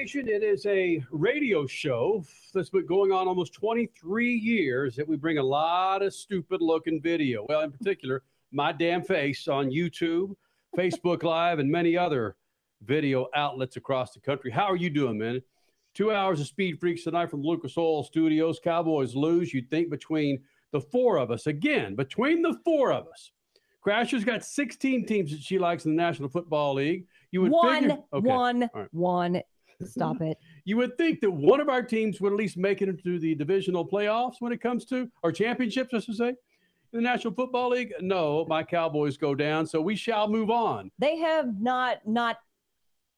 [0.00, 5.16] Nation, it is a radio show that's been going on almost 23 years that we
[5.16, 7.46] bring a lot of stupid looking video.
[7.48, 10.34] Well, in particular, my damn face on YouTube,
[10.76, 12.34] Facebook Live, and many other
[12.82, 14.50] video outlets across the country.
[14.50, 15.40] How are you doing, man?
[15.94, 18.58] Two hours of Speed Freaks tonight from Lucas Oil Studios.
[18.62, 19.54] Cowboys lose.
[19.54, 20.42] You'd think between
[20.72, 23.30] the four of us, again, between the four of us.
[23.86, 27.06] Crasher's got 16 teams that she likes in the National Football League.
[27.30, 28.28] You would one, figure, okay.
[28.28, 28.88] one, right.
[28.90, 29.42] one.
[29.86, 30.38] Stop it.
[30.64, 33.34] You would think that one of our teams would at least make it into the
[33.34, 36.36] divisional playoffs when it comes to, or championships, I should say, in
[36.92, 37.92] the National Football League.
[38.00, 40.90] No, my Cowboys go down, so we shall move on.
[40.98, 42.38] They have not, not,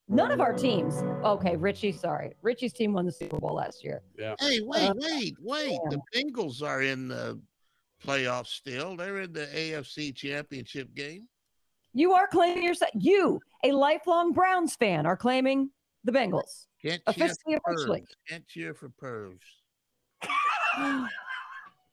[0.08, 1.02] none of our teams.
[1.24, 2.32] Okay, Richie, sorry.
[2.42, 4.02] Richie's team won the Super Bowl last year.
[4.18, 4.34] Yeah.
[4.40, 5.78] Hey, wait, Uh, wait, wait.
[5.90, 7.40] The Bengals are in the
[8.04, 8.96] playoffs still.
[8.96, 11.28] They're in the AFC championship game.
[11.92, 15.70] You are claiming yourself, you, a lifelong Browns fan, are claiming
[16.06, 16.66] the Bengals.
[16.82, 18.04] Can't cheer Officially, for officially.
[18.28, 19.38] Can't cheer for pervs.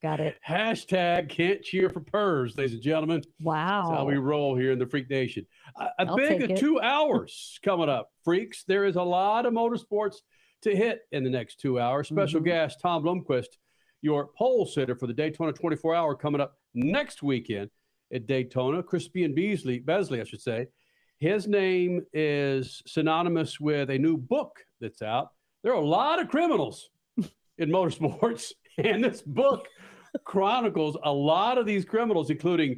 [0.02, 0.36] Got it.
[0.46, 3.22] Hashtag can't cheer for purrs, ladies and gentlemen.
[3.42, 3.86] Wow.
[3.88, 5.46] That's how we roll here in the Freak Nation.
[5.80, 8.66] A, a I'll big take two hours coming up, freaks.
[8.68, 10.16] There is a lot of motorsports
[10.64, 12.10] to hit in the next two hours.
[12.10, 12.46] Special Mhm.
[12.46, 13.48] guest Tom Blomqvist,
[14.02, 17.70] your pole sitter for the Daytona 24 hour coming up next weekend
[18.14, 18.84] at Daytona.
[18.84, 20.68] Crispian Beasley, Besley, I should say.
[21.24, 25.30] His name is synonymous with a new book that's out.
[25.64, 26.90] There are a lot of criminals
[27.58, 29.70] in motorsports, and this book
[30.26, 32.78] chronicles a lot of these criminals, including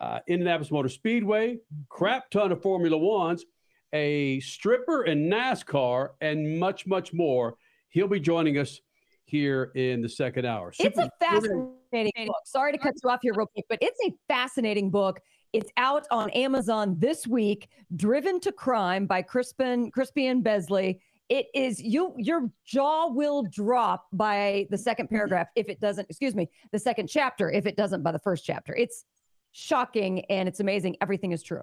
[0.00, 1.58] uh, Indianapolis Motor Speedway,
[1.88, 3.44] crap ton of Formula Ones,
[3.92, 7.54] a stripper in NASCAR, and much, much more.
[7.90, 8.80] He'll be joining us
[9.24, 10.72] here in the second hour.
[10.80, 12.42] It's a fascinating book.
[12.44, 15.20] Sorry to cut you off here real quick, but it's a fascinating book.
[15.52, 17.68] It's out on Amazon this week.
[17.96, 21.00] Driven to Crime by Crispin Crispian Besley.
[21.30, 26.34] It is you your jaw will drop by the second paragraph if it doesn't, excuse
[26.34, 28.74] me, the second chapter if it doesn't by the first chapter.
[28.74, 29.04] It's
[29.52, 30.96] shocking and it's amazing.
[31.00, 31.62] Everything is true.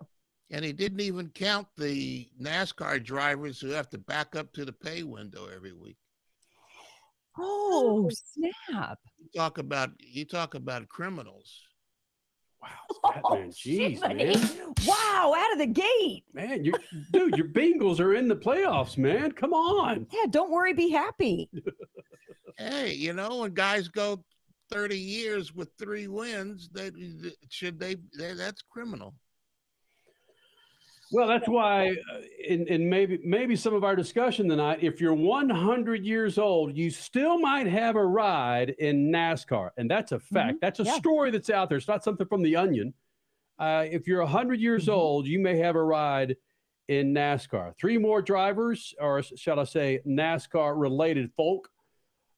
[0.51, 4.73] And he didn't even count the NASCAR drivers who have to back up to the
[4.73, 5.97] pay window every week.
[7.37, 8.99] Oh, snap.
[9.17, 11.61] You talk about you talk about criminals.
[13.03, 14.35] Wow, Batman, oh, jeez, Jiminy.
[14.35, 14.73] man.
[14.87, 16.23] Wow, out of the gate.
[16.33, 16.73] Man, you,
[17.11, 19.31] dude, your Bengals are in the playoffs, man.
[19.31, 20.07] Come on.
[20.11, 21.49] Yeah, don't worry, be happy.
[22.57, 24.23] Hey, you know, when guys go
[24.71, 26.93] 30 years with three wins, that
[27.49, 29.13] should they, they that's criminal.
[31.11, 35.13] Well, that's why, uh, in, in maybe maybe some of our discussion tonight, if you're
[35.13, 40.59] 100 years old, you still might have a ride in NASCAR, and that's a fact.
[40.61, 40.93] That's a Yeah.
[40.93, 41.77] story that's out there.
[41.77, 42.93] It's not something from the Onion.
[43.59, 44.93] Uh, if you're 100 years Mhm.
[44.93, 46.37] old, you may have a ride
[46.87, 47.75] in NASCAR.
[47.77, 51.71] Three more drivers, or shall I say, NASCAR-related folk,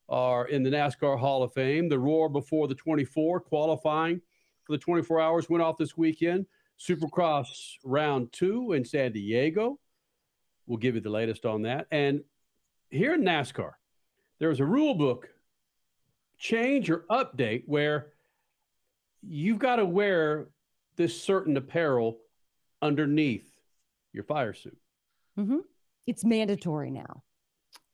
[0.09, 1.89] are in the NASCAR Hall of Fame.
[1.89, 4.21] The Roar before the 24 qualifying
[4.63, 6.45] for the 24 hours went off this weekend.
[6.79, 7.47] Supercross
[7.83, 9.79] round two in San Diego.
[10.67, 11.87] We'll give you the latest on that.
[11.91, 12.23] And
[12.89, 13.71] here in NASCAR,
[14.39, 15.29] there was a rule book
[16.37, 18.13] change or update where
[19.21, 20.49] you've got to wear
[20.95, 22.19] this certain apparel
[22.81, 23.49] underneath
[24.13, 24.77] your fire suit.
[25.35, 25.59] hmm
[26.05, 27.23] It's mandatory now.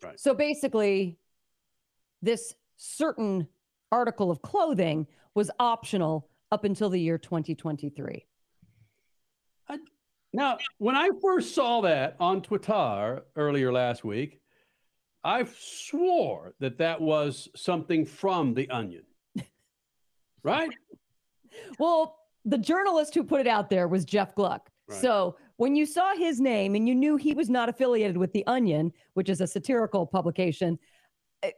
[0.02, 0.20] Right.
[0.20, 1.18] So basically,
[2.22, 3.48] this certain
[3.92, 8.26] article of clothing was optional up until the year 2023.
[10.34, 14.40] Now, when I first saw that on Twitter earlier last week,
[15.24, 19.04] I swore that that was something from The Onion.
[20.46, 20.72] Right?
[21.80, 24.70] Well, the journalist who put it out there was Jeff Gluck.
[24.90, 25.00] Right.
[25.00, 28.46] So when you saw his name and you knew he was not affiliated with The
[28.46, 30.78] Onion, which is a satirical publication,
[31.44, 31.52] eh,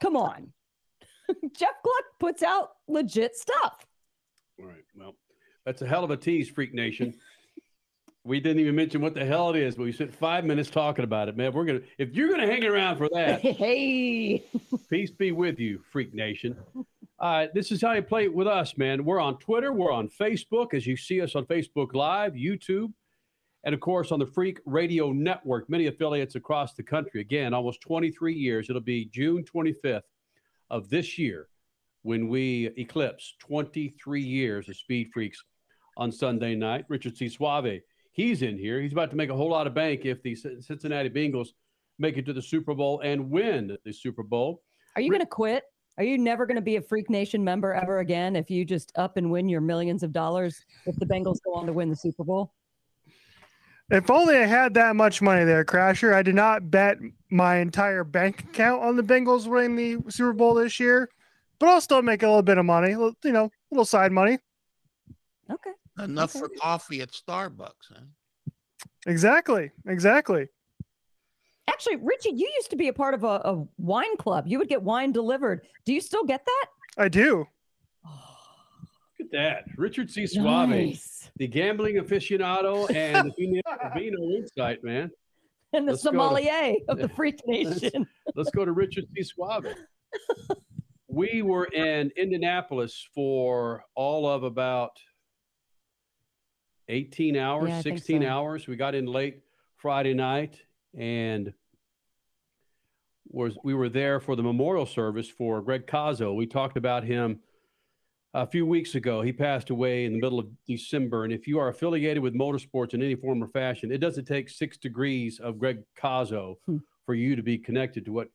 [0.00, 0.54] come on.
[1.54, 3.84] Jeff Gluck puts out legit stuff.
[4.58, 4.84] All right.
[4.94, 5.16] Well,
[5.66, 7.14] that's a hell of a tease, Freak Nation.
[8.24, 11.04] We didn't even mention what the hell it is, but we spent five minutes talking
[11.04, 11.52] about it, man.
[11.52, 14.44] We're gonna if you're gonna hang around for that, hey.
[14.90, 16.56] peace be with you, Freak Nation.
[17.18, 19.04] Uh, this is how you play it with us, man.
[19.04, 22.92] We're on Twitter, we're on Facebook, as you see us on Facebook Live, YouTube,
[23.64, 27.20] And of course, on the Freak Radio Network, many affiliates across the country.
[27.20, 28.70] Again, almost 23 years.
[28.70, 30.02] It'll be June 25th
[30.70, 31.48] of this year
[32.02, 35.44] when we eclipse 23 years of Speed Freaks
[35.98, 36.86] on Sunday night.
[36.88, 37.28] Richard C.
[37.28, 37.80] Suave,
[38.12, 38.80] he's in here.
[38.80, 41.48] He's about to make a whole lot of bank if the Cincinnati Bengals
[41.98, 44.62] make it to the Super Bowl and win the Super Bowl.
[44.96, 45.64] Are you going to quit?
[45.98, 48.90] Are you never going to be a Freak Nation member ever again if you just
[48.96, 51.96] up and win your millions of dollars if the Bengals go on to win the
[51.96, 52.54] Super Bowl?
[53.90, 56.14] If only I had that much money there, Crasher.
[56.14, 56.98] I did not bet
[57.30, 61.10] my entire bank account on the Bengals winning the Super Bowl this year,
[61.58, 64.38] but I'll still make a little bit of money, you know, a little side money.
[65.50, 65.72] Okay.
[66.04, 66.40] Enough okay.
[66.40, 68.00] for coffee at Starbucks, huh?
[69.06, 69.70] Exactly.
[69.86, 70.46] Exactly.
[71.68, 74.46] Actually, Richie, you used to be a part of a, a wine club.
[74.46, 75.66] You would get wine delivered.
[75.84, 76.66] Do you still get that?
[76.98, 77.46] I do.
[78.04, 78.10] Oh.
[79.18, 79.64] Look at that.
[79.78, 80.26] Richard C.
[80.26, 81.30] Suave, Nice.
[81.36, 83.60] the gambling aficionado and the Vino,
[83.94, 85.10] Vino Insight, man.
[85.72, 88.06] And the Let's go to- sommelier of the Freak Nation.
[88.34, 89.22] Let's go to Richard C.
[89.22, 89.66] Suave.
[91.08, 94.90] we were in Indianapolis for all of about
[96.94, 98.28] 18 hours, Yeah, 16 so.
[98.28, 98.66] hours.
[98.66, 99.40] We got in late
[99.76, 100.60] Friday night
[100.98, 101.52] and
[103.28, 106.34] was we were there for the memorial service for Greg Cazo.
[106.34, 107.40] We talked about him
[108.34, 109.22] a few weeks ago.
[109.22, 111.24] He passed away in the middle of December.
[111.24, 114.48] And if you are affiliated with motorsports in any form or fashion, it doesn't take
[114.48, 116.78] six degrees of Greg Cazo Hmm.
[117.06, 118.28] for you to be connected to what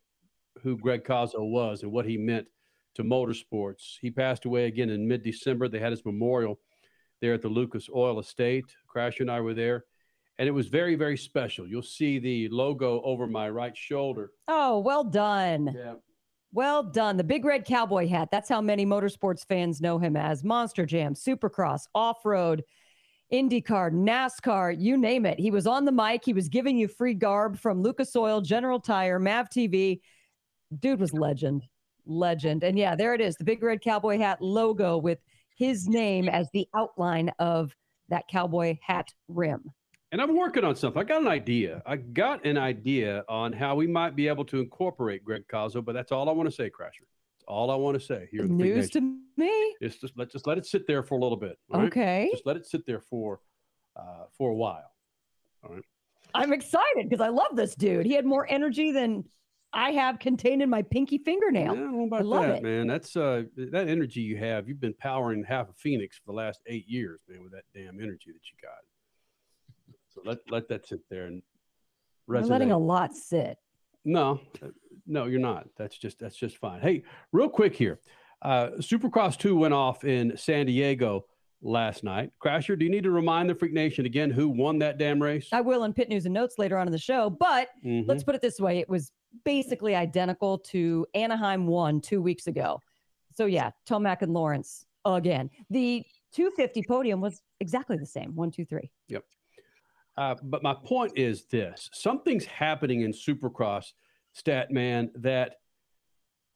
[0.62, 2.48] who Greg Cazo was and what he meant
[2.96, 3.98] to motorsports.
[4.02, 5.68] He passed away again in mid-December.
[5.68, 6.62] They had his memorial
[7.26, 8.66] there at the Lucas Oil Estate.
[8.88, 9.86] Crasher and I were there,
[10.38, 11.68] and it was very, very special.
[11.68, 14.30] You'll see the logo over my right shoulder.
[14.48, 15.74] Oh, well done.
[15.76, 15.96] Yeah.
[16.54, 17.18] Well done.
[17.18, 18.30] The big red cowboy hat.
[18.32, 22.64] That's how many motorsports fans know him as Monster Jam, Supercross, Off Road,
[23.34, 25.40] IndyCar, NASCAR, you name it.
[25.40, 26.24] He was on the mic.
[26.24, 30.00] He was giving you free garb from Lucas Oil, General Tire, Mav TV.
[30.80, 31.64] Dude was legend.
[32.06, 32.64] Legend.
[32.64, 35.18] And yeah, there it is the big red cowboy hat logo with
[35.56, 37.76] his name as the outline of
[38.10, 39.72] that cowboy hat rim.
[40.12, 41.02] And I'm working on something.
[41.02, 41.82] I got an idea.
[41.86, 45.94] I got an idea on how we might be able to incorporate Greg Cazo, but
[45.94, 47.04] that's all I want to say, Crasher.
[47.34, 48.42] That's all I want to say here.
[48.44, 49.02] in the Freak News to
[49.36, 49.76] me.
[49.82, 51.58] Just, just let just let it sit there for a little bit.
[51.72, 51.88] all right?
[51.88, 52.30] Okay.
[52.32, 53.42] Just let it sit there for
[53.96, 54.92] uh, for a while.
[55.64, 55.84] All right.
[56.34, 58.06] I'm excited because I love this dude.
[58.06, 59.26] He had more energy than
[59.76, 61.76] I have contained in my pinky Yeah, I fingernail.
[61.76, 62.64] don't know about love that, it.
[62.64, 62.88] man.
[62.88, 64.68] That's uh that energy you have.
[64.70, 68.00] You've been powering half of Phoenix for the last eight years, man, with that damn
[68.02, 69.96] energy that you got.
[70.14, 71.44] So let let that sit there and
[72.30, 72.50] resonate.
[72.50, 73.58] letting a lot sit.
[74.06, 74.40] No,
[75.06, 75.68] no, you're not.
[75.78, 76.80] That's just that's just fine.
[76.80, 78.00] Hey, real quick here,
[78.44, 81.26] uh, Supercross two went off in San Diego
[81.62, 82.30] last night.
[82.42, 85.50] Crasher, do you need to remind the Freak Nation again who won that damn race?
[85.52, 88.08] I will in pit news and notes later on in the show, but Mhm.
[88.08, 89.12] let's put it this way: it was
[89.44, 92.80] basically identical to Anaheim one two weeks ago.
[93.34, 95.50] So yeah, Tomac and Lawrence again.
[95.70, 96.04] The
[96.34, 98.36] 250 podium was exactly the same.
[98.36, 98.90] One, two, three.
[100.18, 103.92] Uh, but my point is this: something's happening in Supercross,
[104.34, 105.56] Statman, that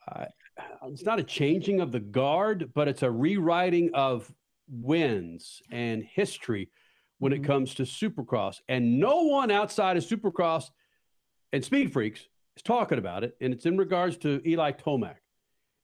[0.10, 0.26] uh,
[0.86, 4.32] it's not a changing of the guard, but it's a rewriting of
[4.70, 6.70] wins and history
[7.18, 7.36] when Mhm.
[7.36, 8.62] it comes to Supercross.
[8.70, 10.72] And no one outside of Supercross
[11.52, 12.30] and Speed Freaks
[12.60, 13.36] is talking about it.
[13.42, 15.16] And it's in regards to Eli Tomac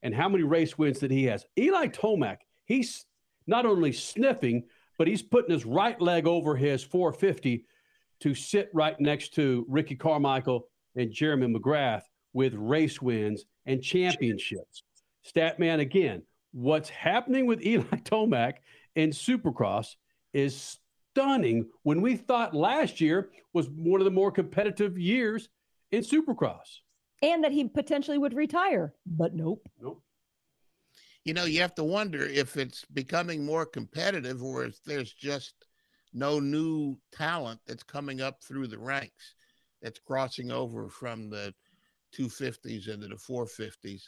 [0.04, 1.46] and how many race wins that he has.
[1.58, 3.06] Eli Tomac, he's
[3.48, 4.64] not only sniffing,
[4.98, 7.66] but he's putting his right leg over his 450
[8.22, 12.04] to sit right next to Ricky Carmichael and Jeremy McGrath
[12.34, 14.84] with race wins and championships.
[15.26, 18.56] Statman, again, what's happening with Eli Tomac
[18.96, 19.96] in Supercross
[20.34, 20.80] is
[21.12, 25.50] stunning when we thought last year was one of the more competitive years
[25.92, 26.80] in Supercross.
[27.22, 29.68] And that he potentially would retire, but nope.
[29.82, 30.02] Nope.
[31.24, 35.54] You know, you have to wonder if it's becoming more competitive or if there's just
[36.14, 39.36] no new talent that's coming up through the ranks
[39.82, 41.54] that's crossing over from the
[42.18, 44.04] 250s into the 450s.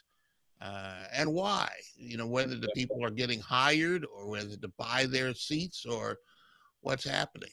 [0.62, 1.69] Uh, and why?
[1.96, 6.17] You know, whether the people are getting hired or whether to buy their seats or
[6.81, 7.51] what's happening.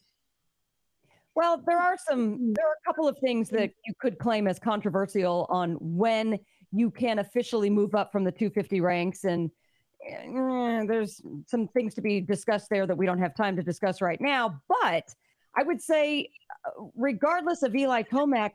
[1.34, 4.58] Well, there are some, there are a couple of things that you could claim as
[4.58, 6.38] controversial on when
[6.72, 9.24] you can officially move up from the 250 ranks.
[9.24, 9.50] And
[10.08, 14.00] eh, there's some things to be discussed there that we don't have time to discuss
[14.00, 14.60] right now.
[14.68, 15.12] But
[15.56, 16.30] I would say,
[16.66, 18.50] uh, regardless of Eli Tomac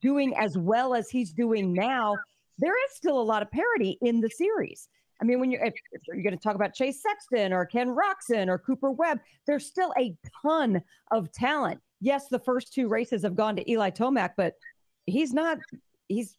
[0.00, 2.16] doing as well as he's doing now,
[2.58, 4.88] there is still a lot of parity in the series.
[5.20, 7.94] I mean, when you're, if, if you're going to talk about Chase Sexton or Ken
[7.94, 11.80] Roczen or Cooper Webb, there's still a ton of talent.
[12.00, 14.54] Yes, the first two races have gone to Eli Tomac, but
[15.06, 15.58] he's not.
[16.08, 16.36] He's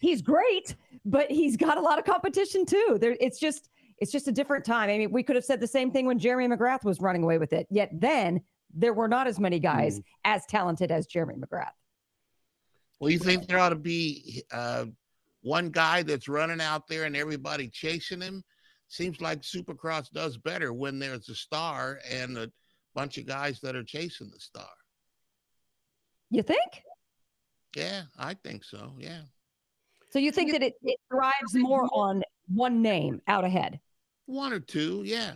[0.00, 2.98] he's great, but he's got a lot of competition too.
[3.00, 3.68] There, it's just
[3.98, 4.90] it's just a different time.
[4.90, 7.38] I mean, we could have said the same thing when Jeremy McGrath was running away
[7.38, 7.66] with it.
[7.70, 8.40] Yet then
[8.74, 10.04] there were not as many guys mm.
[10.24, 11.72] as talented as Jeremy McGrath.
[13.00, 14.86] Well, you think there ought to be uh,
[15.42, 18.44] one guy that's running out there and everybody chasing him?
[18.88, 22.52] Seems like Supercross does better when there's a star and a
[22.94, 24.68] bunch of guys that are chasing the star.
[26.30, 26.82] You think?
[27.76, 28.92] Yeah, I think so.
[28.98, 29.22] Yeah.
[30.10, 33.80] So you think that it, it thrives more on one name out ahead?
[34.26, 35.32] One or two, yeah.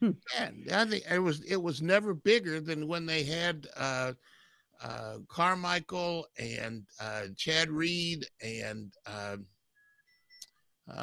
[0.00, 0.10] Hmm.
[0.36, 4.12] Yeah, I think it was it was never bigger than when they had uh,
[4.82, 9.46] uh, Carmichael and uh, Chad Reed and um,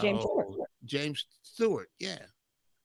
[0.02, 0.70] James oh, Stewart.
[0.86, 2.20] James Stewart, yeah.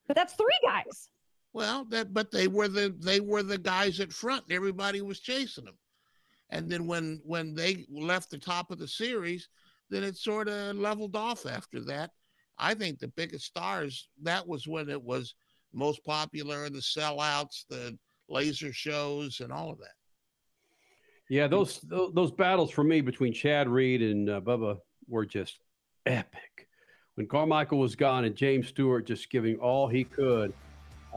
[0.06, 1.08] But that's three guys.
[1.52, 4.44] Well, that but they were the they were the guys at front.
[4.50, 5.78] Everybody was chasing them,
[6.50, 9.48] and then when when they left the top of the series,
[9.88, 12.10] then it sort of leveled off after that.
[12.56, 15.34] I think the biggest stars that was when it was
[15.72, 19.94] most popular, and the sellouts, the laser shows, and all of that.
[21.28, 24.78] Yeah, those those battles for me between Chad Reed and uh, Bubba
[25.08, 25.58] were just
[26.06, 26.68] epic.
[27.14, 30.52] When Carmichael was gone and James Stewart just giving all he could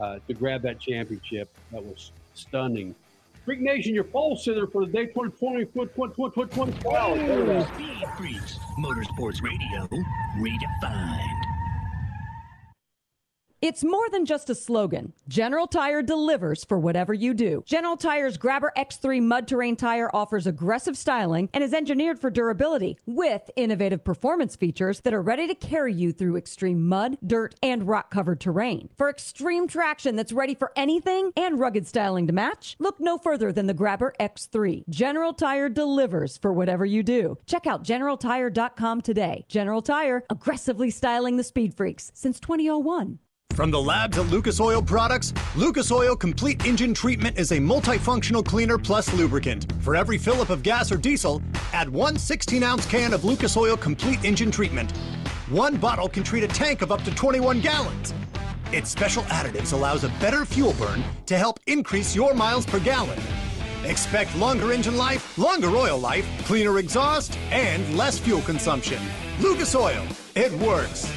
[0.00, 2.94] uh, to grab that championship, that was stunning.
[3.44, 9.86] Freak Nation, your pole sitter for the day 2020, 2020, Speed Freaks, Motorsports Radio,
[10.38, 11.43] redefined.
[13.64, 15.14] It's more than just a slogan.
[15.26, 17.64] General Tire delivers for whatever you do.
[17.64, 22.98] General Tire's Grabber X3 mud terrain tire offers aggressive styling and is engineered for durability
[23.06, 27.88] with innovative performance features that are ready to carry you through extreme mud, dirt, and
[27.88, 28.90] rock covered terrain.
[28.98, 33.50] For extreme traction that's ready for anything and rugged styling to match, look no further
[33.50, 34.86] than the Grabber X3.
[34.90, 37.38] General Tire delivers for whatever you do.
[37.46, 39.46] Check out generaltire.com today.
[39.48, 43.20] General Tire, aggressively styling the speed freaks since 2001.
[43.54, 48.44] From the lab to Lucas Oil Products, Lucas Oil Complete Engine Treatment is a multifunctional
[48.44, 49.72] cleaner plus lubricant.
[49.80, 51.40] For every fill up of gas or diesel,
[51.72, 54.90] add one 16 ounce can of Lucas Oil Complete Engine Treatment.
[55.50, 58.12] One bottle can treat a tank of up to 21 gallons.
[58.72, 63.20] Its special additives allows a better fuel burn to help increase your miles per gallon.
[63.84, 69.00] Expect longer engine life, longer oil life, cleaner exhaust, and less fuel consumption.
[69.38, 71.08] Lucas Oil, it works.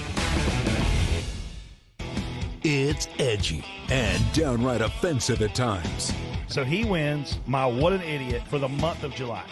[2.70, 6.12] It's edgy and downright offensive at times.
[6.50, 9.46] So he wins my What an Idiot for the month of July.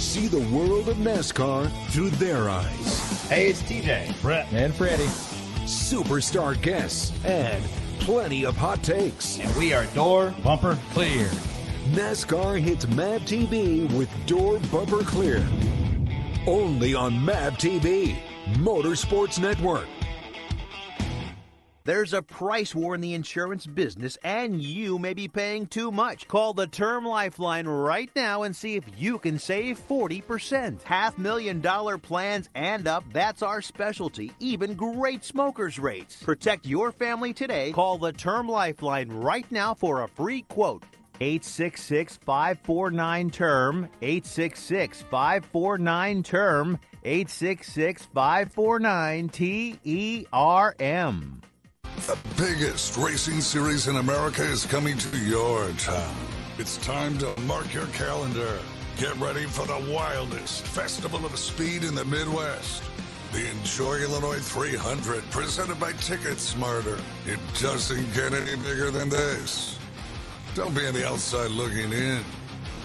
[0.00, 3.28] See the world of NASCAR through their eyes.
[3.28, 5.04] Hey, it's TJ, Brett, and Freddie.
[5.66, 7.62] Superstar guests and
[8.00, 9.38] plenty of hot takes.
[9.38, 11.28] And we are door bumper clear.
[11.92, 15.46] NASCAR hits Mav TV with door bumper clear.
[16.44, 18.16] Only on Mav TV,
[18.54, 19.86] Motorsports Network.
[21.88, 26.28] There's a price war in the insurance business, and you may be paying too much.
[26.28, 30.82] Call the Term Lifeline right now and see if you can save 40%.
[30.82, 34.32] Half million dollar plans and up, that's our specialty.
[34.38, 36.22] Even great smokers' rates.
[36.22, 37.72] Protect your family today.
[37.72, 40.82] Call the Term Lifeline right now for a free quote.
[41.22, 51.40] 866 549 term 866 549 term 866 549 T E R M
[52.06, 56.14] the biggest racing series in America is coming to your town.
[56.58, 58.58] It's time to mark your calendar.
[58.98, 62.82] Get ready for the wildest festival of speed in the Midwest.
[63.32, 66.98] The Enjoy Illinois 300, presented by Ticket Smarter.
[67.26, 69.78] It doesn't get any bigger than this.
[70.54, 72.24] Don't be on the outside looking in.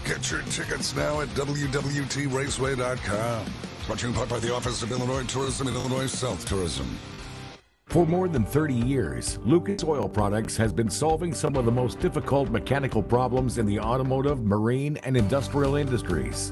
[0.05, 3.45] Get your tickets now at WWTRaceway.com.
[3.85, 6.87] Brought to you in part by the Office of Illinois Tourism and Illinois South Tourism.
[7.93, 11.99] For more than 30 years, Lucas Oil Products has been solving some of the most
[11.99, 16.51] difficult mechanical problems in the automotive, marine, and industrial industries.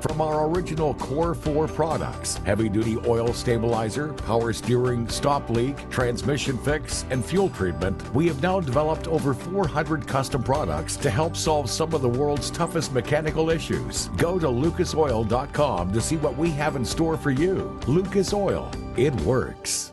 [0.00, 6.56] From our original Core 4 products, heavy duty oil stabilizer, power steering, stop leak, transmission
[6.56, 11.68] fix, and fuel treatment, we have now developed over 400 custom products to help solve
[11.68, 14.08] some of the world's toughest mechanical issues.
[14.16, 17.78] Go to lucasoil.com to see what we have in store for you.
[17.86, 19.92] Lucas Oil, it works.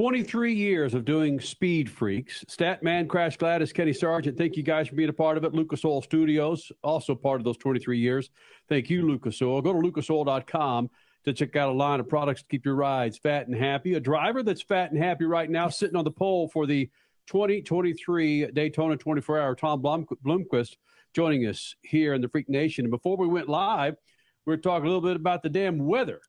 [0.00, 2.42] 23 years of doing Speed Freaks.
[2.48, 5.52] Statman, Crash Gladys, Kenny Sargent, thank you guys for being a part of it.
[5.52, 8.30] Lucas Oil Studios, also part of those 23 years.
[8.66, 9.60] Thank you, Lucas Oil.
[9.60, 10.88] Go to lucasoil.com
[11.26, 13.92] to check out a line of products to keep your rides fat and happy.
[13.92, 16.88] A driver that's fat and happy right now, sitting on the pole for the
[17.26, 20.06] 2023 Daytona 24 Hour, Tom Blom-
[21.12, 22.86] joining us here in the Freak Nation.
[22.86, 23.96] And before we went live,
[24.46, 26.22] we are talking a little bit about the damn weather.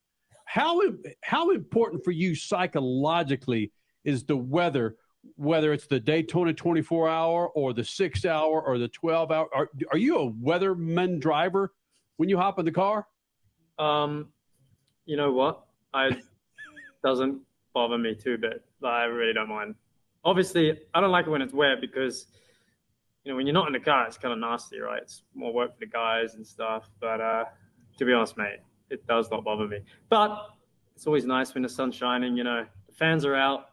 [0.51, 0.81] How
[1.23, 3.71] how important for you psychologically
[4.03, 4.97] is the weather,
[5.37, 9.47] whether it's the Daytona 24 hour or the six hour or the 12 hour?
[9.55, 11.71] Are, are you a weatherman driver
[12.17, 13.07] when you hop in the car?
[13.79, 14.27] Um,
[15.05, 15.63] you know what?
[15.93, 16.17] I
[17.01, 17.39] doesn't
[17.73, 18.61] bother me too bit.
[18.83, 19.75] I really don't mind.
[20.25, 22.25] Obviously, I don't like it when it's wet because
[23.23, 25.01] you know when you're not in the car, it's kind of nasty, right?
[25.01, 26.89] It's more work for the guys and stuff.
[26.99, 27.45] But uh,
[27.99, 28.59] to be honest, mate,
[28.91, 29.79] it does not bother me.
[30.09, 30.49] But
[30.95, 32.37] it's always nice when the sun's shining.
[32.37, 33.69] You know, the fans are out.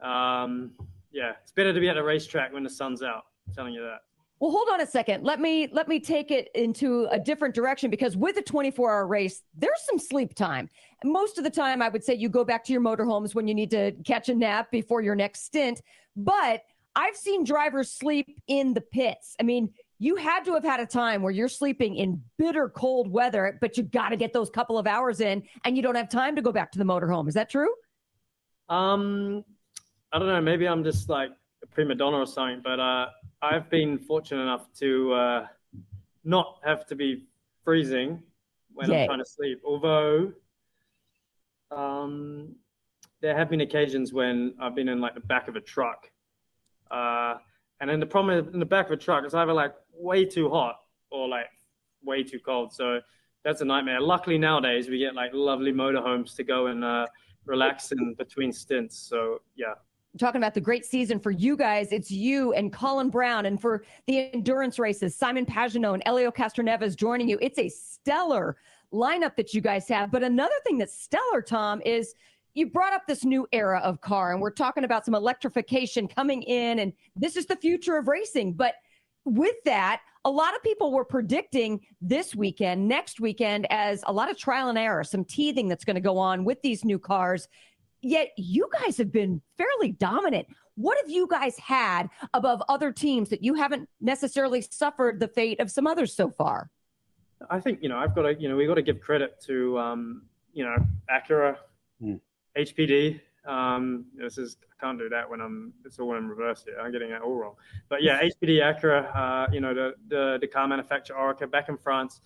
[0.00, 0.72] Um,
[1.12, 3.26] yeah, it's better to be at a racetrack when the sun's out.
[3.46, 4.00] I'm telling you that.
[4.40, 5.22] Well, hold on a second.
[5.22, 9.42] Let me let me take it into a different direction because with a 24-hour race,
[9.56, 10.68] there's some sleep time.
[11.04, 13.54] Most of the time, I would say you go back to your motorhomes when you
[13.54, 15.80] need to catch a nap before your next stint.
[16.16, 16.62] But
[16.96, 19.36] I've seen drivers sleep in the pits.
[19.38, 23.08] I mean, you had to have had a time where you're sleeping in bitter cold
[23.08, 26.08] weather, but you got to get those couple of hours in, and you don't have
[26.08, 27.28] time to go back to the motorhome.
[27.28, 27.72] Is that true?
[28.68, 29.44] Um,
[30.12, 30.40] I don't know.
[30.40, 31.30] Maybe I'm just like
[31.62, 33.10] a prima donna or something, but uh,
[33.42, 35.46] I've been fortunate enough to uh,
[36.24, 37.28] not have to be
[37.64, 38.24] freezing
[38.74, 39.02] when Yay.
[39.02, 39.62] I'm trying to sleep.
[39.64, 40.32] Although
[41.70, 42.56] um,
[43.20, 46.10] there have been occasions when I've been in like the back of a truck,
[46.90, 47.34] uh,
[47.80, 50.48] and then the problem in the back of a truck is either like way too
[50.48, 50.76] hot
[51.10, 51.46] or like
[52.04, 52.72] way too cold.
[52.72, 53.00] So
[53.44, 54.00] that's a nightmare.
[54.00, 57.06] Luckily nowadays we get like lovely motorhomes to go and uh,
[57.44, 58.98] relax in between stints.
[58.98, 59.74] So yeah.
[60.18, 61.92] talking about the great season for you guys.
[61.92, 63.46] It's you and Colin Braun.
[63.46, 67.38] And for the endurance races, Simon Pagenaud and Elio Castroneves joining you.
[67.40, 68.56] It's a stellar
[68.92, 70.10] lineup that you guys have.
[70.10, 72.14] But another thing that's stellar, Tom, is
[72.54, 76.42] you brought up this new era of car, and we're talking about some electrification coming
[76.42, 78.52] in, and this is the future of racing.
[78.52, 78.74] But
[79.24, 84.30] with that, a lot of people were predicting this weekend, next weekend, as a lot
[84.30, 87.48] of trial and error, some teething that's going to go on with these new cars.
[88.02, 90.46] Yet you guys have been fairly dominant.
[90.74, 95.60] What have you guys had above other teams that you haven't necessarily suffered the fate
[95.60, 96.70] of some others so far?
[97.50, 99.78] I think you know I've got to you know we've got to give credit to
[99.78, 100.76] um, you know
[101.10, 101.56] Acura,
[102.56, 103.20] HPD.
[103.44, 106.78] Um, this is I can't do that when I'm it's all in reverse here.
[106.80, 107.54] I'm getting that all wrong.
[107.88, 111.76] But yeah, HPD, Acura, uh, you know the, the the car manufacturer Oreca back in
[111.76, 112.20] France.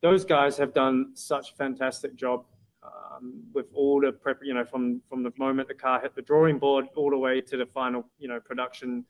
[0.00, 2.44] Those guys have done such a fantastic job
[2.82, 4.40] um, with all the prep.
[4.42, 7.40] You know from from the moment the car hit the drawing board all the way
[7.42, 9.04] to the final you know production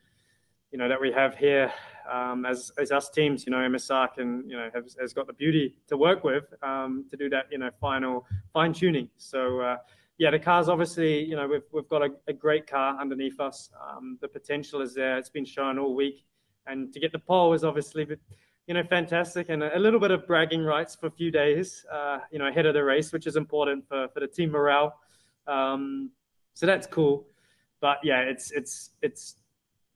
[0.70, 1.72] you know that we have here
[2.10, 3.46] um, as as us teams.
[3.46, 7.04] You know, MSR can you know has, has got the beauty to work with um,
[7.10, 9.08] to do that you know final fine tuning.
[9.16, 9.76] So uh,
[10.18, 13.70] yeah, the car's obviously you know we've we've got a, a great car underneath us.
[13.88, 15.16] Um, the potential is there.
[15.18, 16.24] It's been shown all week,
[16.66, 18.06] and to get the pole is obviously.
[18.66, 21.86] You know, fantastic, and a, a little bit of bragging rights for a few days.
[21.90, 24.94] Uh, you know, ahead of the race, which is important for, for the team morale.
[25.46, 26.10] Um,
[26.52, 27.26] so that's cool.
[27.80, 29.36] But yeah, it's it's it's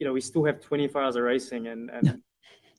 [0.03, 2.21] you know, we still have 24 hours of racing and, and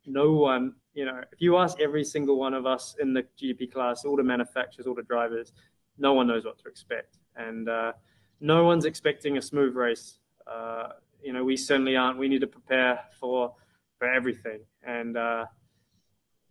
[0.05, 3.71] no one, you know, if you ask every single one of us in the GTP
[3.71, 5.53] class, all the manufacturers, all the drivers,
[5.97, 7.19] no one knows what to expect.
[7.35, 7.93] And uh,
[8.39, 10.19] no one's expecting a smooth race.
[10.47, 10.89] Uh,
[11.21, 12.17] you know, we certainly aren't.
[12.17, 13.53] We need to prepare for
[13.97, 14.59] for everything.
[14.85, 15.45] And uh,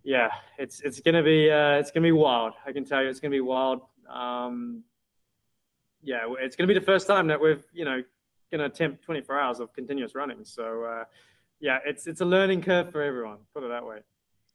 [0.02, 2.54] yeah, it's it's gonna be uh, it's gonna be wild.
[2.66, 3.82] I can tell you, it's gonna be wild.
[4.08, 4.82] Um,
[6.02, 8.02] yeah, it's gonna be the first time that we've you know
[8.52, 10.44] going to attempt 24 hours of continuous running.
[10.44, 11.04] So, uh,
[11.58, 13.38] yeah, it's it's a learning curve for everyone.
[13.54, 13.98] Put it that way.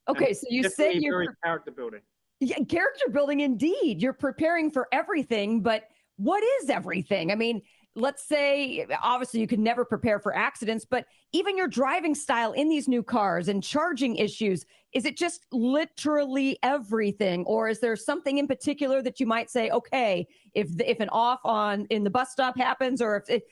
[0.07, 2.01] Okay, And so you say you're character building.
[2.39, 4.01] Yeah, character building indeed.
[4.01, 7.31] You're preparing for everything, but what is everything?
[7.31, 7.61] I mean,
[7.95, 12.69] let's say obviously you can never prepare for accidents, but even your driving style in
[12.69, 18.37] these new cars and charging issues, is it just literally everything or is there something
[18.37, 22.09] in particular that you might say, okay, if the, if an off on in the
[22.09, 23.43] bus stop happens or if it,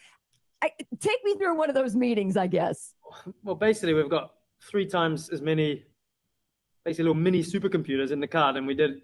[0.62, 2.94] I, take me through one of those meetings, I guess.
[3.44, 5.84] Well, basically, we've got three times as many,
[6.84, 9.02] basically, little mini supercomputers in the car than we did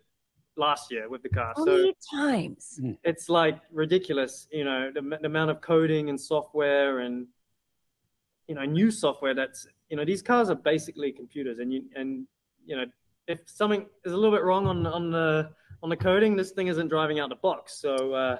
[0.67, 1.54] last year with the car.
[1.58, 2.80] How so many times?
[3.04, 7.28] it's like ridiculous, you know, the, the amount of coding and software and
[8.47, 12.10] you know new software that's you know these cars are basically computers and you and
[12.65, 12.86] you know
[13.28, 15.52] if something is a little bit wrong on on the
[15.84, 17.80] on the coding, this thing isn't driving out the box.
[17.80, 18.38] So uh,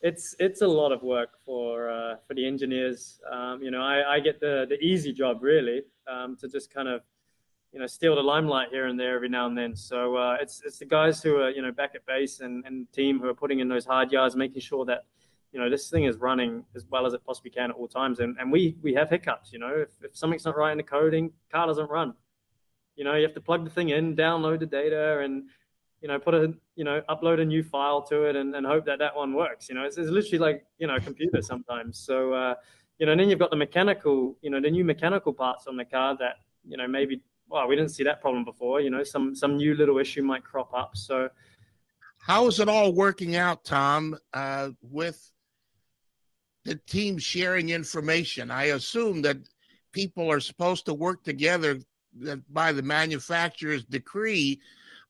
[0.00, 3.20] it's it's a lot of work for uh, for the engineers.
[3.30, 6.88] Um, you know, I, I get the the easy job really um, to just kind
[6.88, 7.02] of
[7.72, 9.76] you know steal the limelight here and there every now and then.
[9.76, 12.90] So uh, it's it's the guys who are you know back at base and and
[12.92, 15.04] team who are putting in those hard yards, making sure that
[15.52, 18.20] you know this thing is running as well as it possibly can at all times.
[18.20, 19.52] And and we we have hiccups.
[19.52, 22.14] You know, if if something's not right in the coding, car doesn't run.
[22.96, 25.44] You know, you have to plug the thing in, download the data, and
[26.00, 28.84] you know, put a, you know, upload a new file to it and, and hope
[28.86, 29.68] that that one works.
[29.68, 31.98] You know, it's, it's literally like, you know, a computer sometimes.
[31.98, 32.54] So, uh,
[32.98, 35.76] you know, and then you've got the mechanical, you know, the new mechanical parts on
[35.76, 38.80] the car that, you know, maybe, well, we didn't see that problem before.
[38.80, 40.96] You know, some some new little issue might crop up.
[40.96, 41.28] So,
[42.18, 45.32] how is it all working out, Tom, uh, with
[46.64, 48.50] the team sharing information?
[48.50, 49.38] I assume that
[49.92, 51.80] people are supposed to work together
[52.50, 54.60] by the manufacturer's decree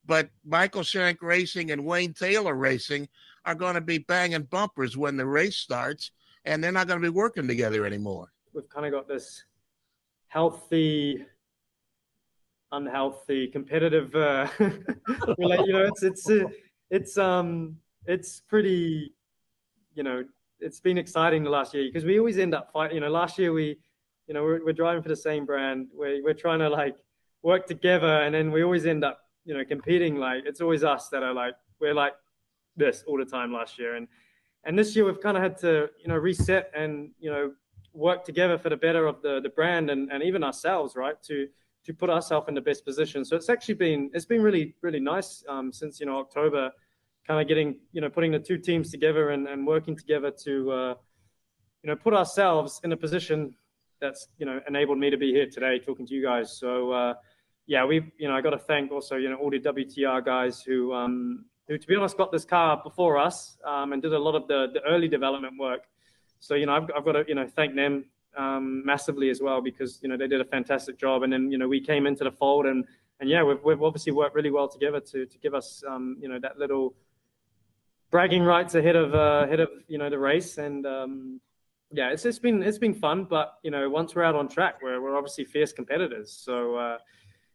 [0.09, 3.09] but Michael Shank Racing and Wayne Taylor Racing
[3.44, 6.11] are going to be banging bumpers when the race starts,
[6.46, 8.33] and they're not going to be working together anymore.
[8.55, 9.44] We've kind of got this
[10.29, 11.27] healthy,
[12.72, 14.14] unhealthy, competitive.
[14.14, 16.44] Uh, you know, it's it's uh,
[16.90, 17.76] it's um
[18.07, 19.12] it's pretty,
[19.94, 20.24] you know,
[20.61, 22.96] it's been exciting the last year because we always end up fighting.
[22.96, 23.78] You know, last year we,
[24.26, 25.88] you know, we're, we're driving for the same brand.
[25.94, 26.96] We're we're trying to like
[27.42, 31.09] work together, and then we always end up you know, competing, like it's always us
[31.09, 32.12] that are like we're like
[32.76, 34.07] this all the time last year, and
[34.64, 37.52] and this year we've kind of had to you know reset and you know
[37.94, 41.20] work together for the better of the the brand and and even ourselves, right?
[41.22, 41.48] To
[41.88, 43.24] to put ourselves in the best position.
[43.24, 46.70] So it's actually been it's been really really nice um, since you know October,
[47.27, 50.70] kind of getting you know putting the two teams together and and working together to
[50.70, 50.94] uh,
[51.83, 53.55] you know put ourselves in a position
[54.03, 56.57] that's you know enabled me to be here today talking to you guys.
[56.59, 56.92] So.
[56.92, 57.14] Uh,
[57.70, 60.62] yeah, we've you know I got to thank also you know all the WTR guys
[60.62, 64.18] who um, who to be honest got this car before us um, and did a
[64.18, 65.83] lot of the the early development work.
[66.40, 68.07] So you know I've, I've got to you know thank them
[68.38, 71.59] um, massively as well because you know they did a fantastic job and then you
[71.59, 72.85] know we came into the fold and
[73.20, 76.29] and yeah we've, we've obviously worked really well together to to give us um, you
[76.29, 76.94] know that little
[78.11, 81.40] bragging rights ahead of uh, ahead of you know the race and um,
[81.90, 84.77] yeah it's it's been it's been fun but you know once we're out on track
[84.83, 86.77] we're we're obviously fierce competitors so.
[86.77, 86.98] Uh,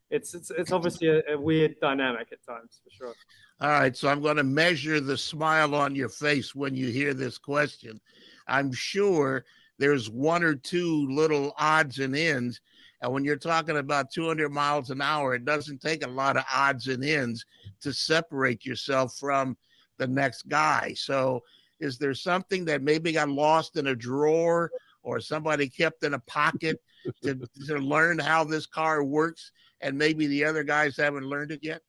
[0.09, 3.13] it's it's it's obviously a, a weird dynamic at times for sure.
[3.59, 7.15] All right, so I'm going to measure the smile on your face when you hear
[7.15, 7.99] this question.
[8.47, 9.43] I'm sure
[9.79, 12.61] there's one or two little odds and ends.
[13.01, 16.45] And when you're talking about 200 miles an hour, it doesn't take a lot of
[16.53, 17.45] odds and ends
[17.81, 19.57] to separate yourself from
[19.97, 20.93] the next guy.
[20.95, 21.43] So,
[21.79, 26.19] is there something that maybe got lost in a drawer or somebody kept in a
[26.19, 26.79] pocket
[27.23, 27.35] to,
[27.67, 31.81] to learn how this car works and maybe the other guys haven't learned it yet?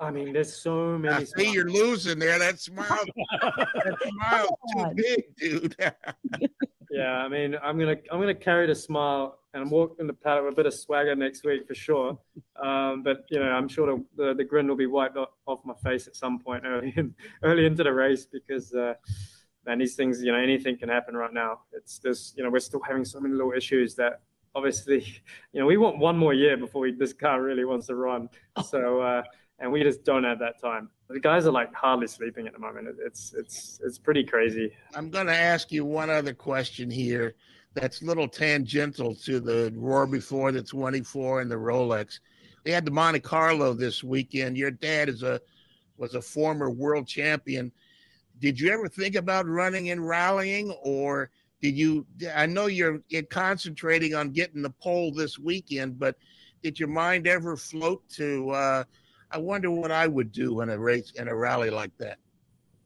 [0.00, 1.14] I mean, there's so many.
[1.14, 2.38] I see you're losing there.
[2.38, 3.04] That smile,
[3.42, 5.76] that smile too big, dude.
[6.90, 10.44] yeah, I mean, I'm gonna I'm gonna carry the smile and I'm walking the paddock
[10.44, 12.18] with a bit of swagger next week for sure.
[12.62, 15.74] Um, but you know, I'm sure the, the, the grin will be wiped off my
[15.82, 18.72] face at some point early in, early into the race because.
[18.72, 18.94] Uh,
[19.66, 21.60] man, these things, you know, anything can happen right now.
[21.72, 24.22] It's just, you know, we're still having so many little issues that
[24.54, 25.04] obviously,
[25.52, 28.30] you know, we want one more year before we, this car really wants to run.
[28.64, 29.22] So, uh,
[29.58, 30.90] and we just don't have that time.
[31.08, 32.88] The guys are like hardly sleeping at the moment.
[33.04, 34.72] It's it's it's pretty crazy.
[34.94, 37.34] I'm going to ask you one other question here.
[37.74, 42.20] That's a little tangential to the Roar before the 24 and the Rolex.
[42.64, 44.56] They had the Monte Carlo this weekend.
[44.56, 45.40] Your dad is a
[45.96, 47.72] was a former world champion.
[48.38, 54.14] Did you ever think about running and rallying, or did you i know you're concentrating
[54.14, 56.16] on getting the pole this weekend but
[56.62, 58.84] did your mind ever float to uh,
[59.30, 62.18] i wonder what i would do in a race in a rally like that.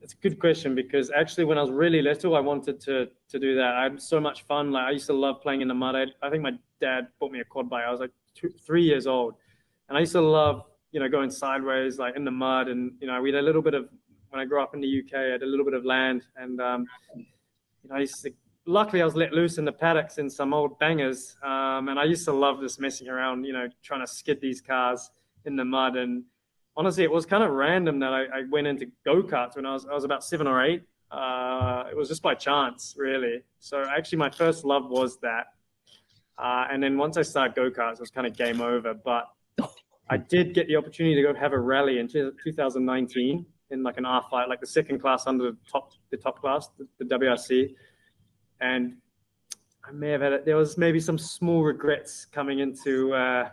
[0.00, 3.38] It's a good question because actually when i was really little i wanted to to
[3.38, 3.74] do that.
[3.74, 4.72] I had so much fun.
[4.72, 5.94] Like i used to love playing in the mud.
[5.94, 7.85] I, I think my dad bought me a quad bike.
[7.87, 9.35] I was like two, three years old.
[9.88, 12.68] And i used to love you know going sideways like in the mud.
[12.68, 13.88] And you know we had a little bit of
[14.31, 16.22] when i grew up in the uk i had a little bit of land.
[16.37, 18.33] And um, you know i used to
[18.66, 22.05] luckily I was let loose in the paddocks in some old bangers, um, and I
[22.05, 25.11] used to love just messing around, you know, trying to skid these cars
[25.44, 25.96] in the mud.
[25.96, 26.24] And
[26.76, 29.72] honestly, it was kind of random that I, I went into go karts when I
[29.72, 30.82] was I was about seven or eight.
[31.11, 33.42] Uh, it was just by chance, really.
[33.58, 35.46] So actually, my first love was that.
[36.38, 38.94] Uh, and then once I started go karts, it was kind of game over.
[38.94, 39.28] But
[40.08, 44.04] I did get the opportunity to go have a rally in 2019 in like an
[44.04, 47.74] R5, like the second class under the top the top class, the, the WRC
[48.62, 48.96] and
[49.87, 50.44] I may have had it.
[50.46, 53.48] There was maybe some small regrets coming into uh,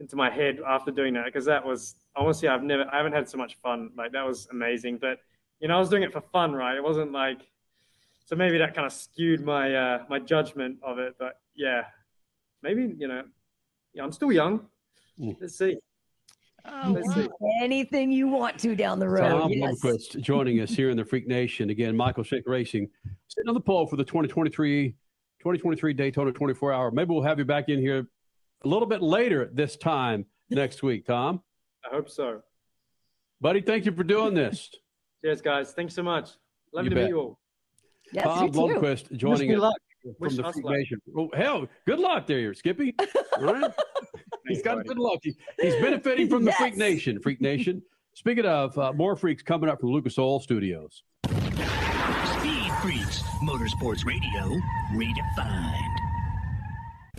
[0.00, 3.28] into my head after doing that because that was honestly I've never I haven't had
[3.28, 3.90] so much fun.
[3.96, 4.98] Like that was amazing.
[4.98, 5.20] But
[5.60, 6.76] you know, I was doing it for fun, right?
[6.76, 7.40] It wasn't like,
[8.26, 11.14] so maybe that kind of skewed my uh, my judgment of it.
[11.18, 11.82] But yeah,
[12.62, 13.22] maybe you know,
[13.94, 14.66] yeah, I'm still young.
[15.18, 15.36] Mm.
[15.40, 15.76] Let's see.
[16.66, 17.28] You Let's can see.
[17.28, 17.30] do
[17.62, 19.28] anything you want to down the road.
[19.28, 19.80] Tom yes.
[19.80, 21.70] Blomqvist joining us here in the Freak Nation.
[21.70, 22.88] Again, Michael Shank Racing
[23.28, 26.90] sitting on the pole for the 2023, 2023 Daytona 24 hour.
[26.90, 28.06] Maybe we'll have you back in here
[28.64, 31.40] a little bit later this time next week, Tom.
[31.84, 32.42] I hope so.
[33.40, 34.70] Buddy, thank you for doing this.
[35.24, 35.72] Cheers, guys.
[35.72, 36.30] Thanks so much.
[36.72, 37.04] Love You to bet.
[37.04, 37.38] meet you all.
[38.12, 38.58] Yes, Tom you too.
[38.58, 39.74] Blomqvist joining me us luck.
[40.02, 40.74] from Wish the us Freak luck.
[40.74, 41.00] Nation.
[41.16, 42.94] Oh, hell, good luck there, Skippy.
[43.36, 43.72] All right.
[44.48, 45.18] He's got good luck.
[45.22, 47.20] He- He's benefiting from the Freak Nation.
[47.20, 47.82] Freak Nation.
[48.14, 51.02] Speaking of uh, more freaks coming up from Lucas Oil Studios.
[51.26, 54.58] Speed Freaks, Motorsports Radio,
[54.94, 55.94] redefined.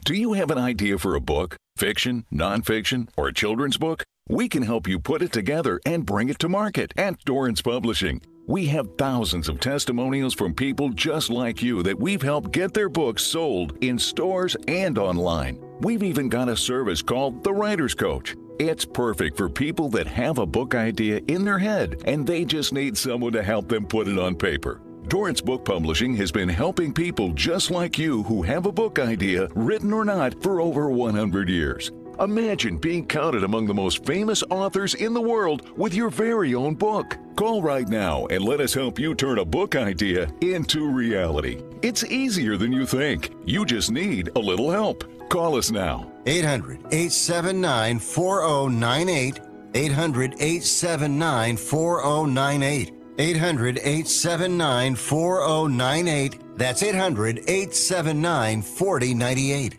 [0.05, 4.03] Do you have an idea for a book, fiction, nonfiction, or a children's book?
[4.31, 8.21] We can help you put it together and bring it to market at Dorrance Publishing.
[8.45, 12.89] We have thousands of testimonials from people just like you that we've helped get their
[12.89, 15.59] books sold in stores and online.
[15.81, 18.35] We've even got a service called The Writer's Coach.
[18.59, 22.71] It's perfect for people that have a book idea in their head and they just
[22.71, 24.79] need someone to help them put it on paper.
[25.07, 29.47] Dorrance Book Publishing has been helping people just like you who have a book idea,
[29.55, 31.91] written or not, for over 100 years.
[32.19, 36.75] Imagine being counted among the most famous authors in the world with your very own
[36.75, 37.17] book.
[37.37, 41.63] Call right now and let us help you turn a book idea into reality.
[41.81, 43.31] It's easier than you think.
[43.45, 45.29] You just need a little help.
[45.29, 46.11] Call us now.
[46.25, 49.39] 800 879 4098.
[49.73, 52.93] 800 879 4098.
[53.17, 56.57] 800 879 4098.
[56.57, 59.78] That's 800 879 4098.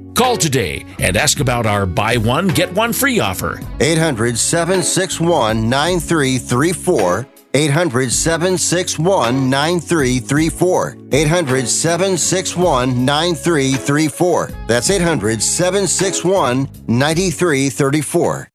[0.15, 3.59] Call today and ask about our buy one, get one free offer.
[3.79, 7.27] 800 761 9334.
[7.53, 10.97] 800 761 9334.
[11.11, 14.49] 800 761 9334.
[14.67, 18.47] That's 800 761 9334.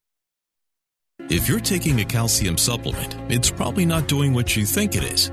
[1.28, 5.32] If you're taking a calcium supplement, it's probably not doing what you think it is.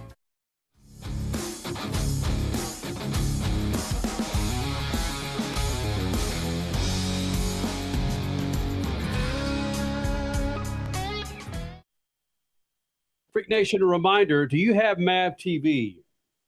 [13.51, 15.97] Nation, a reminder do you have MAV TV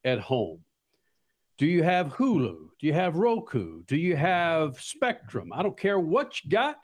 [0.05, 0.61] at home?
[1.57, 2.69] Do you have Hulu?
[2.79, 3.83] Do you have Roku?
[3.87, 5.51] Do you have Spectrum?
[5.53, 6.77] I don't care what you got.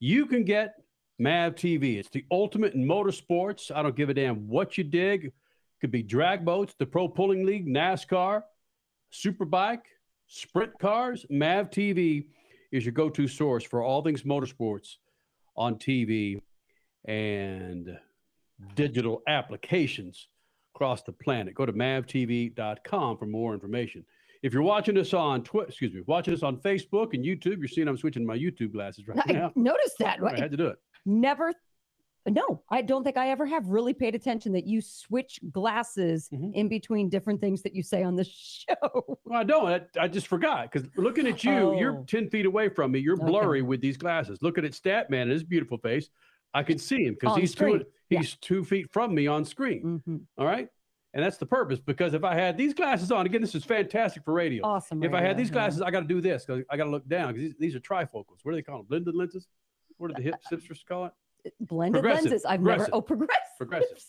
[0.00, 0.74] You can get
[1.18, 1.96] MAV TV.
[1.96, 3.74] It's the ultimate in motorsports.
[3.74, 5.24] I don't give a damn what you dig.
[5.24, 5.32] It
[5.80, 8.42] Could be drag boats, the Pro Pulling League, NASCAR,
[9.10, 9.84] Superbike,
[10.26, 11.24] sprint cars.
[11.30, 12.26] MAV TV
[12.70, 14.96] is your go to source for all things motorsports
[15.56, 16.42] on TV
[17.06, 17.98] and
[18.74, 20.28] digital applications
[20.74, 21.54] across the planet.
[21.54, 24.04] Go to mavtv.com for more information.
[24.42, 27.68] If you're watching us on Twitter, excuse me, watching us on Facebook and YouTube, you're
[27.68, 29.52] seeing I'm switching my YouTube glasses right I now.
[29.56, 30.18] noticed that.
[30.22, 30.76] I had to do it.
[31.06, 31.52] Never.
[32.26, 36.52] No, I don't think I ever have really paid attention that you switch glasses Mm-hmm.
[36.54, 39.18] in between different things that you say on the show.
[39.24, 39.66] Well, I don't.
[39.66, 42.04] I, I just forgot because looking at you, you're Oh.
[42.06, 42.98] 10 feet away from me.
[42.98, 43.26] You're Okay.
[43.26, 44.38] blurry with these glasses.
[44.42, 46.08] Looking at Statman and his beautiful face,
[46.54, 47.80] I can see him because he's screen.
[47.80, 50.02] two, he's two feet from me on screen.
[50.06, 50.16] Mm-hmm.
[50.38, 50.68] All right.
[51.14, 54.24] And that's the purpose because if I had these glasses on, again, this is fantastic
[54.24, 54.64] for radio.
[54.64, 55.02] Awesome.
[55.04, 55.54] If I had these yeah.
[55.54, 57.74] glasses, I got to do this because I got to look down because these, these
[57.76, 58.38] are trifocals.
[58.42, 58.86] What do they call them?
[58.88, 59.46] Blended lenses?
[59.96, 61.54] What do the hip hipsters call it?
[61.60, 62.44] Blended lenses.
[62.44, 62.88] I've never.
[62.92, 63.44] Oh, progressive.
[63.58, 64.02] Progressive.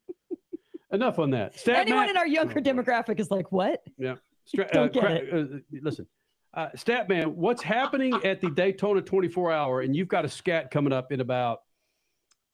[0.92, 1.56] Enough on that.
[1.56, 1.76] Statman.
[1.76, 3.82] Anyone in our younger demographic is like, what?
[3.96, 4.16] Yeah.
[4.44, 5.52] Stra- Don't uh, get cra- it.
[5.52, 6.06] uh, listen,
[6.52, 9.80] uh, Statman, what's happening at the Daytona 24 hour?
[9.80, 11.60] And you've got a scat coming up in about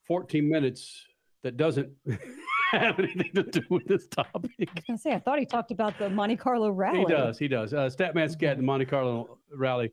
[0.07, 1.05] 14 minutes
[1.43, 1.89] that doesn't
[2.71, 4.51] have anything to do with this topic.
[4.59, 6.99] I was gonna say, I thought he talked about the Monte Carlo rally.
[6.99, 7.37] He does.
[7.37, 7.73] He does.
[7.73, 9.91] Uh, Statman Scat and Monte Carlo Rally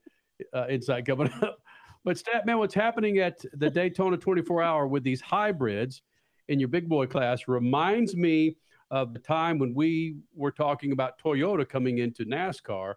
[0.55, 1.59] uh, insight coming up.
[2.05, 6.03] But Statman, what's happening at the Daytona 24 hour with these hybrids
[6.49, 8.57] in your big boy class reminds me
[8.91, 12.95] of the time when we were talking about Toyota coming into NASCAR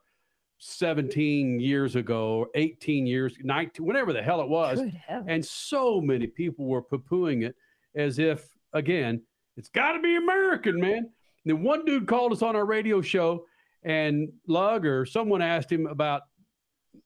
[0.65, 4.80] 17 years ago, 18 years, 19, whatever the hell it was.
[5.28, 7.56] And so many people were poo pooing it
[7.95, 9.21] as if, again,
[9.58, 10.97] it's got to be American, man.
[10.99, 11.08] And
[11.45, 13.45] then one dude called us on our radio show,
[13.84, 16.21] and Lug or someone asked him about,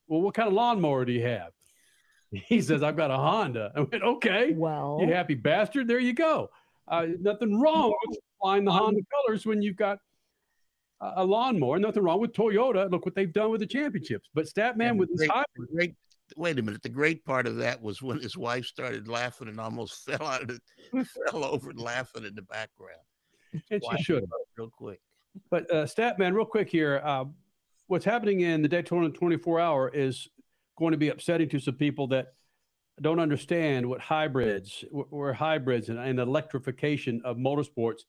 [0.08, 1.52] well, what kind of lawnmower do you have?
[2.32, 3.72] He says, I've got a Honda.
[3.74, 4.52] I went, okay.
[4.52, 5.88] Well, You happy bastard.
[5.88, 6.50] There you go.
[6.86, 9.98] Uh, nothing wrong with flying the Honda colors when you've got
[11.02, 11.80] a lawnmower.
[11.80, 12.90] Nothing wrong with Toyota.
[12.90, 14.30] Look what they've done with the championships.
[14.34, 15.70] But Statman with his great, hybrid.
[15.74, 15.96] great.
[16.36, 16.82] Wait a minute.
[16.82, 20.44] The great part of that was when his wife started laughing and almost fell out
[20.44, 23.00] of it, fell over laughing in the background.
[23.72, 24.30] And she should have.
[24.58, 25.00] real quick.
[25.50, 27.26] But uh, Statman, real quick here, uh,
[27.88, 30.28] what's happening in the Daytona 24 hour is
[30.78, 32.34] going to be upsetting to some people that
[33.02, 38.02] don't understand what hybrids, wh- where hybrids and, and electrification of motorsports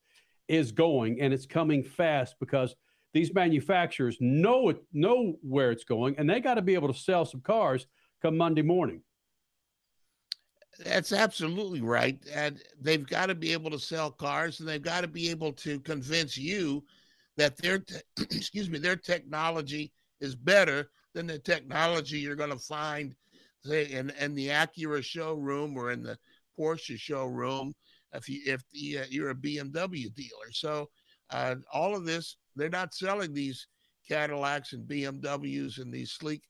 [0.48, 2.74] is going, and it's coming fast because
[3.14, 6.98] these manufacturers know it, know where it's going, and they got to be able to
[6.98, 7.86] sell some cars
[8.22, 9.02] come Monday morning.
[10.84, 12.18] That's absolutely right.
[12.32, 15.52] And they've got to be able to sell cars and they've got to be able
[15.54, 16.84] to convince you
[17.36, 17.96] that their te-
[18.30, 23.14] excuse me, their technology is better than the technology you're going to find
[23.64, 26.16] say in, in the Acura showroom or in the
[26.58, 27.74] Porsche showroom
[28.14, 30.50] if you if the, uh, you're a BMW dealer.
[30.52, 30.88] So
[31.30, 33.66] uh, all of this, they're not selling these
[34.08, 36.42] Cadillacs and BMWs and these sleek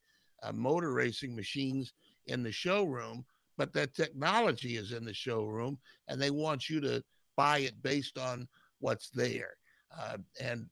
[0.42, 1.92] uh, motor racing machines
[2.26, 3.24] in the showroom,
[3.56, 7.02] but that technology is in the showroom, and they want you to
[7.36, 8.46] buy it based on
[8.78, 9.56] what's there.
[9.98, 10.66] Uh, and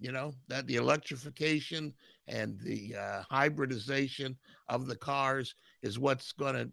[0.00, 1.92] you know that the electrification
[2.26, 4.36] and the uh, hybridization
[4.68, 6.70] of the cars is what's going to,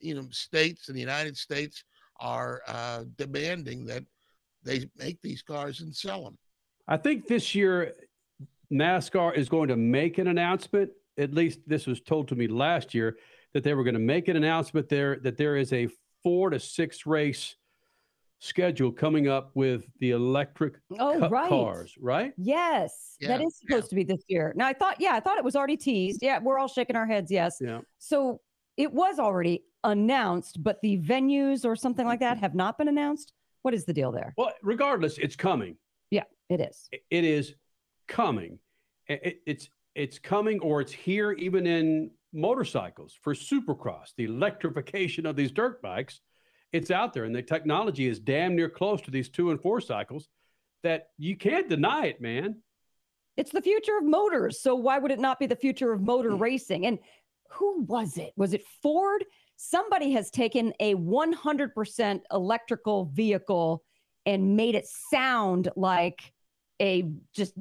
[0.00, 1.84] you know, states in the United States
[2.20, 4.04] are uh, demanding that
[4.62, 6.38] they make these cars and sell them.
[6.86, 7.94] I think this year
[8.72, 10.90] NASCAR is going to make an announcement.
[11.18, 13.16] At least this was told to me last year
[13.54, 15.88] that they were going to make an announcement there that there is a
[16.22, 17.56] four to six race
[18.38, 21.48] schedule coming up with the electric Oh, ca- right.
[21.48, 22.32] cars, right?
[22.38, 24.54] Yes, that Yeah, is supposed to be this year.
[24.56, 26.20] Now I thought, yeah, I thought it was already teased.
[26.22, 27.30] Yeah, we're all shaking our heads.
[27.30, 27.58] Yes.
[27.60, 27.80] Yeah.
[27.98, 28.40] So
[28.78, 33.32] it was already announced, but the venues or something like that have not been announced.
[33.62, 34.34] What is the deal there?
[34.36, 35.76] Well, regardless, it's coming.
[36.10, 36.88] Yeah, it is.
[37.10, 37.54] It is
[38.08, 38.58] coming.
[39.06, 45.34] It- it's it's coming or it's here even in motorcycles for supercross, the electrification of
[45.34, 46.20] these dirt bikes.
[46.72, 49.80] It's out there and the technology is damn near close to these two and four
[49.80, 50.28] cycles
[50.84, 52.62] that you can't deny it, man.
[53.36, 54.60] It's the future of motors.
[54.62, 56.40] So why would it not be the future of motor Mm.
[56.40, 56.86] racing?
[56.86, 57.00] And
[57.50, 58.32] who was it?
[58.36, 59.24] Was it Ford?
[59.62, 63.84] Somebody has taken a 100% electrical vehicle
[64.24, 66.32] and made it sound like
[66.80, 67.52] a just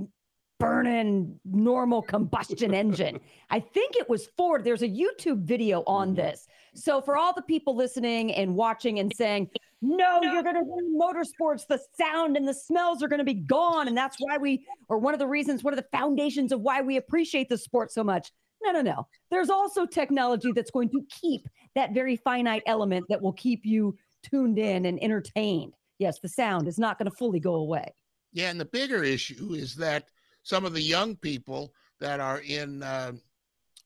[0.62, 3.20] burning normal combustion engine.
[3.50, 4.64] I think it was Ford.
[4.64, 6.16] There's a YouTube video on mm-hmm.
[6.16, 6.48] this.
[6.74, 9.50] So for all the people listening and watching and saying,
[9.82, 13.34] no, you're going to win motorsports, the sound and the smells are going to be
[13.34, 13.90] gone.
[13.90, 16.82] And that's why we, or one of the reasons, one of the foundations of why
[16.82, 18.32] we appreciate the sport so much.
[18.62, 19.08] No, no, no.
[19.32, 23.96] There's also technology that's going to keep that very finite element that will keep you
[24.24, 25.74] tuned in and entertained.
[25.98, 27.94] Yes, the sound is not going to fully go away.
[28.34, 30.06] Yeah, and the bigger issue is that
[30.44, 33.14] some of the young people that are in uh,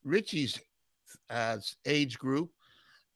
[0.04, 0.60] Richie's
[1.30, 2.50] uh, age group,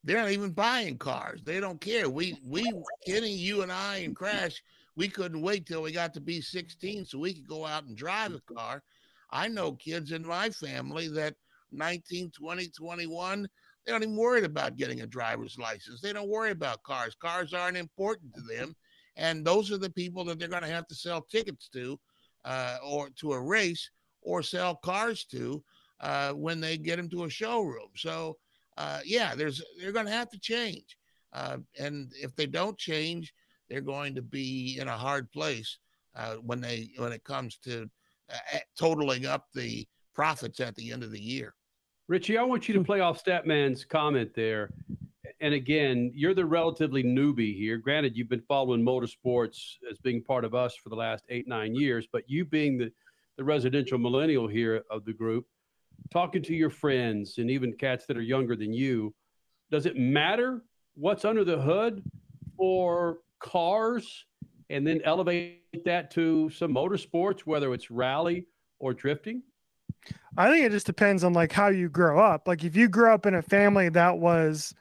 [0.05, 1.43] they're not even buying cars.
[1.45, 2.09] They don't care.
[2.09, 2.65] We, we,
[3.07, 4.63] Kenny, you and I, and Crash,
[4.97, 7.97] we couldn't wait till we got to be 16 so we could go out and
[7.97, 8.83] drive a car.
[9.31, 11.35] I know kids in my family that
[11.73, 13.49] 19, 20, 21,
[13.85, 16.01] they don't even worry about getting a driver's license.
[16.01, 17.15] They don't worry about cars.
[17.15, 18.75] Cars aren't important to them.
[19.17, 21.99] And those are the people that they're going to have to sell tickets to
[22.45, 23.91] uh, or to a race
[24.23, 25.63] or sell cars to
[26.01, 27.89] uh, when they get them to a showroom.
[27.97, 28.37] So,
[28.77, 30.97] uh, yeah, there's they're going to have to change.
[31.33, 33.33] Uh, and if they don't change,
[33.69, 35.79] they're going to be in a hard place
[36.15, 37.89] uh, when they when it comes to
[38.31, 41.55] uh, totaling up the profits at the end of the year.
[42.09, 42.87] Richie, I want you to hmm.
[42.87, 44.71] play off Statman's comment there.
[45.41, 47.77] And again, you're the relatively newbie here.
[47.77, 51.75] Granted, you've been following motorsports as being part of us for the last eight, nine
[51.75, 52.91] years, but you being the,
[53.37, 55.47] the residential millennial here of the group,
[56.11, 59.15] talking to your friends and even cats that are younger than you,
[59.71, 62.03] does it matter what's under the hood
[62.57, 64.25] for cars
[64.71, 68.47] and then elevate that to some motorsports, whether it's rally
[68.81, 69.43] or drifting?
[70.37, 72.47] I think it just depends on like how you grow up.
[72.47, 74.75] Like if you grew up in a family that was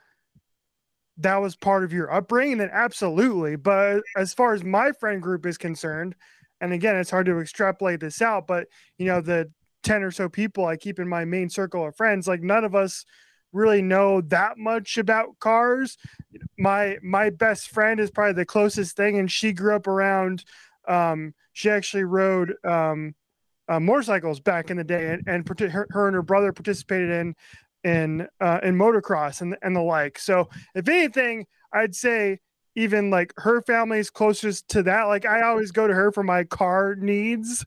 [1.18, 3.56] that was part of your upbringing, then absolutely.
[3.56, 6.16] But as far as my friend group is concerned,
[6.62, 9.52] and again, it's hard to extrapolate this out, but you know, the
[9.84, 12.76] 10 or so people I keep in my main circle of friends, like none of
[12.76, 13.06] us
[13.54, 15.98] really know that much about cars.
[16.58, 20.44] My my best friend is probably the closest thing, and she grew up around
[20.88, 23.16] um, she actually rode um,
[23.70, 27.36] uh, motorcycles back in the day, and, and her, her, and her brother participated in
[27.84, 30.20] in uh, in motocross and and the like.
[30.20, 32.40] So if anything, I'd say
[32.78, 35.04] even like her family is closest to that.
[35.04, 37.66] Like I always go to her for my car needs.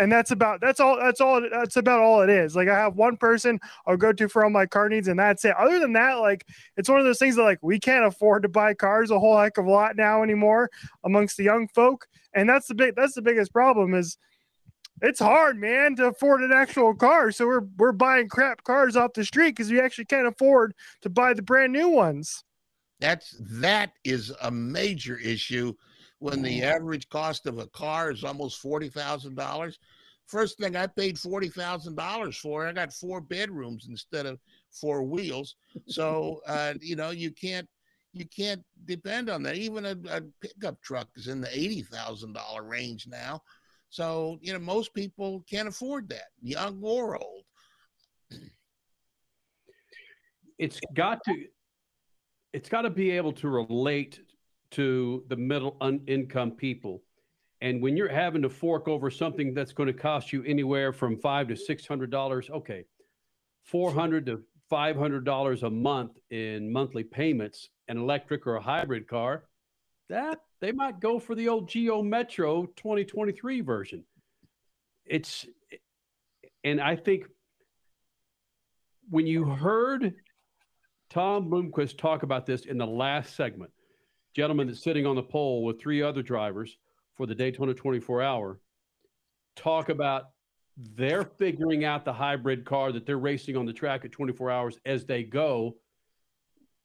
[0.00, 2.56] And that's about that's all that's all that's about all it is.
[2.56, 5.44] Like I have one person I'll go to for all my car needs, and that's
[5.44, 5.54] it.
[5.56, 6.44] Other than that, like
[6.76, 9.38] it's one of those things that like we can't afford to buy cars a whole
[9.38, 10.68] heck of a lot now anymore
[11.04, 12.08] amongst the young folk.
[12.34, 14.18] And that's the big that's the biggest problem is
[15.04, 17.30] it's hard, man, to afford an actual car.
[17.30, 21.10] So we're we're buying crap cars off the street because we actually can't afford to
[21.10, 22.42] buy the brand new ones.
[23.00, 25.74] That's that is a major issue
[26.20, 29.78] when the average cost of a car is almost forty thousand dollars.
[30.26, 34.40] First thing I paid forty thousand dollars for, I got four bedrooms instead of
[34.70, 35.56] four wheels.
[35.86, 37.68] So uh, you know you can't
[38.14, 39.56] you can't depend on that.
[39.56, 43.42] Even a, a pickup truck is in the eighty thousand dollar range now.
[43.94, 47.44] So, you know, most people can't afford that, young or old.
[50.58, 51.44] It's got to
[52.52, 54.18] it's got to be able to relate
[54.72, 55.76] to the middle
[56.08, 57.04] income people.
[57.60, 61.16] And when you're having to fork over something that's going to cost you anywhere from
[61.16, 62.86] five to six hundred dollars, okay,
[63.62, 68.60] four hundred to five hundred dollars a month in monthly payments, an electric or a
[68.60, 69.44] hybrid car,
[70.08, 74.02] that they might go for the old Geo Metro 2023 version.
[75.04, 75.44] It's,
[76.64, 77.26] and I think
[79.10, 80.14] when you heard
[81.10, 83.72] Tom Blomqvist talk about this in the last segment,
[84.34, 86.78] gentleman that's sitting on the pole with three other drivers
[87.14, 88.58] for the Daytona 24 hour,
[89.56, 90.30] talk about
[90.78, 94.78] they're figuring out the hybrid car that they're racing on the track at 24 hours
[94.86, 95.76] as they go.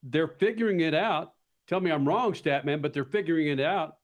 [0.03, 1.31] They're figuring it out
[1.69, 3.97] Tell me I'm wrong, Statman, but they're figuring it out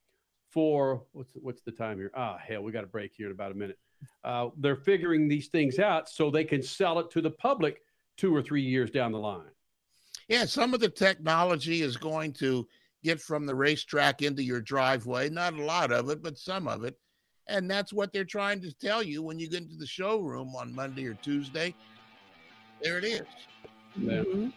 [0.51, 2.11] for what's what's the time here?
[2.15, 3.79] Ah, hell, we got a break here in about a minute.
[4.23, 7.81] Uh, they're figuring these things out so they can sell it to the public
[8.17, 9.49] two or three years down the line.
[10.27, 12.67] Yeah, some of the technology is going to
[13.03, 15.31] get from the racetrack into your driveway.
[15.31, 16.95] Not a lot of it, but some of it.
[17.47, 20.73] And that's what they're trying to tell you when you get into the showroom on
[20.73, 21.73] Monday or Tuesday.
[22.83, 23.21] There it is.
[23.95, 24.21] Yeah.
[24.21, 24.49] Mm-hmm.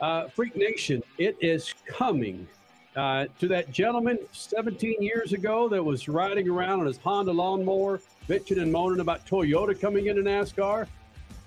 [0.00, 2.48] Uh, Freak Nation, it is coming
[2.96, 8.00] uh, to that gentleman 17 years ago that was riding around on his Honda lawnmower,
[8.26, 10.86] bitching and moaning about Toyota coming into NASCAR.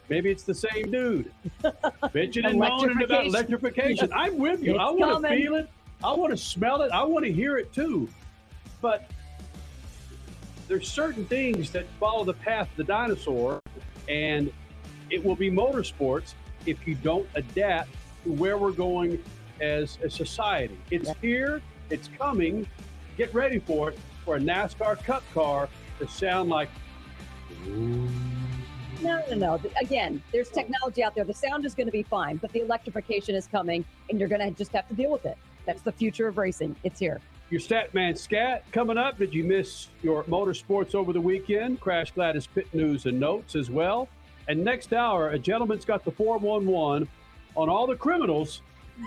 [0.07, 1.31] Maybe it's the same dude
[1.63, 4.11] bitching and moaning about electrification.
[4.13, 4.73] I'm with you.
[4.73, 5.69] It's I want to feel it.
[6.03, 6.91] I want to smell it.
[6.91, 8.07] I want to hear it too.
[8.81, 9.09] But
[10.67, 13.61] there's certain things that follow the path of the dinosaur,
[14.07, 14.51] and
[15.09, 16.33] it will be motorsports
[16.65, 17.89] if you don't adapt
[18.23, 19.21] to where we're going
[19.61, 20.77] as a society.
[20.91, 22.67] It's here, it's coming.
[23.17, 25.69] Get ready for it for a NASCAR Cup car
[25.99, 26.69] to sound like.
[27.67, 29.61] No, no, no.
[29.79, 31.25] Again, there's technology out there.
[31.25, 34.41] The sound is going to be fine, but the electrification is coming, and you're going
[34.41, 35.37] to just have to deal with it.
[35.65, 36.75] That's the future of racing.
[36.83, 37.19] It's here.
[37.49, 39.19] Your Statman Scat coming up.
[39.19, 41.79] Did you miss your motorsports over the weekend?
[41.79, 44.07] Crash Gladys Pit News and Notes as well.
[44.47, 47.07] And next hour, a gentleman's got the 411
[47.55, 48.61] on all the criminals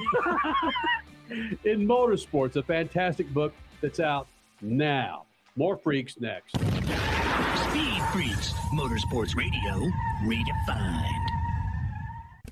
[1.65, 2.57] in motorsports.
[2.57, 4.27] A fantastic book that's out
[4.61, 5.25] now.
[5.57, 6.53] More freaks next.
[6.57, 9.91] Speed Freaks, Motorsports Radio,
[10.25, 11.27] redefined.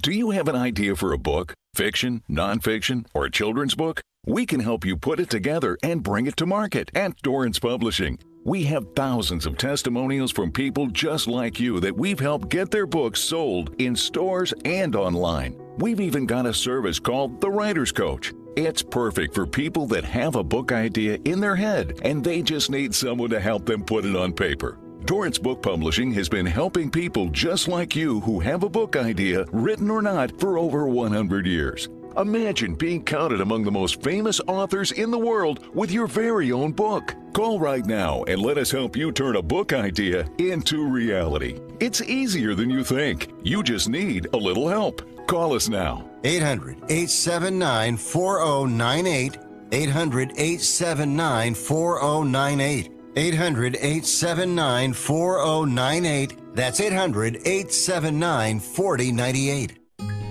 [0.03, 4.01] Do you have an idea for a book, fiction, nonfiction, or a children's book?
[4.27, 8.19] We can help you put it together and bring it to market at Dorrance Publishing.
[8.45, 12.87] We have thousands of testimonials from people just like you that we've helped get their
[12.87, 15.59] books sold in stores and online.
[15.79, 18.35] We've even got a service called The Writer's Coach.
[18.55, 22.71] It's perfect for people that have a book idea in their head and they just
[22.71, 24.79] need someone to help them put it on paper.
[25.07, 29.47] Dorrance Book Publishing has been helping people just like you who have a book idea,
[29.53, 31.89] written or not, for over 100 years.
[32.17, 36.71] Imagine being counted among the most famous authors in the world with your very own
[36.71, 37.15] book.
[37.33, 41.59] Call right now and let us help you turn a book idea into reality.
[41.81, 43.33] It's easier than you think.
[43.43, 45.03] You just need a little help.
[45.27, 46.09] Call us now.
[46.23, 49.39] 800 879 4098.
[49.73, 52.91] 800 879 4098.
[53.17, 56.55] 800 879 4098.
[56.55, 59.84] That's 800 879 4098.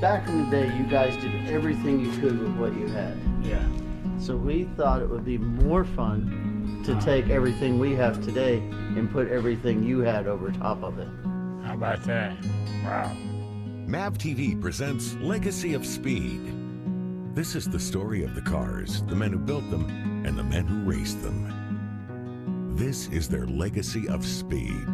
[0.04, 3.18] Back in the day, you guys did everything you could with what you had.
[3.42, 3.66] Yeah.
[4.20, 7.06] So we thought it would be more fun to uh-huh.
[7.06, 11.08] take everything we have today and put everything you had over top of it.
[11.64, 12.36] How about that?
[12.84, 13.16] Wow.
[13.88, 16.54] MAV TV presents Legacy of Speed.
[17.34, 19.86] This is the story of the cars, the men who built them,
[20.26, 22.76] and the men who raced them.
[22.76, 24.86] This is their legacy of speed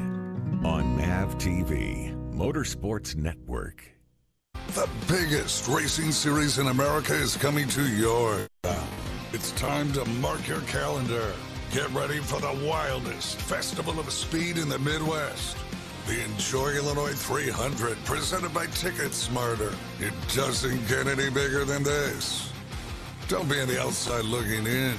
[0.63, 3.98] on MAV TV, Motorsports Network.
[4.79, 8.87] The biggest racing series in America is coming to your town.
[9.33, 11.33] It's time to mark your calendar.
[11.73, 15.57] Get ready for the wildest festival of speed in the Midwest.
[16.07, 19.75] The Enjoy Illinois 300, presented by Ticket Smarter.
[19.99, 22.49] It doesn't get any bigger than this.
[23.27, 24.95] Don't be on the outside looking in.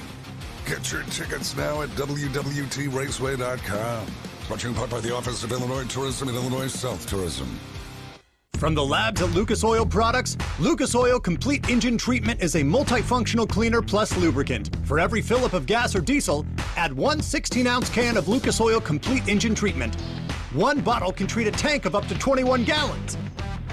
[0.67, 4.07] Get your tickets now at WWTRaceway.com.
[4.47, 7.59] Brought to you in part by the Office of Illinois Tourism and Illinois South Tourism.
[8.61, 13.49] From the labs at Lucas Oil Products, Lucas Oil Complete Engine Treatment is a multifunctional
[13.49, 14.69] cleaner plus lubricant.
[14.83, 16.45] For every fill up of gas or diesel,
[16.75, 19.95] add one 16 ounce can of Lucas Oil Complete Engine Treatment.
[20.53, 23.17] One bottle can treat a tank of up to 21 gallons.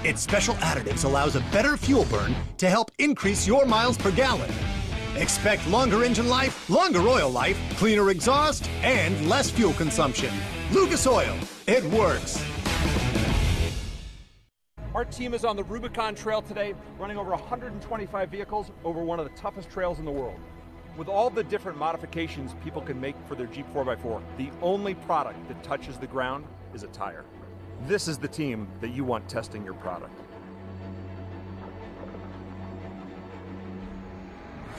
[0.03, 4.51] Its special additives allows a better fuel burn to help increase your miles per gallon.
[5.15, 10.33] Expect longer engine life, longer oil life, cleaner exhaust, and less fuel consumption.
[10.71, 11.37] Lucas Oil,
[11.67, 12.43] it works.
[14.99, 19.23] Our team is on the Rubicon Trail today, running over 125 vehicles over one of
[19.23, 20.37] the toughest trails in the world.
[20.97, 25.47] With all the different modifications people can make for their Jeep 4x4, the only product
[25.47, 26.43] that touches the ground
[26.73, 27.23] is a tire.
[27.83, 30.19] This is the team that you want testing your product.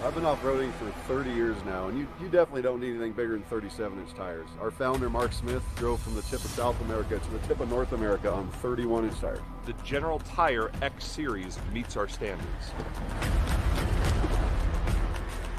[0.03, 3.33] I've been off-roading for 30 years now, and you, you definitely don't need anything bigger
[3.33, 4.49] than 37-inch tires.
[4.59, 7.69] Our founder, Mark Smith, drove from the tip of South America to the tip of
[7.69, 9.41] North America on 31-inch tires.
[9.71, 12.73] The General Tire X Series meets our standards.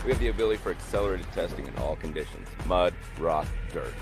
[0.03, 3.93] We have the ability for accelerated testing in all conditions mud, rock, dirt.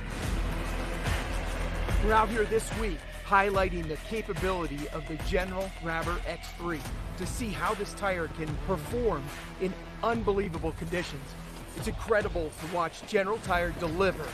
[2.03, 6.80] We're out here this week highlighting the capability of the General Grabber X3
[7.20, 9.24] to see how this tire can perform
[9.62, 11.22] in unbelievable conditions.
[11.78, 14.26] It's incredible to watch General Tire deliver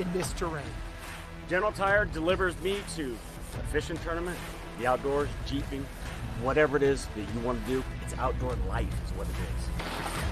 [0.00, 0.64] in this terrain.
[1.48, 3.16] General Tire delivers me to
[3.54, 4.38] a fishing tournament,
[4.82, 5.86] the outdoors, jeeping,
[6.42, 7.84] whatever it is that you want to do.
[8.04, 10.31] It's outdoor life is what it is.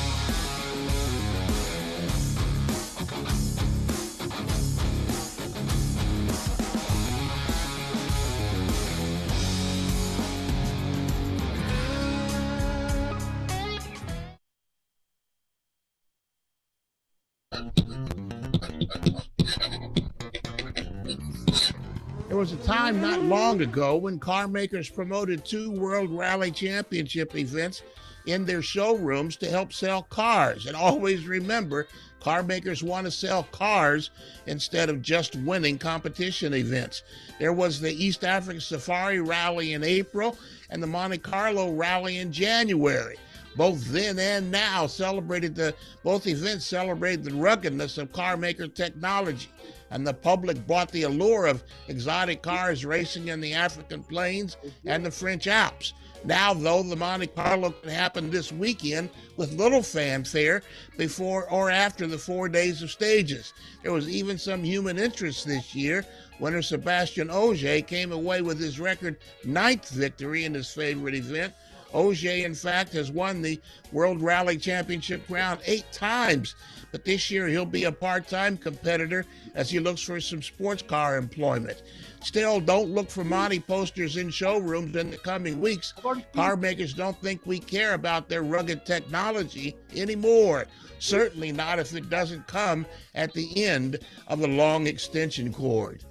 [22.41, 27.83] Was a time not long ago when car makers promoted two World Rally Championship events
[28.25, 30.65] in their showrooms to help sell cars.
[30.65, 31.87] And always remember,
[32.19, 34.09] car makers want to sell cars
[34.47, 37.03] instead of just winning competition events.
[37.37, 40.35] There was the East African Safari Rally in April
[40.71, 43.17] and the Monte Carlo Rally in January.
[43.55, 49.49] Both then and now celebrated the both events celebrated the ruggedness of car maker technology
[49.91, 55.05] and the public bought the allure of exotic cars racing in the African plains and
[55.05, 55.93] the French Alps.
[56.23, 60.61] Now, though, the Monte Carlo can happen this weekend with little fanfare
[60.97, 63.53] before or after the four days of stages.
[63.81, 66.05] There was even some human interest this year.
[66.39, 71.53] Winner Sébastien Ogier came away with his record ninth victory in his favorite event.
[71.93, 73.59] Ogier, in fact, has won the
[73.91, 76.55] World Rally Championship crown eight times,
[76.91, 79.25] but this year he'll be a part time competitor
[79.55, 81.81] as he looks for some sports car employment.
[82.21, 85.93] Still, don't look for Monty posters in showrooms in the coming weeks.
[86.33, 90.67] Car makers don't think we care about their rugged technology anymore.
[90.99, 92.85] Certainly not if it doesn't come
[93.15, 96.03] at the end of a long extension cord.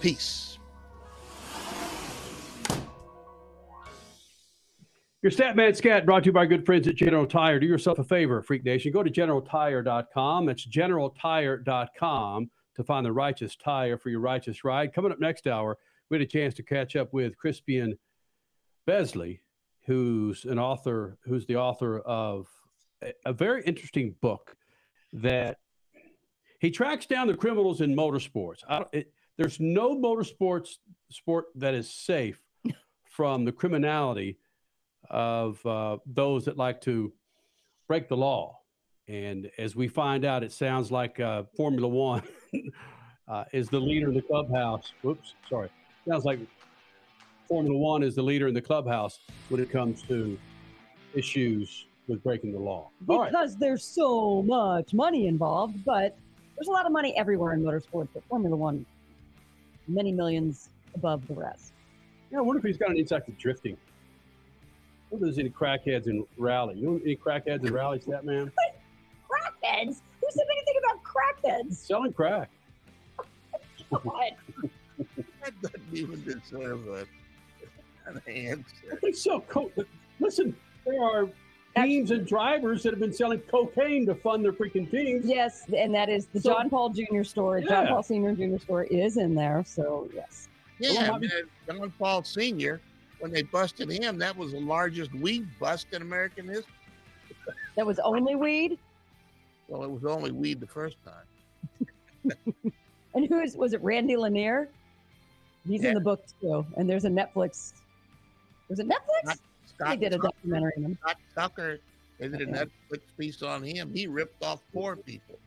[0.00, 0.49] Peace.
[5.22, 7.60] Your Statman Scat brought to you by good friends at General Tire.
[7.60, 8.90] Do yourself a favor, Freak Nation.
[8.90, 10.46] Go to generaltire.com.
[10.46, 14.94] That's generaltire.com to find the righteous tire for your righteous ride.
[14.94, 15.76] Coming up next hour,
[16.08, 17.98] we had a chance to catch up with Crispian
[18.86, 19.42] Besley,
[19.86, 22.48] who's an author, who's the author of
[23.02, 24.56] a, a very interesting book
[25.12, 25.58] that
[26.60, 28.60] he tracks down the criminals in motorsports.
[28.94, 30.78] It, there's no motorsports
[31.10, 32.40] sport that is safe
[33.04, 34.38] from the criminality
[35.10, 37.12] of uh, those that like to
[37.88, 38.60] break the law.
[39.08, 42.22] And as we find out, it sounds like uh, Formula One
[43.28, 44.92] uh, is the leader in the clubhouse.
[45.02, 45.68] Whoops, sorry.
[46.08, 46.38] Sounds like
[47.48, 50.38] Formula One is the leader in the clubhouse when it comes to
[51.14, 52.90] issues with breaking the law.
[53.06, 56.16] Because there's so much money involved, but
[56.56, 58.86] there's a lot of money everywhere in motorsports, but Formula One,
[59.88, 61.72] many millions above the rest.
[62.30, 63.76] Yeah, I wonder if he's got an insight to drifting.
[65.10, 66.76] I wonder if there's any crackheads in rally.
[66.76, 68.52] You know any crackheads in rally, that man?
[69.28, 70.00] Crackheads?
[70.20, 71.74] Who said anything about crackheads?
[71.74, 72.50] Selling crack.
[73.90, 74.02] God.
[75.42, 77.06] That doesn't even deserve a,
[78.04, 78.98] an answer.
[79.02, 79.72] It's so cool.
[80.20, 80.54] Listen,
[80.84, 81.26] there are
[81.74, 85.24] teams and drivers that have been selling cocaine to fund their freaking teams.
[85.24, 87.22] Yes, and that is the So- John Paul Jr.
[87.22, 87.62] store.
[87.62, 88.34] John Paul Sr.
[88.34, 88.58] Jr.
[88.58, 89.64] store is in there.
[89.66, 90.48] So, yes.
[90.78, 91.30] Yeah, man,
[91.66, 92.82] John Paul Sr.,
[93.20, 96.72] when they busted him, that was the largest weed bust in American history.
[97.76, 98.78] That was only weed.
[99.68, 102.36] Well, it was only weed the first time.
[103.14, 104.68] And who is, was it Randy Lanier?
[105.66, 106.64] He's in the book too.
[106.76, 107.72] And there's a Netflix.
[108.68, 109.38] Was it Netflix?
[109.78, 110.98] they did a documentary on him.
[111.00, 111.78] Scott Tucker,
[112.18, 113.92] they did a Netflix piece on him.
[113.92, 115.38] He ripped off poor people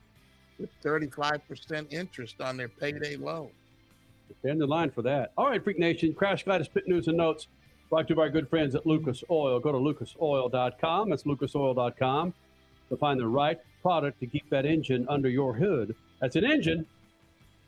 [0.59, 3.49] with 35% interest on their payday loan.
[4.39, 5.31] Stand in line for that.
[5.37, 7.47] All right, Freak Nation, Crash Gladys Pit News and Notes
[7.93, 9.59] brought to you by our good friends at Lucas Oil.
[9.59, 11.11] Go to lucasoil.com.
[11.11, 12.33] That's lucasoil.com
[12.89, 15.93] to find the right product to keep that engine under your hood.
[16.19, 16.87] That's an engine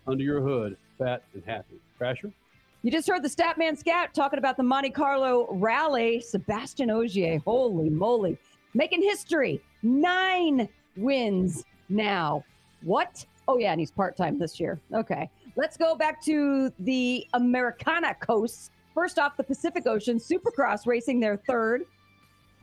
[0.07, 1.79] under your hood, fat and happy.
[2.01, 2.33] Crasher?
[2.81, 6.23] You just heard the Statman Scout talking about the Monte Carlo rally.
[6.27, 8.35] Sébastien Ogier, holy moly,
[8.73, 9.61] making history.
[9.83, 10.67] Nine
[10.97, 12.43] wins now.
[12.81, 13.23] What?
[13.47, 14.79] Oh, yeah, and he's part time this year.
[14.91, 15.29] Okay.
[15.55, 18.71] Let's go back to the Americana coast.
[18.95, 21.85] First off, the Pacific Ocean Supercross racing their third,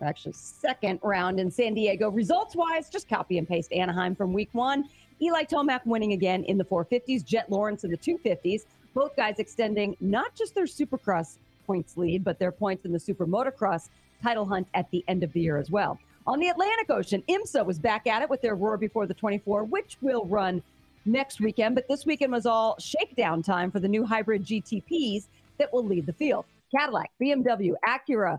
[0.01, 2.11] actually second round in San Diego.
[2.11, 4.89] Results wise, just copy and paste Anaheim from week one.
[5.21, 8.63] Eli Tomac winning again in the 450s, Jett Lawrence in the 250s.
[8.95, 13.27] Both guys extending not just their Supercross points lead, but their points in the Super
[13.27, 13.91] Motocross
[14.23, 15.99] title hunt at the end of the year as well.
[16.27, 19.65] On the Atlantic Ocean, IMSA was back at it with their Roar Before the 24,
[19.65, 20.63] which will run
[21.05, 21.75] next weekend.
[21.75, 25.27] But this weekend was all shakedown time for the new hybrid GTPs
[25.59, 26.45] that will lead the field.
[26.75, 28.39] Cadillac, BMW, Acura,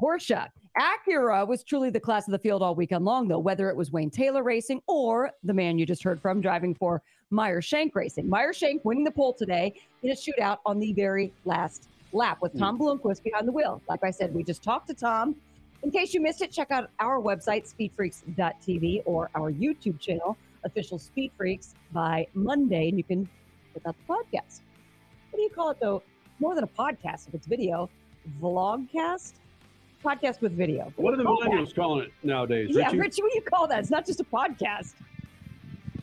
[0.00, 0.48] Porsche.
[0.78, 3.90] Acura was truly the class of the field all weekend long, though, whether it was
[3.90, 8.28] Wayne Taylor racing or the man you just heard from driving for Meyer Shank Racing.
[8.28, 12.56] Meyer Shank winning the pole today in a shootout on the very last lap with
[12.58, 12.82] Tom hmm.
[12.82, 13.82] Blomqvist behind the wheel.
[13.88, 15.36] Like I said, we just talked to Tom.
[15.82, 20.98] In case you missed it, check out our website, speedfreaks.tv, or our YouTube channel, Official
[20.98, 23.28] Speed Freaks, by Monday, and you can
[23.74, 24.62] check out the podcast.
[25.30, 26.02] What do you call it, though?
[26.40, 27.88] More than a podcast if it's video.
[28.40, 29.32] Vlogcast?
[30.04, 30.92] Podcast with video.
[30.96, 31.50] What are the Call that.
[31.50, 32.68] millennials calling it nowadays?
[32.70, 32.98] Yeah, Richie?
[32.98, 33.80] Richie, what do you call that?
[33.80, 34.94] It's not just a podcast.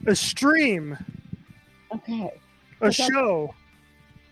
[0.08, 0.98] A stream.
[1.94, 2.32] Okay.
[2.82, 3.08] A Okay.
[3.08, 3.54] show.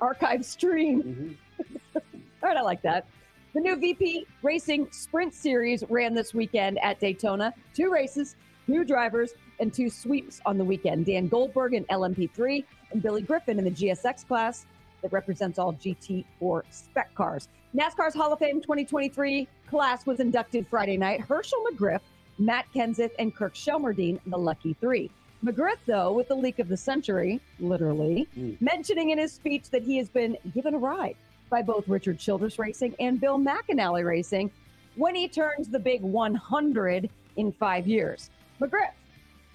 [0.02, 1.02] Archive stream.
[1.04, 1.72] Mm-hmm.
[2.44, 3.08] All right, I like that.
[3.54, 7.54] The new VP Racing Sprint Series ran this weekend at Daytona.
[7.74, 8.36] Two races,
[8.68, 11.06] two drivers, and two sweeps on the weekend.
[11.06, 14.66] Dan Goldberg in LMP3 and Billy Griffin in the GSX class
[15.04, 17.48] that represents all GT4 spec cars.
[17.76, 21.22] NASCAR's Hall of Fame 2023 class was inducted Friday night.
[21.22, 22.00] Hershel McGriff,
[22.40, 25.12] Matt Kenseth, and Kirk Shelmerdine, the lucky three.
[25.44, 28.54] McGriff, though, with the leak of the century, literally, hmm.
[28.62, 31.18] mentioning in his speech that he has been given a ride
[31.50, 34.50] by both Richard Childress Racing and Bill McAnally Racing
[34.96, 38.30] when he turns the big 100 in five years.
[38.62, 38.92] McGriff,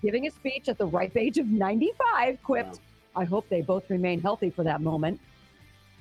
[0.03, 2.81] giving a speech at the ripe age of 95, quipped,
[3.17, 5.21] I hope they both remain healthy for that moment.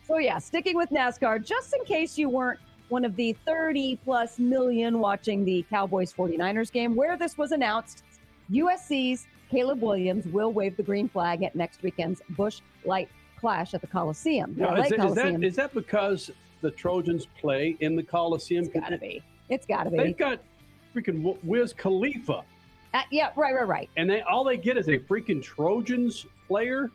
[0.07, 4.39] So, yeah, sticking with NASCAR, just in case you weren't one of the 30 plus
[4.39, 8.03] million watching the Cowboys 49ers game where this was announced,
[8.49, 13.81] USC's Caleb Williams will wave the green flag at next weekend's Busch Light Clash at
[13.81, 14.53] the Coliseum.
[14.55, 15.41] Now, is, Coliseum.
[15.41, 16.31] that, is that because
[16.61, 18.63] the Trojans play in the Coliseum?
[18.63, 19.21] It's gotta be.
[19.49, 19.97] It's gotta be.
[19.97, 20.39] They've got
[20.95, 22.43] freaking Wiz Khalifa,
[22.93, 23.89] Uh, yeah, right, right, right.
[23.97, 26.89] and they all they get is a freaking Trojans player.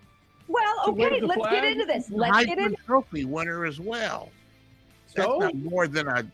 [0.48, 2.10] Well, okay, wave let's get into this.
[2.10, 2.76] Let's get Heisman.
[2.84, 4.30] Trophy winner as well.
[5.14, 5.38] That's So?
[5.38, 6.24] not more than a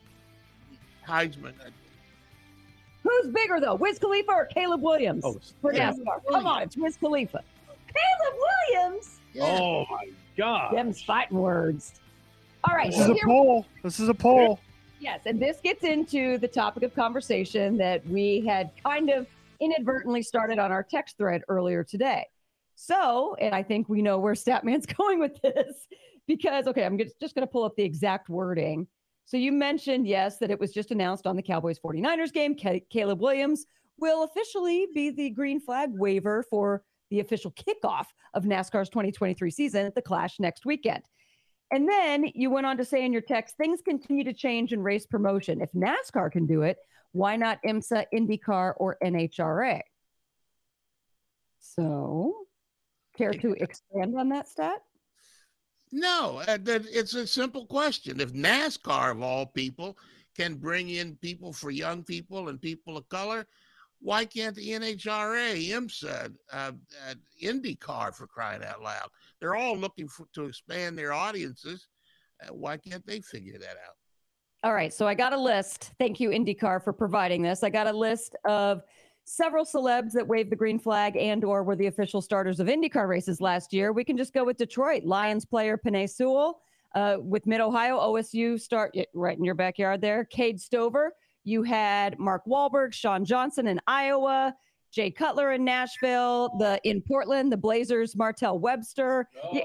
[1.06, 1.52] Heisman.
[3.02, 6.20] Who's bigger though, Wiz Khalifa or Caleb Williams Oh, for Caleb NASCAR?
[6.30, 7.42] Come on, it's Wiz Khalifa.
[7.94, 8.38] Caleb
[8.74, 9.20] Williams.
[9.40, 10.74] Oh my God!
[10.74, 12.00] Them's fighting words.
[12.64, 13.66] All right, This so is a here poll.
[13.82, 14.58] This is a poll.
[15.00, 19.26] Yes, and this gets into the topic of conversation that we had kind of
[19.60, 22.26] inadvertently started on our text thread earlier today.
[22.80, 25.88] So, and I think we know where Statman's going with this
[26.28, 28.86] because, okay, I'm just going to pull up the exact wording.
[29.24, 32.56] So, you mentioned, yes, that it was just announced on the Cowboys 49ers game.
[32.56, 33.66] Ca- Caleb Williams
[33.98, 39.84] will officially be the green flag waiver for the official kickoff of NASCAR's 2023 season
[39.84, 41.02] at the Clash next weekend.
[41.72, 44.84] And then you went on to say in your text, things continue to change in
[44.84, 45.60] race promotion.
[45.60, 46.76] If NASCAR can do it,
[47.10, 49.80] why not IMSA, IndyCar, or NHRA?
[51.58, 52.37] So,
[53.18, 54.82] care to expand on that stat?
[55.90, 58.20] No, uh, it's a simple question.
[58.20, 59.98] If NASCAR of all people
[60.36, 63.46] can bring in people for young people and people of color,
[64.00, 69.08] why can't the NHRA, IMSA, uh, uh, IndyCar for crying out loud?
[69.40, 71.88] They're all looking for, to expand their audiences.
[72.42, 73.96] Uh, why can't they figure that out?
[74.64, 75.92] All right, so I got a list.
[75.98, 77.62] Thank you, IndyCar, for providing this.
[77.62, 78.82] I got a list of
[79.28, 83.06] several celebs that waved the green flag and or were the official starters of IndyCar
[83.08, 83.92] races last year.
[83.92, 85.04] We can just go with Detroit.
[85.04, 86.60] Lions player Penei Sewell.
[86.94, 90.24] Uh, with Mid Ohio, OSU start right in your backyard there.
[90.24, 91.12] Cade Stover.
[91.44, 94.54] You had Mark Wahlberg, Shawn Johnson in Iowa,
[94.90, 99.28] Jay Cutler in Nashville, the in Portland, the Blazers, Martell Webster.
[99.52, 99.62] Y-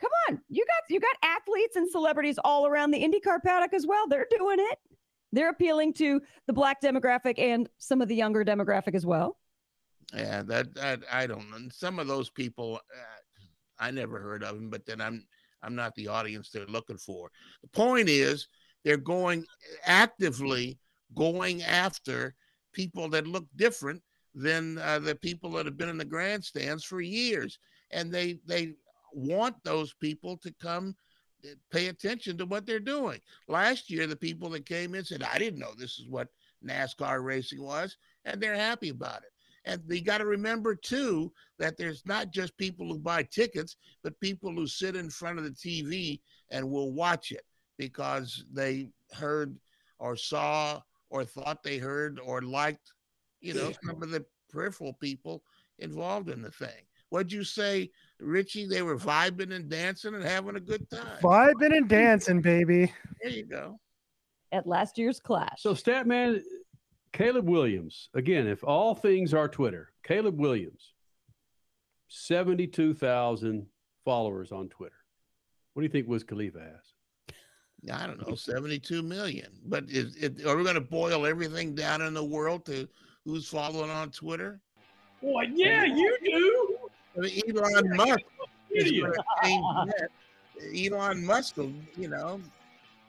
[0.00, 3.86] Come on, you got you got athletes and celebrities all around the IndyCar paddock as
[3.86, 4.06] well.
[4.08, 4.78] They're doing it.
[5.34, 9.36] They're appealing to the black demographic and some of the younger demographic as well.
[10.14, 11.58] Yeah, that, that I don't know.
[11.70, 13.20] Some of those people, uh,
[13.78, 15.26] I never heard of them, but then I'm
[15.62, 17.30] I'm not the audience they're looking for.
[17.62, 18.46] The point is,
[18.84, 19.46] they're going
[19.86, 20.78] actively
[21.14, 22.34] going after
[22.72, 24.02] people that look different
[24.34, 27.58] than uh, the people that have been in the grandstands for years,
[27.90, 28.74] and they they
[29.12, 30.94] want those people to come
[31.70, 33.20] pay attention to what they're doing.
[33.48, 36.28] Last year, the people that came in said, "I didn't know this is what
[36.64, 39.32] NASCAR racing was," and they're happy about it.
[39.66, 44.18] And you got to remember too that there's not just people who buy tickets, but
[44.20, 46.20] people who sit in front of the TV
[46.50, 47.46] and will watch it
[47.78, 49.58] because they heard
[49.98, 52.92] or saw or thought they heard or liked,
[53.40, 55.42] you know, some of the peripheral people
[55.78, 56.86] involved in the thing.
[57.08, 57.90] What'd you say,
[58.20, 58.66] Richie?
[58.66, 61.18] They were vibing and dancing and having a good time.
[61.22, 62.92] Vibing and dancing, baby.
[63.22, 63.78] There you go.
[64.52, 65.60] At last year's clash.
[65.62, 66.40] So, Statman,
[67.12, 70.92] Caleb Williams, again, if all things are Twitter, Caleb Williams,
[72.08, 73.66] 72,000
[74.04, 74.94] followers on Twitter.
[75.72, 76.94] What do you think Wiz Khalifa has?
[77.92, 79.52] I don't know, 72 million.
[79.66, 82.88] But is it, are we going to boil everything down in the world to
[83.24, 84.60] who's following on Twitter?
[85.20, 86.73] Boy, yeah, you do.
[87.16, 88.20] I mean, Elon Musk
[88.70, 89.02] is Idiot.
[89.02, 89.64] going to change
[89.98, 90.92] that.
[90.92, 92.40] Elon Musk will, you know,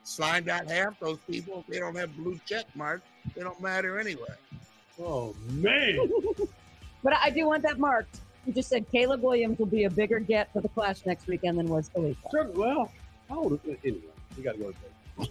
[0.04, 1.60] signed out half those people.
[1.60, 4.34] If they don't have blue check marks, they don't matter anyway.
[5.00, 5.98] Oh, man.
[7.02, 8.18] But I do want that marked.
[8.46, 11.56] You just said Caleb Williams will be a bigger get for the clash next weekend
[11.56, 12.18] than Wiz Khalifa.
[12.32, 12.90] Sure, well,
[13.28, 14.00] how old is Anyway,
[14.36, 14.76] we got to go to
[15.18, 15.28] bed.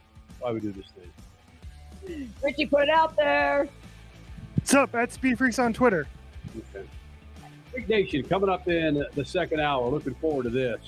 [0.40, 0.86] Why we do this
[2.06, 2.32] thing?
[2.42, 3.68] Richie, put it out there.
[4.54, 6.06] What's up at Speed Freaks on Twitter?
[6.74, 6.86] Okay.
[7.78, 9.88] Freak Nation coming up in the second hour.
[9.88, 10.80] Looking forward to this.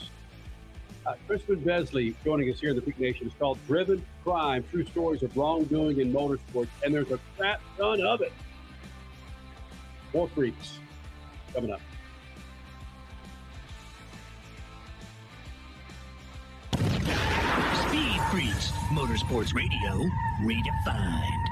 [1.06, 3.28] Uh, Crispin Besley joining us here in the Freak Nation.
[3.28, 6.66] It's called Driven Crime True Stories of Wrongdoing in Motorsports.
[6.84, 8.32] And there's a crap ton of it.
[10.12, 10.80] More freaks
[11.54, 11.80] coming up.
[17.86, 20.10] Speed Freaks, Motorsports Radio,
[20.42, 21.49] redefined.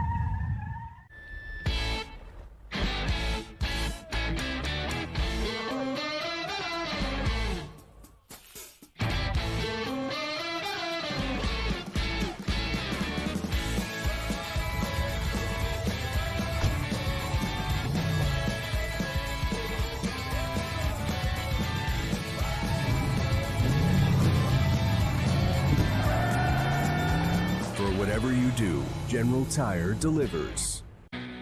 [29.58, 30.84] Tire delivers.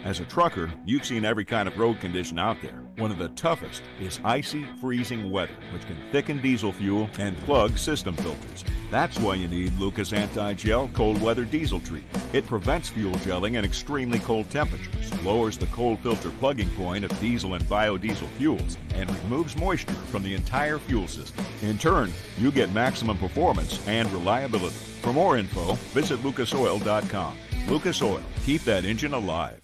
[0.02, 2.82] As a trucker, you've seen every kind of road condition out there.
[2.96, 7.76] One of the toughest is icy, freezing weather, which can thicken diesel fuel and plug
[7.76, 8.64] system filters.
[8.90, 12.24] That's why you need Lucas Anti-Gel Cold Weather Diesel Treatment.
[12.32, 17.20] It prevents fuel gelling in extremely cold temperatures, lowers the cold filter plugging point of
[17.20, 21.44] diesel and biodiesel fuels, and removes moisture from the entire fuel system.
[21.60, 24.74] In turn, you get maximum performance and reliability.
[25.02, 27.36] For more info, visit lucasoil.com.
[27.68, 29.60] Lucas Oil, keep that engine alive.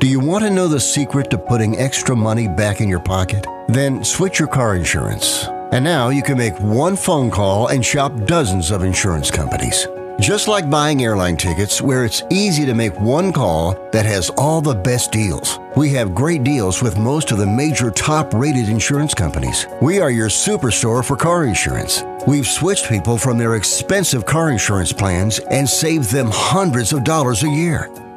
[0.00, 3.46] Do you want to know the secret to putting extra money back in your pocket?
[3.68, 5.46] Then switch your car insurance.
[5.70, 9.86] And now you can make one phone call and shop dozens of insurance companies.
[10.20, 14.60] Just like buying airline tickets, where it's easy to make one call that has all
[14.60, 15.58] the best deals.
[15.76, 19.66] We have great deals with most of the major top rated insurance companies.
[19.80, 22.02] We are your superstore for car insurance.
[22.26, 27.42] We've switched people from their expensive car insurance plans and saved them hundreds of dollars
[27.42, 27.90] a year.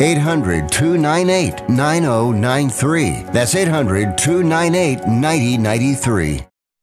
[0.00, 3.22] 800 298 9093.
[3.32, 6.47] That's 800 298 9093.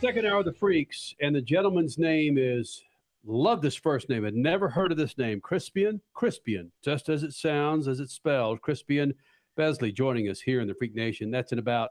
[0.00, 2.82] Second hour of the Freaks, and the gentleman's name is
[3.26, 4.24] love this first name.
[4.24, 5.42] I'd never heard of this name.
[5.42, 8.62] Crispian, Crispian, just as it sounds, as it's spelled.
[8.62, 9.12] Crispian
[9.58, 11.30] Besley joining us here in the Freak Nation.
[11.30, 11.90] That's in about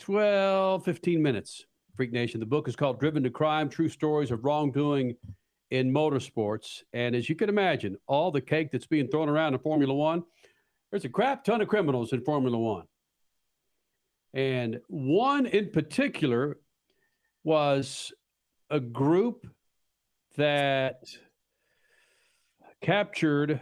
[0.00, 1.64] 12, 15 minutes.
[1.96, 2.40] Freak Nation.
[2.40, 5.16] The book is called Driven to Crime True Stories of Wrongdoing
[5.70, 6.82] in Motorsports.
[6.92, 10.24] And as you can imagine, all the cake that's being thrown around in Formula One,
[10.90, 12.84] there's a crap ton of criminals in Formula One.
[14.34, 16.58] And one in particular
[17.44, 18.12] was
[18.70, 19.46] a group
[20.36, 21.04] that
[22.82, 23.60] captured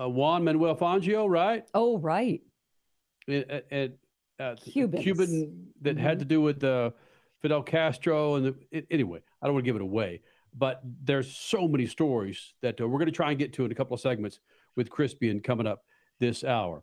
[0.00, 1.64] uh, Juan Manuel Fangio, right?
[1.74, 2.42] Oh, right.
[3.28, 3.92] At, at,
[4.40, 4.56] uh.
[4.56, 6.90] Cuban that had to do with uh,
[7.40, 10.22] Fidel Castro and the, it, anyway, I don't want to give it away,
[10.56, 13.70] but there's so many stories that uh, we're going to try and get to in
[13.70, 14.40] a couple of segments
[14.76, 15.84] with Crispian coming up
[16.18, 16.82] this hour.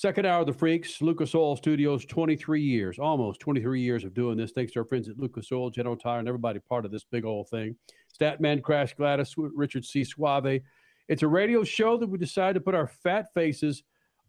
[0.00, 4.38] Second hour of the Freaks, Lucas Oil Studios, 23 years, almost 23 years of doing
[4.38, 4.50] this.
[4.50, 7.26] Thanks to our friends at Lucas Oil, General Tire, and everybody part of this big
[7.26, 7.76] old thing.
[8.18, 10.02] Statman, Crash Gladys, Richard C.
[10.02, 10.62] Suave.
[11.08, 13.82] It's a radio show that we decided to put our fat faces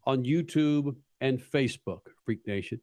[0.04, 2.78] on YouTube and Facebook, Freak Nation.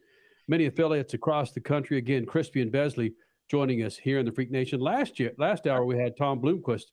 [0.48, 2.00] Many affiliates across the country.
[2.00, 3.14] Again, Crispian Besley
[3.52, 4.80] joining us here in the Freak Nation.
[4.80, 6.86] Last year, last hour, we had Tom Blomqvist,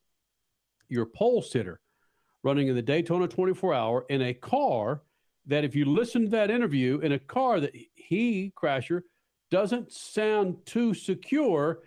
[0.90, 1.80] your pole sitter,
[2.42, 5.00] running in the Daytona 24 hour in a car
[5.46, 9.02] that if you listen to that interview in a car that he, Crasher,
[9.50, 11.80] doesn't sound too secure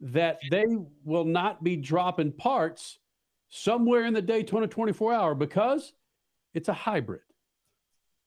[0.00, 0.66] that they
[1.04, 2.98] will not be dropping parts
[3.48, 5.92] somewhere in the Daytona 24 hour because
[6.52, 7.20] it's a hybrid.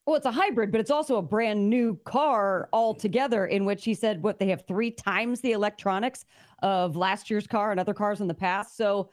[0.06, 3.94] Well, it's a hybrid, but it's also a brand new car altogether, in which he
[3.94, 6.26] said what they have three times the electronics
[6.64, 8.76] of last year's car and other cars in the past.
[8.76, 9.12] So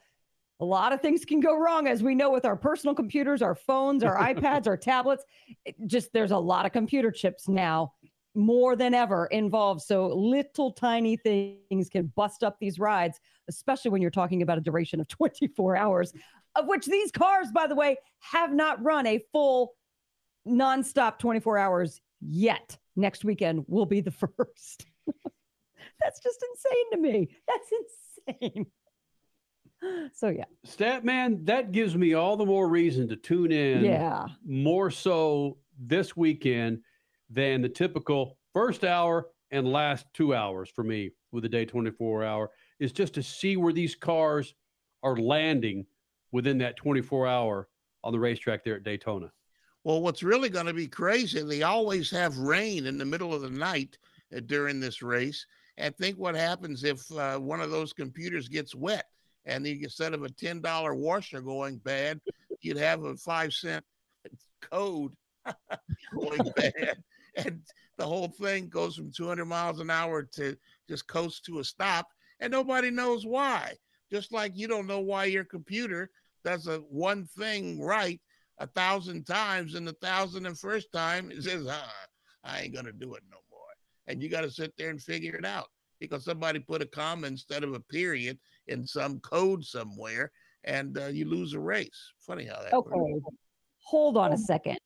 [0.59, 3.55] a lot of things can go wrong, as we know with our personal computers, our
[3.55, 5.23] phones, our iPads, our tablets.
[5.65, 7.93] It just there's a lot of computer chips now,
[8.33, 9.81] more than ever involved.
[9.81, 14.61] So little tiny things can bust up these rides, especially when you're talking about a
[14.61, 16.13] duration of 24 hours,
[16.55, 19.73] of which these cars, by the way, have not run a full
[20.47, 22.77] nonstop 24 hours yet.
[22.95, 24.85] Next weekend will be the first.
[26.01, 27.29] That's just insane to me.
[27.47, 28.65] That's insane.
[30.13, 30.45] So yeah.
[30.65, 33.83] Statman, that gives me all the more reason to tune in.
[33.85, 34.25] Yeah.
[34.45, 36.79] More so this weekend
[37.29, 42.23] than the typical first hour and last two hours for me with the day 24
[42.23, 42.49] hour
[42.79, 44.55] is just to see where these cars
[45.03, 45.85] are landing
[46.31, 47.67] within that 24 hour
[48.03, 49.31] on the racetrack there at Daytona.
[49.83, 53.41] Well, what's really going to be crazy, they always have rain in the middle of
[53.41, 53.97] the night
[54.35, 55.45] uh, during this race.
[55.77, 59.05] And think what happens if uh, one of those computers gets wet
[59.47, 62.19] and instead of a $10 washer going bad,
[62.61, 63.83] you'd have a five cent
[64.61, 65.13] code
[66.13, 66.97] going bad.
[67.37, 67.61] And
[67.97, 70.55] the whole thing goes from 200 miles an hour to
[70.89, 72.07] just coast to a stop,
[72.39, 73.73] and nobody knows why.
[74.11, 76.09] Just like you don't know why your computer
[76.43, 78.19] does a one thing right
[78.59, 81.93] a thousand times, and the thousand and first time it says, ah,
[82.43, 83.59] I ain't gonna do it no more.
[84.07, 85.67] And you got to sit there and figure it out
[85.99, 90.31] because somebody put a comma instead of a period in some code somewhere,
[90.63, 92.13] and uh, you lose a race.
[92.19, 92.89] Funny how that Okay.
[92.93, 93.25] works.
[93.83, 94.77] Hold on a second.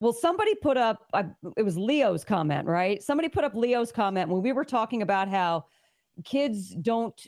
[0.00, 1.24] Well, somebody put up, I,
[1.56, 3.02] it was Leo's comment, right?
[3.02, 5.64] Somebody put up Leo's comment when we were talking about how
[6.24, 7.18] kids don't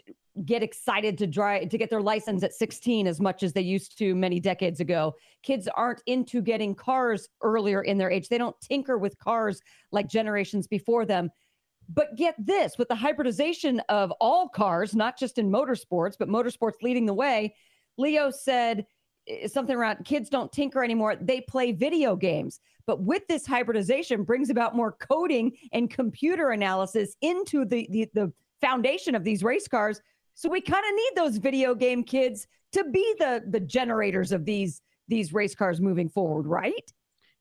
[0.45, 3.99] get excited to drive to get their license at 16 as much as they used
[3.99, 5.15] to many decades ago.
[5.43, 8.29] Kids aren't into getting cars earlier in their age.
[8.29, 9.61] They don't tinker with cars
[9.91, 11.31] like generations before them.
[11.89, 16.83] But get this with the hybridization of all cars, not just in motorsports, but motorsports
[16.83, 17.55] leading the way.
[17.97, 18.87] Leo said
[19.27, 21.17] eh, something around kids don't tinker anymore.
[21.17, 22.61] They play video games.
[22.87, 28.33] But with this hybridization brings about more coding and computer analysis into the, the, the
[28.61, 30.01] foundation of these race cars.
[30.35, 34.45] So we kind of need those video game kids to be the the generators of
[34.45, 36.93] these these race cars moving forward, right?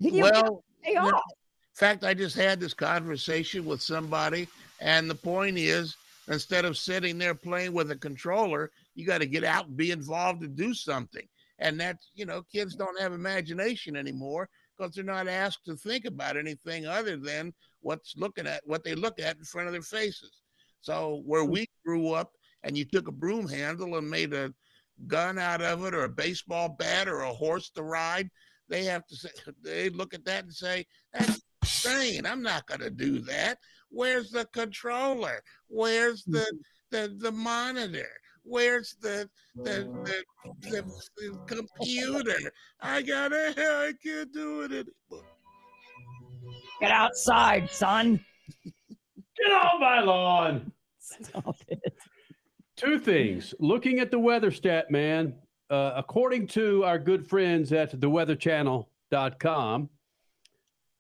[0.01, 1.21] Video games Well, pay you know, off.
[1.29, 1.36] in
[1.77, 4.47] fact, I just had this conversation with somebody,
[4.81, 5.95] and the point is
[6.27, 9.91] instead of sitting there playing with a controller, you got to get out and be
[9.91, 11.27] involved to do something.
[11.59, 16.05] And that's, you know, kids don't have imagination anymore because they're not asked to think
[16.05, 19.81] about anything other than what's looking at what they look at in front of their
[19.83, 20.41] faces.
[20.81, 22.31] So where we grew up,
[22.63, 24.51] and you took a broom handle and made a
[25.05, 28.29] gun out of it, or a baseball bat, or a horse to ride,
[28.67, 29.29] they have to say
[29.63, 31.41] they look at that and say that's
[31.85, 32.25] insane.
[32.25, 33.59] I'm not going to do that.
[33.89, 35.41] Where's the controller?
[35.67, 36.45] Where's the
[36.91, 38.09] the the monitor?
[38.43, 40.23] Where's the the, the,
[40.69, 40.83] the,
[41.17, 42.51] the computer?
[42.81, 45.25] I gotta I can't do it anymore.
[46.79, 48.23] Get outside, son.
[48.63, 50.71] Get off my lawn.
[50.99, 51.93] Stop it.
[52.75, 53.53] Two things.
[53.59, 55.33] Looking at the weather stat, man,
[55.69, 59.89] uh, according to our good friends at theweatherchannel.com,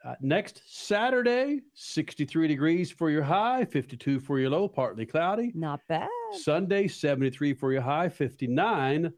[0.07, 5.51] uh, next Saturday, 63 degrees for your high, 52 for your low, partly cloudy.
[5.53, 6.07] Not bad.
[6.31, 9.11] Sunday, 73 for your high, 59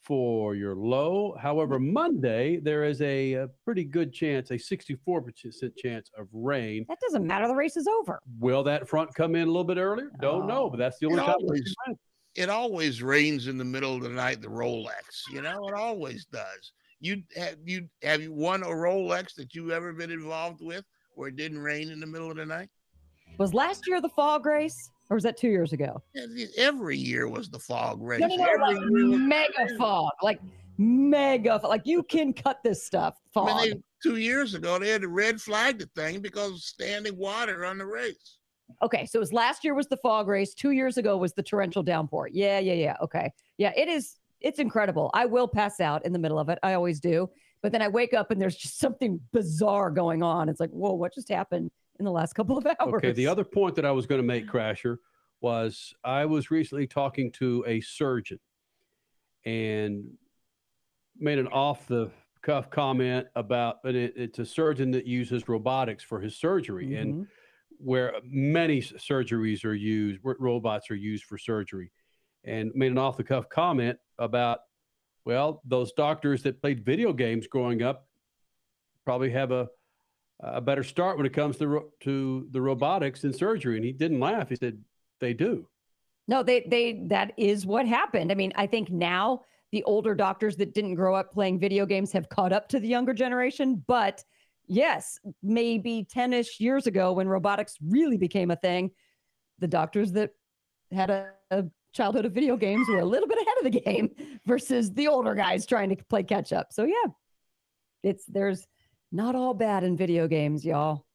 [0.00, 1.36] for your low.
[1.40, 6.84] However, Monday, there is a, a pretty good chance, a 64% chance of rain.
[6.88, 7.46] That doesn't matter.
[7.46, 8.18] The race is over.
[8.40, 10.10] Will that front come in a little bit earlier?
[10.20, 11.34] Don't know, but that's the only It time.
[11.38, 11.74] always,
[12.34, 14.40] it always rains in the middle of the night.
[14.40, 16.72] The Rolex, you know, it always does.
[17.02, 20.84] You have you have you won a Rolex that you ever been involved with
[21.16, 22.68] where it didn't rain in the middle of the night?
[23.38, 26.00] Was last year the fog race, or was that two years ago?
[26.56, 28.20] Every year was the fog race.
[28.20, 30.38] No, no, no, Every like year mega fog, like
[30.78, 33.16] mega, like you can cut this stuff.
[33.34, 33.48] Fog.
[33.50, 36.60] I mean, they, two years ago they had to red flag the thing because of
[36.60, 38.38] standing water on the race.
[38.80, 40.54] Okay, so it was last year was the fog race.
[40.54, 42.28] Two years ago was the torrential downpour.
[42.32, 42.96] Yeah, yeah, yeah.
[43.02, 44.18] Okay, yeah, it is.
[44.44, 45.10] It's incredible.
[45.14, 46.58] I will pass out in the middle of it.
[46.62, 47.30] I always do.
[47.62, 50.48] But then I wake up and there's just something bizarre going on.
[50.48, 52.76] It's like, whoa, what just happened in the last couple of hours?
[52.94, 54.50] Okay, the other point that I was going to make, mm.
[54.50, 54.96] Crasher,
[55.40, 58.38] was I was recently talking to a surgeon
[59.44, 60.04] and
[61.18, 62.10] made an off the
[62.42, 67.14] cuff comment about, and it, it's a surgeon that uses robotics for his surgery, and
[67.14, 67.22] mm-hmm.
[67.78, 71.90] where many surgeries are used, where robots are used for surgery,
[72.44, 74.60] and made an off the cuff comment about,
[75.24, 78.06] well, those doctors that played video games growing up
[79.04, 79.68] probably have a
[80.44, 83.76] a better start when it comes to to the robotics and surgery.
[83.76, 84.48] And he didn't laugh.
[84.48, 84.78] He said
[85.20, 85.68] they do.
[86.28, 88.32] No, they they that is what happened.
[88.32, 92.12] I mean, I think now the older doctors that didn't grow up playing video games
[92.12, 94.22] have caught up to the younger generation, but
[94.66, 98.90] yes, maybe 10ish years ago when robotics really became a thing,
[99.58, 100.30] the doctors that
[100.92, 104.10] had a, a childhood of video games were a little bit ahead of the game
[104.46, 106.72] versus the older guys trying to play catch up.
[106.72, 107.12] So yeah.
[108.02, 108.66] It's there's
[109.12, 111.06] not all bad in video games, y'all.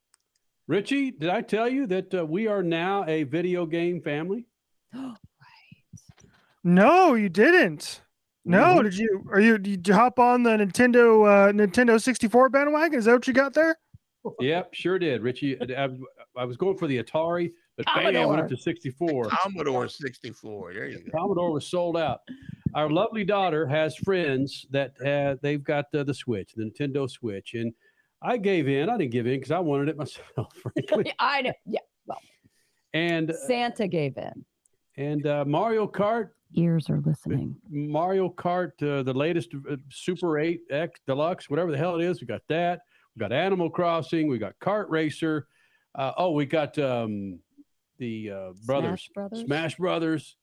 [0.68, 4.46] Richie, did I tell you that uh, we are now a video game family?
[4.94, 5.16] right.
[6.64, 8.02] No, you didn't.
[8.46, 9.26] No, did you?
[9.30, 9.58] Are you?
[9.58, 12.98] Did you hop on the Nintendo uh, Nintendo 64 bandwagon?
[12.98, 13.78] Is that what you got there?
[14.40, 15.22] Yep, sure did.
[15.22, 15.90] Richie, I,
[16.36, 19.26] I was going for the Atari, but bam, went up to 64.
[19.30, 20.74] Commodore 64.
[20.74, 21.18] There you go.
[21.18, 22.22] Commodore was sold out.
[22.74, 27.54] Our lovely daughter has friends that uh, they've got uh, the Switch, the Nintendo Switch,
[27.54, 27.72] and
[28.22, 28.90] I gave in.
[28.90, 31.14] I didn't give in because I wanted it myself, frankly.
[31.20, 31.54] I know.
[31.66, 31.80] Yeah.
[32.08, 32.20] Well,
[32.94, 34.46] And Santa gave in.
[34.98, 37.56] and uh, Mario Kart, Ears are listening.
[37.70, 42.22] Mario Kart, uh, the latest uh, Super 8 X Deluxe, whatever the hell it is.
[42.22, 42.80] We got that.
[43.16, 44.30] We got Animal Crossing.
[44.30, 45.48] We got Kart Racer.
[45.94, 47.40] Uh, oh, we got um,
[47.98, 49.42] the uh, brothers, Brothers?
[49.42, 50.36] Smash Brothers.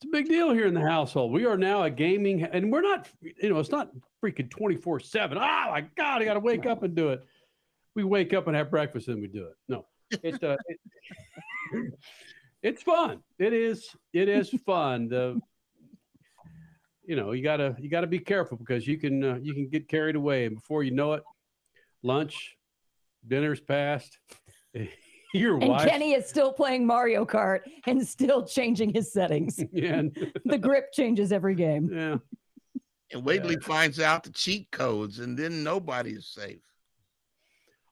[0.00, 1.32] It's a big deal here in the household.
[1.32, 3.90] We are now a gaming, and we're not, you know, it's not
[4.24, 5.36] freaking 24 7.
[5.36, 7.20] Oh my God, I got to wake up and do it.
[7.96, 9.54] We wake up and have breakfast and we do it.
[9.68, 9.86] No,
[10.22, 10.56] it, uh,
[11.72, 11.92] it,
[12.62, 13.24] it's fun.
[13.40, 15.08] It is, it is fun.
[15.08, 15.40] The,
[17.04, 19.88] you know, you gotta, you gotta be careful because you can, uh, you can get
[19.88, 20.44] carried away.
[20.44, 21.24] And before you know it,
[22.04, 22.56] lunch,
[23.26, 24.16] dinner's passed.
[25.34, 29.62] Your And wife, Kenny is still playing Mario Kart and still changing his settings.
[29.72, 30.02] yeah,
[30.44, 31.88] the grip changes every game.
[31.98, 32.16] Yeah.
[33.10, 36.60] And wait till he finds out the cheat codes, and then nobody is safe.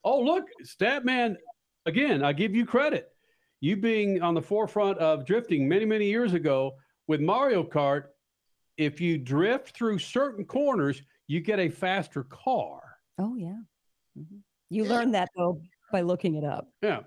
[0.05, 1.37] Oh, look, Statman,
[1.87, 3.09] again, I give you credit.
[3.61, 6.75] You being on the forefront of drifting many, many years ago
[7.07, 8.09] with Mario Kart,
[8.77, 12.83] if you drift through certain corners, you get a faster car.
[13.19, 13.57] Oh yeah.
[14.19, 14.43] Mhm.
[14.69, 16.69] You learn that though by looking it up.
[16.83, 17.01] Yeah.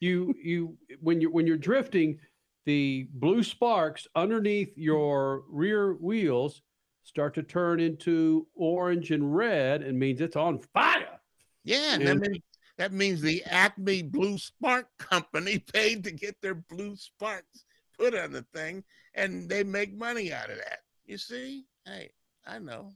[0.00, 2.18] You you when you when you're drifting,
[2.66, 6.62] the blue sparks underneath your rear wheels
[7.04, 11.20] start to turn into orange and red and means it's on fire.
[11.64, 12.42] Yeah, and that And- means,
[12.76, 17.64] that means the Acme Blue Spark Company paid to get their blue sparks
[17.98, 18.82] put on the thing,
[19.14, 20.80] and they make money out of that.
[21.06, 21.64] You see?
[21.86, 22.10] Hey,
[22.46, 22.92] I know.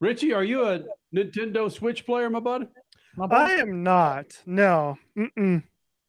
[0.00, 0.82] Richie, are you a
[1.14, 2.68] Nintendo Switch player, my bud?
[3.20, 4.26] I am not.
[4.46, 4.98] No.
[5.16, 5.62] Mm-mm.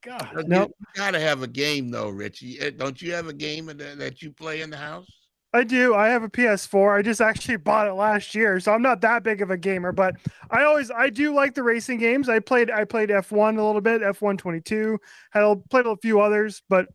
[0.04, 0.30] God.
[0.36, 0.76] You, Nope.
[0.80, 2.60] you gotta have a game though, Richie.
[2.60, 5.08] Eh, Don't you have a game that, that you play in the house?
[5.54, 5.96] I do.
[5.96, 7.00] I have a PS4.
[7.00, 9.92] I just actually bought it last year, so I'm not that big of a gamer.
[9.92, 10.16] But
[10.52, 12.28] I always, I do like the racing games.
[12.30, 15.00] I played, I played F1 a little bit, F1 22.
[15.32, 16.88] Had a, played a few others, but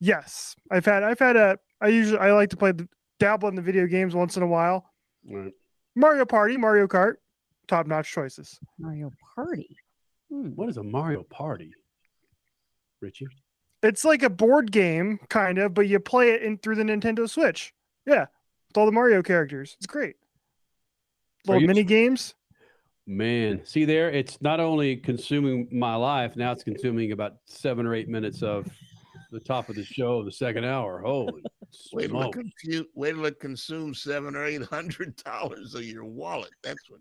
[0.00, 1.58] yes, I've had, I've had a.
[1.80, 2.88] I usually, I like to play, the,
[3.22, 4.90] dabble in the video games once in a while.
[5.30, 5.52] Right.
[5.94, 7.16] Mario Party, Mario Kart,
[7.68, 8.58] top notch choices.
[8.78, 9.76] Mario Party.
[10.30, 11.72] Hmm, what is a Mario Party,
[13.00, 13.26] Richie?
[13.82, 17.28] It's like a board game, kind of, but you play it in through the Nintendo
[17.28, 17.72] Switch.
[18.06, 18.26] Yeah,
[18.68, 19.74] with all the Mario characters.
[19.78, 20.16] It's great.
[21.48, 22.34] Are Little you- mini games.
[23.04, 27.96] Man, see there, it's not only consuming my life, now it's consuming about seven or
[27.96, 28.68] eight minutes of
[29.32, 31.00] the top of the show, the second hour.
[31.00, 31.42] Holy
[31.92, 32.32] Wait till it smoke.
[32.34, 36.50] consume, wait till it consumes seven or eight hundred dollars of your wallet.
[36.62, 37.00] That's what.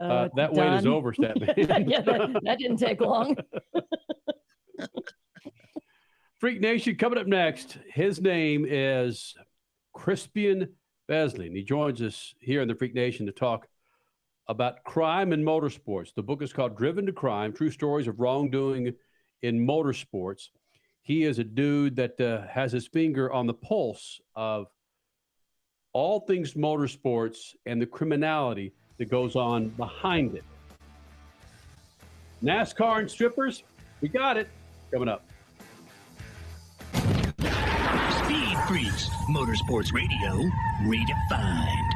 [0.00, 0.92] Uh, that wait is done.
[0.92, 1.54] over, Statman.
[1.88, 3.36] yeah, that, that didn't take long.
[6.38, 7.76] Freak Nation coming up next.
[7.92, 9.34] His name is
[9.94, 10.68] Crispian
[11.06, 13.68] Besley, and he joins us here in the Freak Nation to talk
[14.48, 16.14] about crime and motorsports.
[16.14, 18.94] The book is called Driven to Crime True Stories of Wrongdoing
[19.42, 20.48] in Motorsports.
[21.02, 24.68] He is a dude that uh, has his finger on the pulse of
[25.92, 30.44] all things motorsports and the criminality that goes on behind it.
[32.44, 33.62] NASCAR and strippers,
[34.02, 34.46] we got it
[34.92, 35.24] coming up.
[36.92, 40.50] Speed Freaks, Motorsports Radio,
[40.82, 41.89] redefined.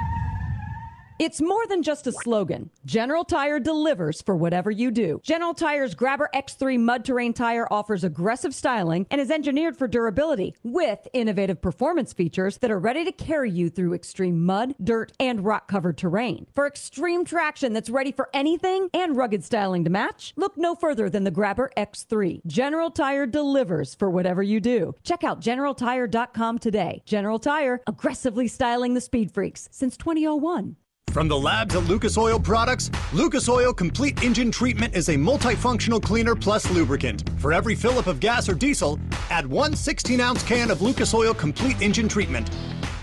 [1.21, 2.71] It's more than just a slogan.
[2.85, 5.21] General Tire delivers for whatever you do.
[5.23, 10.57] General Tire's Grabber X3 mud terrain tire offers aggressive styling and is engineered for durability
[10.65, 15.45] with innovative performance features that are ready to carry you through extreme mud, dirt, and
[15.45, 16.49] rock covered terrain.
[16.53, 21.09] For extreme traction that's ready for anything and rugged styling to match, look no further
[21.09, 22.45] than the Grabber X3.
[22.45, 24.97] General Tire delivers for whatever you do.
[25.05, 27.03] Check out generaltire.com today.
[27.07, 30.75] General Tire, aggressively styling the speed freaks since 2001.
[31.15, 36.03] From the labs at Lucas Oil Products, Lucas Oil Complete Engine Treatment is a multifunctional
[36.03, 37.23] cleaner plus lubricant.
[37.39, 38.99] For every fill up of gas or diesel,
[39.31, 42.49] add one 16 ounce can of Lucas Oil Complete Engine Treatment.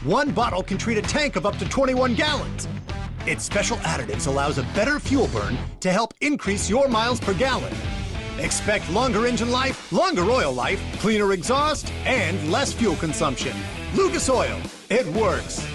[0.04, 2.68] One bottle can treat a tank of up to 21 gallons.
[3.26, 7.74] Its special additives allows a better fuel burn to help increase your miles per gallon.
[8.40, 13.56] Expect longer engine life, longer oil life, cleaner exhaust, and less fuel consumption.
[13.96, 14.60] Lucas Oil,
[14.90, 15.66] it works.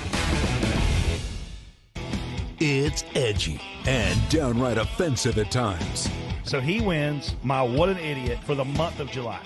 [2.59, 6.09] It's edgy and downright offensive at times.
[6.43, 9.43] So he wins my What an Idiot for the month of July.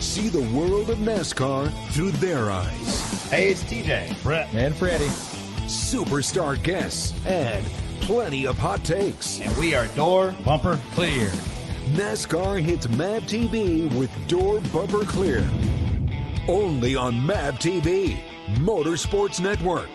[0.00, 3.30] See the world of NASCAR through their eyes.
[3.30, 5.06] Hey, it's TJ, Brett, and Freddie.
[5.64, 7.64] Superstar guests and
[8.02, 9.40] plenty of hot takes.
[9.40, 11.28] And we are door bumper clear.
[11.94, 15.42] NASCAR hits MAV TV with Door Bumper Clear.
[16.48, 18.18] Only on MAV TV,
[18.56, 19.88] Motorsports Network.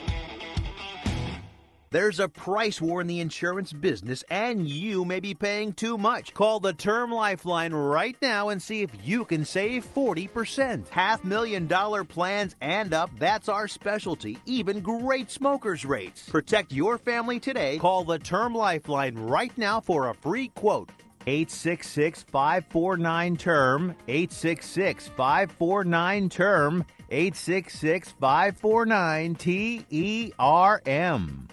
[1.90, 6.34] There's a price war in the insurance business, and you may be paying too much.
[6.34, 10.90] Call the Term Lifeline right now and see if you can save 40%.
[10.90, 14.38] Half million dollar plans and up, that's our specialty.
[14.46, 16.28] Even great smokers' rates.
[16.28, 17.78] Protect your family today.
[17.78, 20.90] Call the Term Lifeline right now for a free quote.
[21.26, 31.48] 866 549 term 866 549 term 866 549 T E R M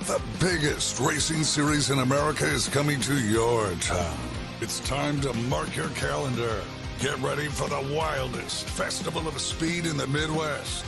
[0.00, 4.18] The biggest racing series in America is coming to your town.
[4.60, 6.60] It's time to mark your calendar.
[7.00, 10.84] Get ready for the wildest festival of speed in the Midwest.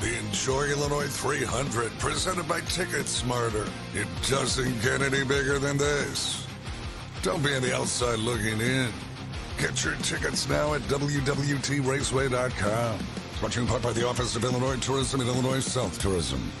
[0.00, 3.66] The Enjoy Illinois 300, presented by Ticket Smarter.
[3.92, 6.46] It doesn't get any bigger than this.
[7.22, 8.92] Don't be on the outside looking in.
[9.58, 12.98] Get your tickets now at WWTRaceway.com.
[13.40, 16.52] Brought to you in part by the Office of Illinois Tourism and Illinois South Tourism.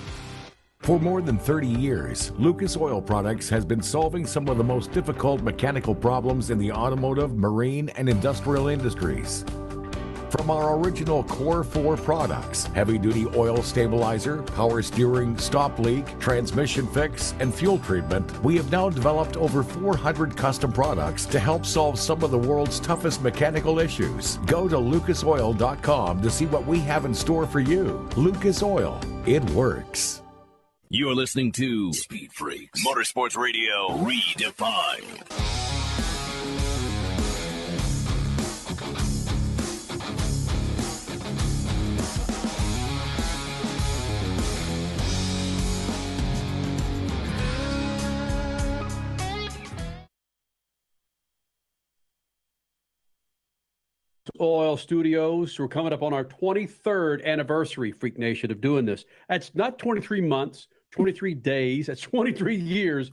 [0.82, 4.92] For more than 30 years, Lucas Oil Products has been solving some of the most
[4.92, 9.44] difficult mechanical problems in the automotive, marine, and industrial industries.
[10.30, 16.86] From our original Core 4 products, heavy duty oil stabilizer, power steering, stop leak, transmission
[16.86, 21.98] fix, and fuel treatment, we have now developed over 400 custom products to help solve
[21.98, 24.38] some of the world's toughest mechanical issues.
[24.46, 28.08] Go to lucasoil.com to see what we have in store for you.
[28.16, 30.22] Lucas Oil, it works.
[30.92, 35.24] You're listening to Speed Freaks, Motorsports Radio, redefined.
[54.40, 55.56] Oil Studios.
[55.56, 59.04] We're coming up on our 23rd anniversary, Freak Nation, of doing this.
[59.28, 61.86] That's not 23 months, 23 days.
[61.86, 63.12] That's 23 years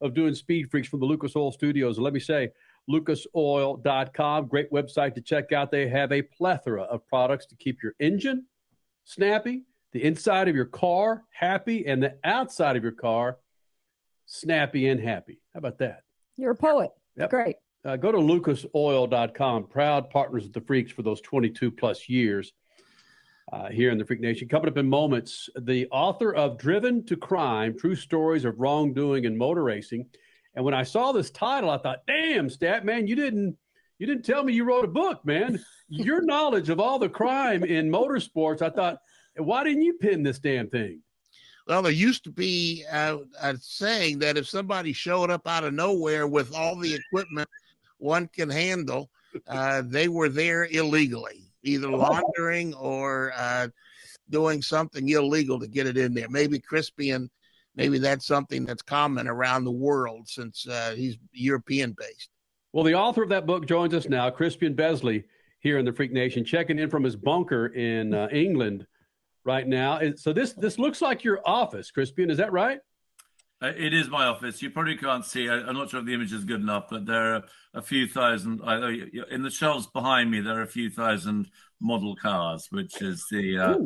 [0.00, 1.96] of doing Speed Freaks from the Lucas Oil Studios.
[1.96, 2.50] And let me say,
[2.90, 5.70] lucasoil.com, great website to check out.
[5.70, 8.46] They have a plethora of products to keep your engine
[9.04, 13.38] snappy, the inside of your car happy, and the outside of your car
[14.26, 15.40] snappy and happy.
[15.54, 16.02] How about that?
[16.36, 16.90] You're a poet.
[17.16, 17.30] Yep.
[17.30, 17.56] Great.
[17.84, 19.66] Uh, go to lucasoil.com.
[19.66, 22.52] Proud partners of the Freaks for those 22 plus years
[23.52, 24.48] uh, here in the Freak Nation.
[24.48, 29.36] Coming up in moments, the author of Driven to Crime True Stories of Wrongdoing in
[29.36, 30.06] Motor Racing.
[30.54, 33.56] And when I saw this title, I thought, damn, Stat, man, you didn't.
[33.98, 35.64] You didn't tell me you wrote a book, man.
[35.88, 38.98] Your knowledge of all the crime in motorsports, I thought,
[39.36, 41.02] why didn't you pin this damn thing?
[41.68, 45.72] Well, there used to be a, a saying that if somebody showed up out of
[45.72, 47.48] nowhere with all the equipment
[47.98, 49.10] one can handle,
[49.46, 53.68] uh, they were there illegally, either laundering or uh,
[54.30, 56.28] doing something illegal to get it in there.
[56.28, 57.28] Maybe Crispian,
[57.76, 62.30] maybe that's something that's common around the world since uh, he's European based.
[62.72, 65.24] Well, the author of that book joins us now, Crispian Besley,
[65.60, 68.86] here in the Freak Nation, checking in from his bunker in uh, England
[69.44, 70.00] right now.
[70.16, 72.30] So this this looks like your office, Crispian.
[72.30, 72.80] Is that right?
[73.62, 74.60] Uh, It is my office.
[74.62, 75.48] You probably can't see.
[75.48, 77.42] I, I'm not sure if the image is good enough, but there are
[77.74, 78.60] a few thousand.
[78.64, 81.48] I, I- in the shelves behind me, there are a few thousand
[81.80, 83.78] model cars, which is the uh,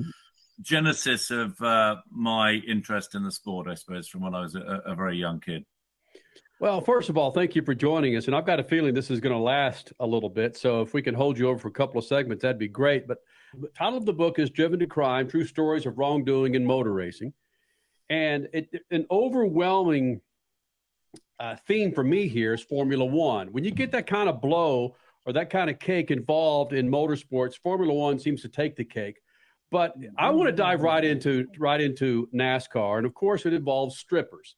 [0.61, 4.83] genesis of uh, my interest in the sport, I suppose, from when I was a,
[4.87, 5.65] a very young kid.
[6.59, 8.27] Well, first of all, thank you for joining us.
[8.29, 10.57] And I've got a feeling this is going to last a little bit.
[10.57, 13.07] So if we can hold you over for a couple of segments, that'd be great.
[13.07, 13.19] But
[13.61, 16.95] the title of the book is Driven to Crime True Stories of Wrongdoing in Motor
[16.95, 17.35] Racing.
[18.09, 20.21] And it, an overwhelming
[21.39, 23.49] uh, theme for me here is Formula One.
[23.49, 27.59] When you get that kind of blow or that kind of cake involved in motorsports,
[27.59, 29.19] Formula One seems to take the cake.
[29.71, 33.99] But I want to dive right into right into NASCAR, and of course, it involves
[33.99, 34.55] strippers.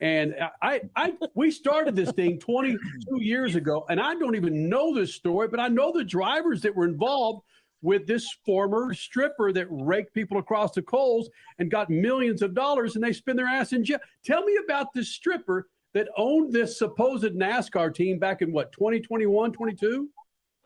[0.00, 2.78] And I, I, we started this thing 22
[3.22, 6.74] years ago, and I don't even know this story, but I know the drivers that
[6.74, 7.42] were involved
[7.82, 12.94] with this former stripper that raked people across the coals and got millions of dollars,
[12.94, 13.98] and they spend their ass in jail.
[14.24, 19.52] Tell me about this stripper that owned this supposed NASCAR team back in what 2021,
[19.52, 20.08] 22?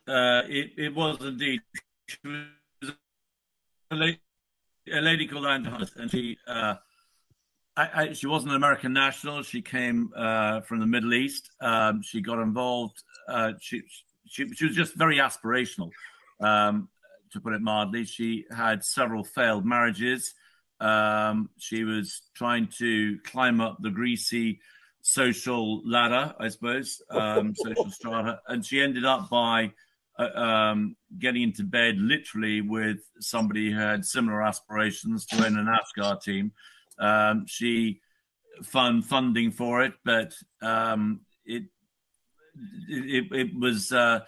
[0.09, 1.61] Uh, it, it was indeed.
[2.09, 2.93] She was
[3.91, 4.21] a lady,
[4.93, 6.75] a lady called Anne Hunt, and she uh,
[7.77, 9.43] I, I, she wasn't an American national.
[9.43, 11.51] She came uh, from the Middle East.
[11.61, 13.03] Um, she got involved.
[13.29, 13.83] Uh, she,
[14.27, 15.91] she she was just very aspirational,
[16.41, 16.89] um,
[17.33, 18.05] to put it mildly.
[18.05, 20.35] She had several failed marriages.
[20.81, 24.61] Um, she was trying to climb up the greasy
[25.03, 29.73] social ladder, I suppose, um, social strata, and she ended up by
[30.19, 35.65] uh, um, getting into bed literally with somebody who had similar aspirations to own a
[35.65, 36.53] NASCAR team.
[36.99, 38.01] Um, she
[38.63, 41.65] found funding for it, but um, it,
[42.89, 44.21] it it was uh,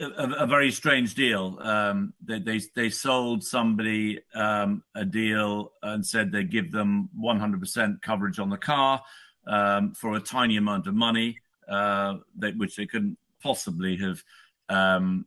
[0.00, 1.58] a, a very strange deal.
[1.60, 8.02] Um, they, they they sold somebody um, a deal and said they'd give them 100%
[8.02, 9.02] coverage on the car
[9.46, 11.38] um, for a tiny amount of money,
[11.68, 14.22] uh, that, which they couldn't possibly have
[14.68, 15.26] um,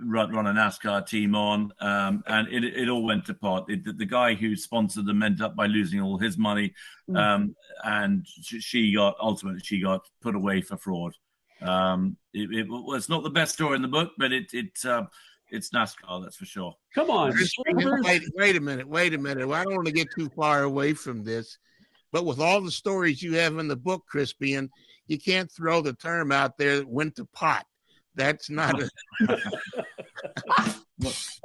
[0.00, 3.64] run, run a NASCAR team on, um, and it, it all went apart.
[3.68, 6.74] It, the, the guy who sponsored them ended up by losing all his money,
[7.14, 7.54] um,
[7.84, 11.14] and she got ultimately she got put away for fraud.
[11.62, 14.84] Um, it, it, well, it's not the best story in the book, but it it
[14.84, 15.04] uh,
[15.50, 16.74] it's NASCAR, that's for sure.
[16.94, 17.32] Come on,
[17.68, 18.88] Wait, wait a minute.
[18.88, 19.46] Wait a minute.
[19.46, 21.58] Well, I don't want to get too far away from this,
[22.12, 24.68] but with all the stories you have in the book, Crispian,
[25.06, 27.64] you can't throw the term out there that went to pot.
[28.16, 28.90] That's not a.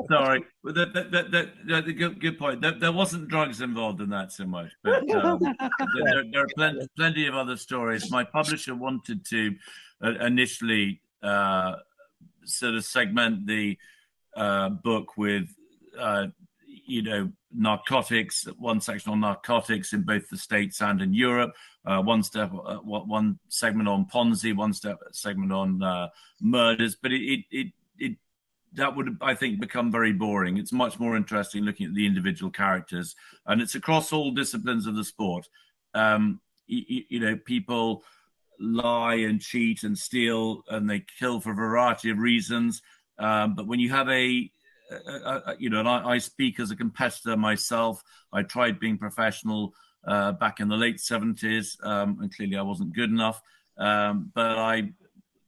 [0.09, 2.61] Sorry, but that, that, that, that, that, good, good point.
[2.61, 5.39] There, there wasn't drugs involved in that so much, but um,
[5.95, 8.09] there, there are plenty, plenty of other stories.
[8.09, 9.53] My publisher wanted to
[10.01, 11.75] initially uh,
[12.45, 13.77] sort of segment the
[14.35, 15.49] uh, book with,
[15.99, 16.27] uh,
[16.65, 21.53] you know, narcotics, one section on narcotics in both the states and in Europe,
[21.85, 26.07] uh, one step, uh, one segment on Ponzi, one step segment on uh,
[26.39, 26.95] murders.
[26.95, 27.67] But it, it, it,
[27.97, 28.17] it,
[28.73, 30.57] that would, I think, become very boring.
[30.57, 33.15] It's much more interesting looking at the individual characters,
[33.45, 35.47] and it's across all disciplines of the sport.
[35.93, 38.03] Um, you, you know, people
[38.61, 42.81] lie and cheat and steal, and they kill for a variety of reasons.
[43.17, 44.49] Um, but when you have a
[44.91, 48.03] uh, uh, you know, and I, I, speak as a competitor myself.
[48.33, 49.73] I tried being professional
[50.05, 53.41] uh, back in the late 70s, um, and clearly I wasn't good enough.
[53.77, 54.91] Um, but I,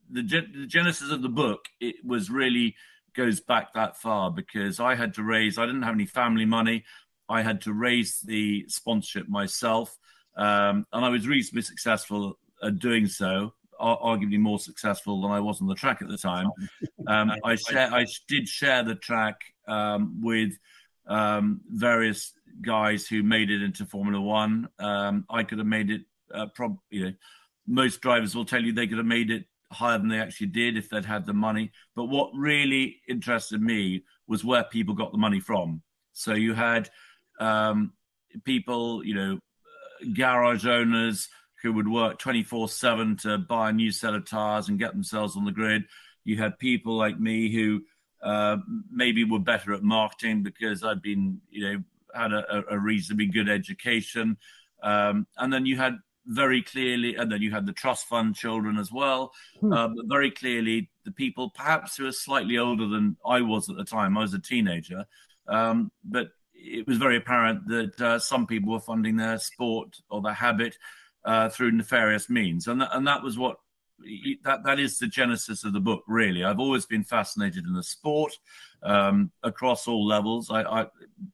[0.09, 2.75] the, the genesis of the book it was really
[3.13, 5.57] goes back that far because I had to raise.
[5.57, 6.85] I didn't have any family money.
[7.27, 9.97] I had to raise the sponsorship myself,
[10.37, 13.53] um, and I was reasonably successful at doing so.
[13.79, 16.49] Arguably more successful than I was on the track at the time.
[17.05, 20.53] Um, I share, I did share the track um, with
[21.05, 22.31] um, various
[22.61, 24.69] guys who made it into Formula One.
[24.79, 26.03] Um, I could have made it.
[26.33, 27.13] Uh, prob- you know,
[27.67, 30.77] most drivers will tell you they could have made it higher than they actually did
[30.77, 31.71] if they'd had the money.
[31.93, 35.81] But what really interested me was where people got the money from.
[36.13, 36.89] So you had
[37.39, 37.93] um,
[38.45, 39.39] people, you know,
[40.13, 41.29] garage owners
[41.63, 45.35] who would work 24 7 to buy a new set of tires and get themselves
[45.35, 45.85] on the grid.
[46.25, 47.81] You had people like me who
[48.21, 48.57] uh,
[48.91, 51.83] maybe were better at marketing because I'd been, you know,
[52.13, 54.37] had a, a reasonably good education.
[54.83, 58.77] Um, and then you had very clearly, and then you had the trust fund children
[58.77, 59.33] as well.
[59.59, 59.73] Hmm.
[59.73, 63.83] Um, very clearly, the people perhaps who are slightly older than I was at the
[63.83, 64.17] time.
[64.17, 65.05] I was a teenager,
[65.47, 70.21] um, but it was very apparent that uh, some people were funding their sport or
[70.21, 70.77] their habit
[71.25, 73.57] uh, through nefarious means, and th- and that was what
[74.43, 76.03] that that is the genesis of the book.
[76.07, 78.37] Really, I've always been fascinated in the sport
[78.83, 80.51] um, across all levels.
[80.51, 80.87] I, I,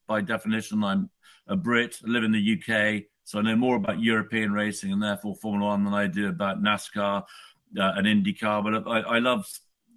[0.07, 1.09] by definition, I'm
[1.47, 1.97] a Brit.
[2.05, 3.03] I live in the UK.
[3.23, 6.63] So I know more about European racing and therefore Formula One than I do about
[6.63, 7.21] NASCAR
[7.79, 8.63] uh, and IndyCar.
[8.63, 9.47] But I, I love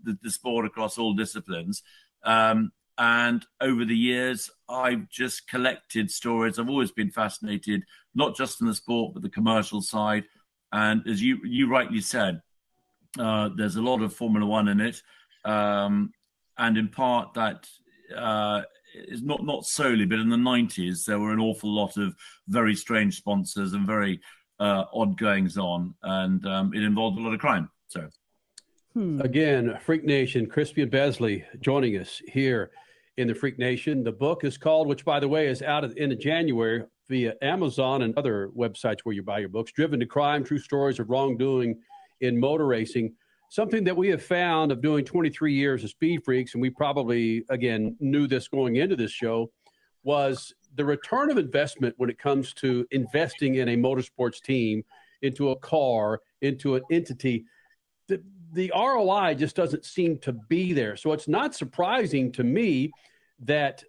[0.03, 1.83] the, the, sport across all disciplines.
[2.25, 6.59] Um, and over the years, I've just collected stories.
[6.59, 10.25] I've always been fascinated, not just in the sport, but the commercial side.
[10.73, 12.41] And as you you rightly said,
[13.19, 15.03] uh, there's a lot of Formula One in it,
[15.45, 16.13] um,
[16.59, 17.69] and in part that
[18.17, 18.63] uh,
[18.95, 22.15] is not not solely, but in the 90s there were an awful lot of
[22.49, 24.21] very strange sponsors and very
[24.61, 27.69] uh, odd goings on, and um, it involved a lot of crime.
[27.89, 28.09] So,
[28.95, 29.21] hmm.
[29.21, 32.71] again, Freak Nation, Crispian Besley joining us here
[33.17, 34.03] in the Freak Nation.
[34.03, 38.17] The book is called, which by the way is out in January via Amazon and
[38.17, 39.73] other websites where you buy your books.
[39.73, 41.79] Driven to Crime: True Stories of Wrongdoing
[42.21, 43.15] in Motor Racing
[43.53, 47.45] something that we have found of doing 23 years of Speed Freaks, and we probably,
[47.51, 49.53] again, knew this going into this show,
[50.05, 54.83] was the return of investment when it comes to investing in a motorsports team,
[55.21, 57.45] into a car, into an entity.
[58.09, 58.23] The,
[58.55, 60.97] the ROI just doesn't seem to be there.
[60.97, 62.91] So it's not surprising to me
[63.41, 63.85] that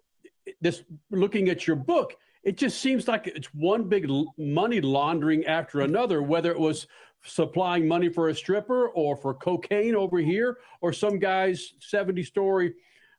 [0.60, 2.14] this, looking at your book,
[2.44, 4.08] it just seems like it's one big
[4.38, 6.86] money laundering after another, whether it was
[7.24, 12.74] supplying money for a stripper or for cocaine over here or some guy's 70 story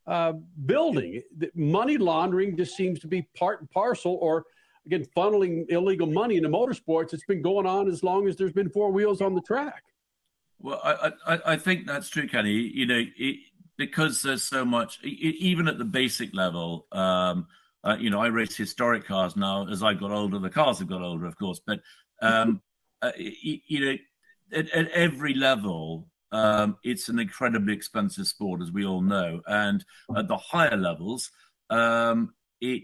[0.06, 0.34] uh,
[0.65, 1.22] building.
[1.56, 4.45] Money laundering just seems to be part and parcel, or
[4.85, 7.14] again, funneling illegal money into motorsports.
[7.14, 9.84] It's been going on as long as there's been four wheels on the track.
[10.60, 12.52] Well, I, I, I think that's true, Kenny.
[12.52, 13.39] You know, it,
[13.77, 17.47] because there's so much, even at the basic level, um,
[17.86, 19.68] uh, you know, I race historic cars now.
[19.68, 21.62] As I got older, the cars have got older, of course.
[21.66, 21.82] But
[22.22, 22.62] um,
[23.02, 23.98] uh, you, you, know,
[24.52, 29.41] at, at every level, um, it's an incredibly expensive sport, as we all know.
[29.45, 29.86] And
[30.18, 31.30] at the higher levels,
[31.70, 32.84] um, it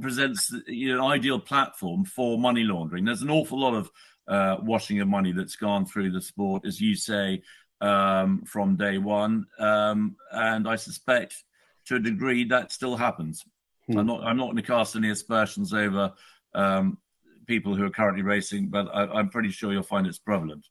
[0.00, 3.04] presents you know, an ideal platform for money laundering.
[3.04, 3.90] There's an awful lot of
[4.26, 7.42] uh, washing of money that's gone through the sport, as you say,
[7.80, 9.46] um, from day one.
[9.58, 11.44] Um, and I suspect,
[11.86, 13.44] to a degree, that still happens.
[13.88, 13.98] Hmm.
[13.98, 14.24] I'm not.
[14.24, 16.12] I'm not going to cast any aspersions over
[16.54, 16.98] um,
[17.46, 20.66] people who are currently racing, but I, am pretty sure you'll find it's prevalent.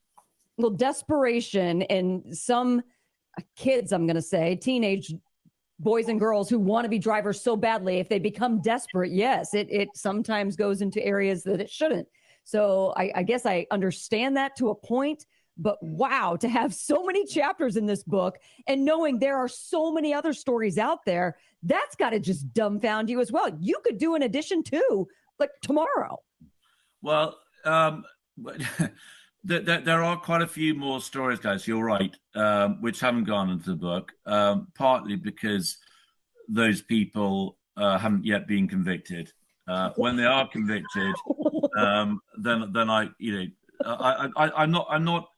[0.57, 2.81] Well, desperation and some
[3.55, 5.13] kids, I'm going to say, teenage
[5.79, 9.53] boys and girls who want to be drivers so badly, if they become desperate, yes,
[9.53, 12.07] it it sometimes goes into areas that it shouldn't.
[12.43, 15.25] So I, I guess I understand that to a point.
[15.57, 18.37] But wow, to have so many chapters in this book
[18.67, 23.09] and knowing there are so many other stories out there, that's got to just dumbfound
[23.09, 23.55] you as well.
[23.59, 25.07] You could do an edition too,
[25.39, 26.19] like tomorrow.
[27.01, 28.05] Well, um,
[29.43, 31.67] there, there, are quite a few more stories, guys.
[31.67, 35.77] You're right, um, which haven't gone into the book, um, partly because
[36.47, 39.31] those people uh, haven't yet been convicted.
[39.67, 41.15] Uh, when they are convicted,
[41.77, 43.45] um, then then I, you know,
[43.85, 45.29] I, I, I'm not, I'm not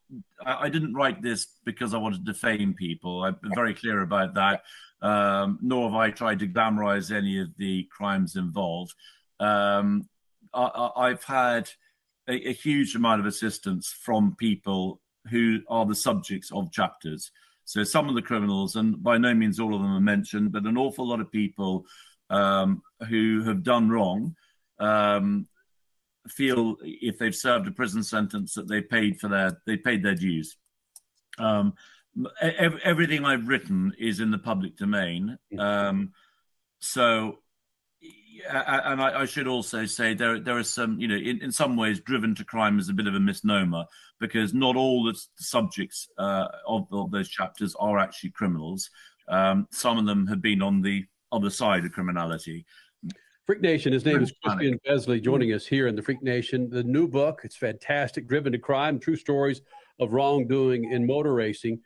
[0.45, 3.23] I, didn't write this because I wanted to defame people.
[3.23, 4.64] I've been very clear about that.
[5.02, 8.94] Um, nor have I tried to glamorize any of the crimes involved.
[9.40, 10.07] Um,
[10.53, 11.69] I, have had
[12.30, 17.31] a, a, huge amount of assistance from people who are the subjects of chapters.
[17.65, 20.65] So some of the criminals, and by no means all of them are mentioned, but
[20.65, 21.85] an awful lot of people
[22.30, 24.35] um, who have done wrong
[24.80, 25.48] um,
[26.28, 30.16] feel if they've served a prison sentence that they paid for their they paid their
[30.16, 30.58] dues.
[31.38, 31.74] Um,
[32.41, 35.38] ev- everything I've written is in the public domain.
[35.58, 36.14] Um,
[36.80, 37.40] so,
[38.50, 41.76] and I, I should also say there there are some, you know, in, in some
[41.76, 43.86] ways, driven to crime is a bit of a misnomer
[44.20, 48.90] because not all the subjects uh, of, of those chapters are actually criminals.
[49.28, 52.66] Um, some of them have been on the other side of criminality.
[53.45, 55.56] Freak Nation, his name is Crispin Crispian Besley, joining mm.
[55.56, 56.70] us here in the Freak Nation.
[56.70, 59.61] The new book, it's fantastic, Driven to Crime, True Stories
[59.99, 61.82] of Wrongdoing in Motor Racing.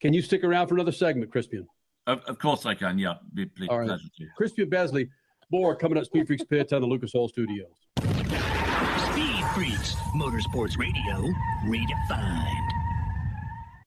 [0.00, 1.66] Can you stick around for another segment, Crispian?
[2.08, 2.98] Of, of course I can.
[2.98, 3.86] Yeah, be, be All right.
[3.86, 4.26] pleasure to.
[4.38, 5.08] Crispian Besley,
[5.50, 7.70] more coming up Speed Freaks Pits on the Lucas Oil Studios.
[8.00, 11.32] Speed Freaks, Motorsports Radio,
[11.66, 12.68] redefined.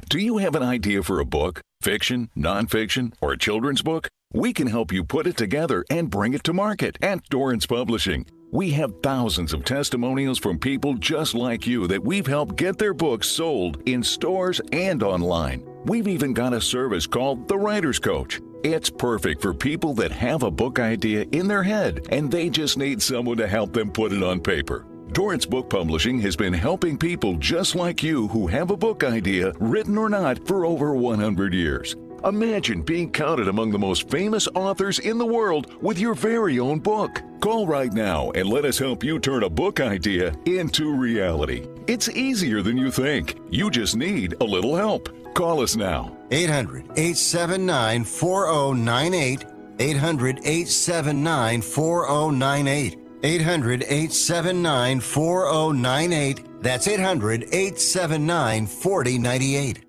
[0.09, 1.59] Do you have an idea for a book?
[1.81, 4.07] Fiction, nonfiction, or a children's book?
[4.33, 8.27] We can help you put it together and bring it to market at Dorrance Publishing.
[8.51, 12.93] We have thousands of testimonials from people just like you that we've helped get their
[12.93, 15.63] books sold in stores and online.
[15.85, 18.39] We've even got a service called The Writer's Coach.
[18.63, 22.77] It's perfect for people that have a book idea in their head and they just
[22.77, 24.85] need someone to help them put it on paper.
[25.11, 29.53] Dorrance Book Publishing has been helping people just like you who have a book idea,
[29.59, 31.95] written or not, for over 100 years.
[32.23, 36.79] Imagine being counted among the most famous authors in the world with your very own
[36.79, 37.21] book.
[37.39, 41.65] Call right now and let us help you turn a book idea into reality.
[41.87, 43.37] It's easier than you think.
[43.49, 45.09] You just need a little help.
[45.33, 46.17] Call us now.
[46.31, 49.45] 800 879 4098.
[49.79, 52.99] 800 879 4098.
[53.23, 56.61] 800 879 4098.
[56.61, 59.88] That's 800 879 4098.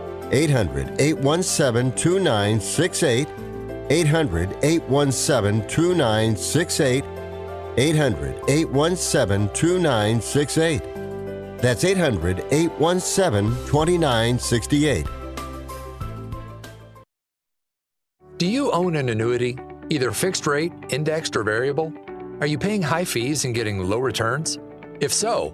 [0.31, 3.27] 800 817 2968.
[3.89, 7.03] 800 817 2968.
[7.77, 10.81] 800 817 2968.
[11.61, 15.05] That's 800 817 2968.
[18.37, 19.59] Do you own an annuity,
[19.91, 21.93] either fixed rate, indexed, or variable?
[22.39, 24.57] Are you paying high fees and getting low returns?
[24.99, 25.53] If so,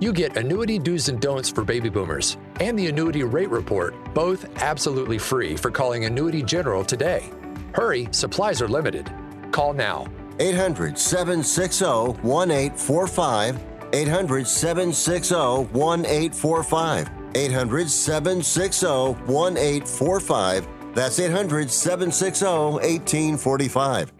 [0.00, 4.46] You get annuity do's and don'ts for baby boomers and the annuity rate report, both
[4.62, 7.32] absolutely free for calling Annuity General today.
[7.72, 9.10] Hurry, supplies are limited.
[9.50, 10.06] Call now
[10.38, 11.84] 800 760
[12.22, 13.60] 1845.
[13.92, 17.10] 800 760 1845.
[17.34, 20.68] 800 760 1845.
[20.94, 24.12] That's 800 760 1845.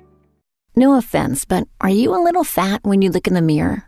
[0.76, 3.87] No offense, but are you a little fat when you look in the mirror?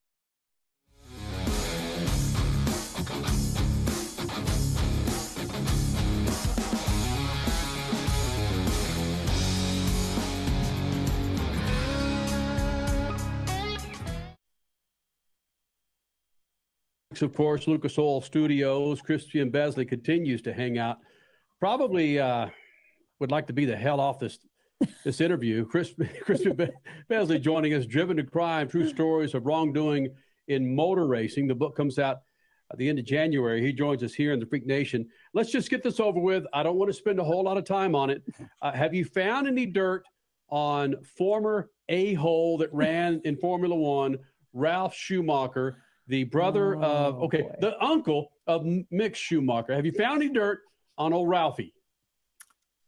[17.19, 19.01] Of course, Lucas Oil Studios.
[19.01, 20.99] Crispian Besley continues to hang out.
[21.59, 22.47] Probably uh,
[23.19, 24.39] would like to be the hell off this
[25.03, 25.65] this interview.
[25.65, 25.93] Chris,
[26.25, 26.69] Crispian Be-
[27.09, 30.07] Besley joining us, Driven to Crime: True Stories of Wrongdoing
[30.47, 31.47] in Motor Racing.
[31.47, 32.21] The book comes out
[32.71, 33.61] at the end of January.
[33.61, 35.07] He joins us here in the Freak Nation.
[35.33, 36.45] Let's just get this over with.
[36.53, 38.23] I don't want to spend a whole lot of time on it.
[38.61, 40.05] Uh, have you found any dirt
[40.49, 44.17] on former a hole that ran in Formula One,
[44.53, 45.77] Ralf Schumacher?
[46.07, 47.55] The brother oh, of okay, boy.
[47.59, 49.73] the uncle of Mick Schumacher.
[49.73, 50.59] Have you found any dirt
[50.97, 51.73] on old Ralphie?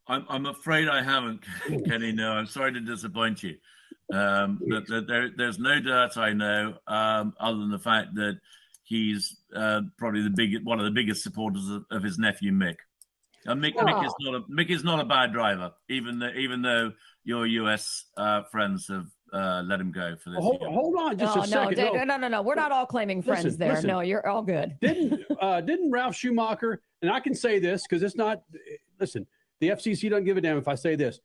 [0.07, 1.41] I'm, I'm afraid I haven't,
[1.85, 2.11] Kenny.
[2.11, 3.55] No, I'm sorry to disappoint you.
[4.13, 8.39] Um, but, but there, there's no dirt I know, um, other than the fact that
[8.83, 12.75] he's uh, probably the biggest, one of the biggest supporters of, of his nephew Mick.
[13.45, 13.83] And Mick, oh.
[13.83, 16.93] Mick is not a Mick is not a bad driver, even though even though
[17.25, 20.39] your US uh, friends have uh, let him go for this.
[20.39, 21.77] Hold, hold, on just oh, a second.
[21.77, 22.41] No, no, no, no.
[22.41, 23.73] We're not all claiming friends listen, there.
[23.73, 23.87] Listen.
[23.87, 24.77] No, you're all good.
[24.81, 26.81] didn't uh, didn't Ralf Schumacher?
[27.01, 28.43] And I can say this because it's not.
[28.99, 29.25] Listen,
[29.59, 31.19] the FCC doesn't give a damn if I say this.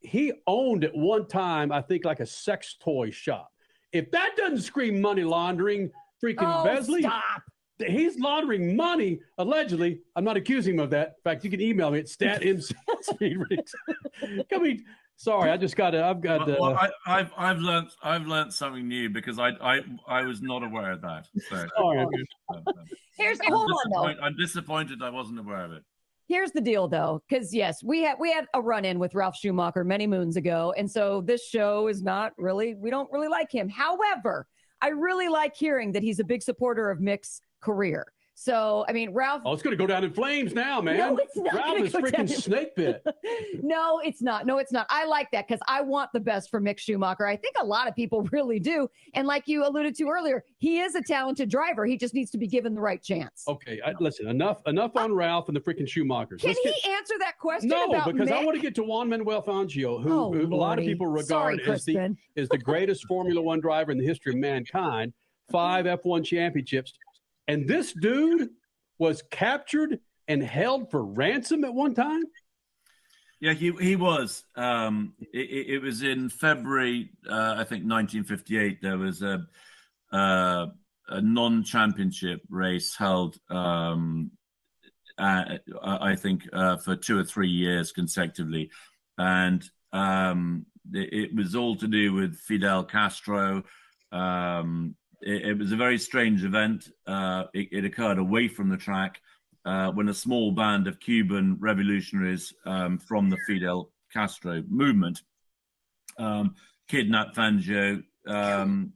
[0.00, 3.52] He owned at one time, I think, like a sex toy shop.
[3.92, 5.90] If that doesn't scream money laundering,
[6.22, 7.02] freaking oh, Besley.
[7.02, 7.42] Stop.
[7.86, 10.00] He's laundering money, allegedly.
[10.14, 11.08] I'm not accusing him of that.
[11.08, 12.62] In fact, you can email me at statim.
[14.50, 14.84] Come mean,
[15.20, 16.00] Sorry, I just got it.
[16.00, 16.46] I've got.
[16.46, 20.40] Well, uh, I, have I've learned I've learned something new because I I I was
[20.40, 21.26] not aware of that.
[21.50, 21.66] So.
[21.76, 22.06] Sorry.
[23.18, 24.22] Here's hold on though.
[24.22, 25.82] I'm disappointed I wasn't aware of it.
[26.26, 29.36] Here's the deal though, because yes, we had we had a run in with Ralf
[29.36, 33.52] Schumacher many moons ago, and so this show is not really we don't really like
[33.52, 33.68] him.
[33.68, 34.46] However,
[34.80, 38.06] I really like hearing that he's a big supporter of Mick's career.
[38.40, 39.42] So, I mean, Ralf.
[39.44, 40.96] Oh, it's going to go down in flames now, man.
[40.96, 41.52] No, it's not.
[41.52, 43.04] Ralf is freaking snake bit.
[43.62, 44.46] no, it's not.
[44.46, 44.86] No, it's not.
[44.88, 47.26] I like that because I want the best for Mick Schumacher.
[47.26, 48.88] I think a lot of people really do.
[49.12, 51.84] And like you alluded to earlier, he is a talented driver.
[51.84, 53.44] He just needs to be given the right chance.
[53.46, 54.26] Okay, I, listen.
[54.26, 54.62] Enough.
[54.64, 56.40] Enough on Ralf and the freaking Schumachers.
[56.40, 57.68] Can Let's he answer that question?
[57.68, 58.32] No, because Mick?
[58.32, 61.06] I want to get to Juan Manuel Fangio, who, oh, who a lot of people
[61.06, 65.12] regard Sorry, as the is the greatest Formula One driver in the history of mankind.
[65.50, 66.92] Five F1 championships,
[67.50, 68.50] and this dude
[68.96, 69.98] was captured
[70.28, 72.22] and held for ransom at one time?
[73.40, 74.44] Yeah, he he was.
[74.54, 78.80] Um, it, it, was in February, uh, I think, 1958.
[78.80, 79.46] There was a
[80.12, 80.66] uh,
[81.08, 83.36] a non-championship race held.
[83.48, 84.30] Um,
[85.18, 88.70] uh, I think uh, for two or three years consecutively,
[89.18, 93.64] and um, it, it, was all to do with Fidel Castro.
[94.12, 96.88] Um, it, it, was a very strange event.
[97.06, 99.20] Uh, it, it, occurred away from the track
[99.64, 105.22] uh, when a small band of Cuban revolutionaries um, from the Fidel Castro movement
[106.18, 106.54] um,
[106.88, 108.92] kidnapped Fangio um,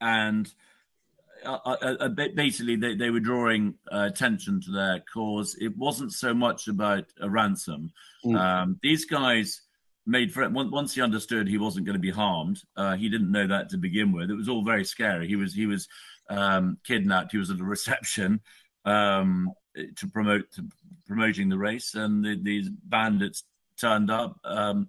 [0.00, 0.52] and
[1.44, 5.56] uh, uh, uh basically they, they were drawing uh, attention to their cause.
[5.60, 7.92] It wasn't so much about a ransom.
[8.24, 8.80] Mm.
[8.82, 9.62] these guys
[10.08, 12.62] made for once he understood he wasn't going to be harmed.
[12.76, 14.30] Uh, he didn't know that to begin with.
[14.30, 15.28] It was all very scary.
[15.28, 15.86] He was he was
[16.30, 17.32] um, kidnapped.
[17.32, 18.40] He was at a reception
[18.84, 20.64] um, to promote to
[21.06, 23.44] promoting the race, and the, these bandits
[23.78, 24.88] turned up um,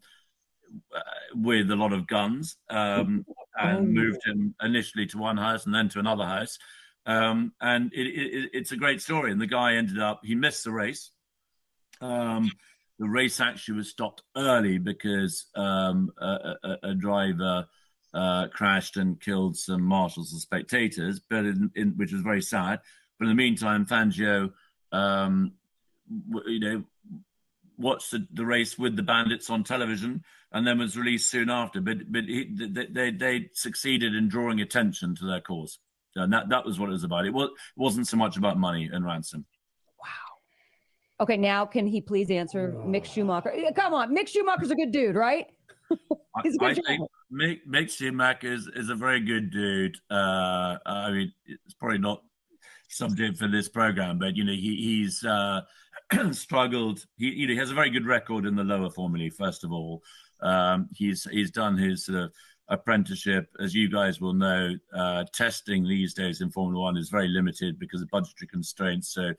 [1.35, 3.25] with a lot of guns um,
[3.59, 3.81] and oh.
[3.81, 6.57] moved him initially to one house and then to another house.
[7.05, 9.31] Um, and it, it, it's a great story.
[9.31, 11.11] And the guy ended up he missed the race.
[12.01, 12.51] Um,
[12.99, 17.65] the race actually was stopped early because um, a, a, a, driver
[18.13, 22.81] uh, crashed and killed some marshals and spectators, but in, in, which was very sad.
[23.17, 24.51] But in the meantime, Fangio,
[24.91, 25.53] um,
[26.45, 26.83] you know,
[27.77, 31.79] watched the, the, race with the bandits on television and then was released soon after.
[31.79, 35.79] But but he, they, they, they succeeded in drawing attention to their cause,
[36.15, 37.25] and that that was what it was about.
[37.25, 39.45] It was it wasn't so much about money and ransom.
[41.21, 43.53] Okay, now can he please answer Mick Schumacher?
[43.75, 45.47] Come on, Mick Schumacher's a good dude, right?
[46.43, 47.01] He's a good I think
[47.31, 49.97] Mick, Mick Schumacher is, is a very good dude.
[50.09, 52.23] Uh, I mean, it's probably not
[52.89, 55.61] subject for this program, but you know, he, he's uh,
[56.31, 57.05] struggled.
[57.17, 59.29] He, you know, he has a very good record in the lower formula.
[59.29, 60.01] First of all,
[60.41, 62.27] um, he's he's done his uh,
[62.69, 64.75] apprenticeship, as you guys will know.
[64.93, 69.13] Uh, testing these days in Formula One is very limited because of budgetary constraints.
[69.13, 69.33] So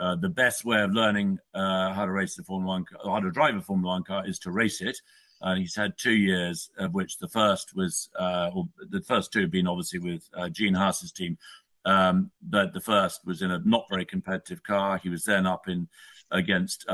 [0.00, 3.20] uh, the best way of learning uh, how to race the Formula One, car, how
[3.20, 4.98] to drive a Formula One car, is to race it.
[5.42, 8.50] And he's had two years, of which the first was, uh,
[8.88, 11.36] the first two have been obviously with uh, Gene Haas's team,
[11.84, 14.98] um, but the first was in a not very competitive car.
[14.98, 15.88] He was then up in
[16.32, 16.86] against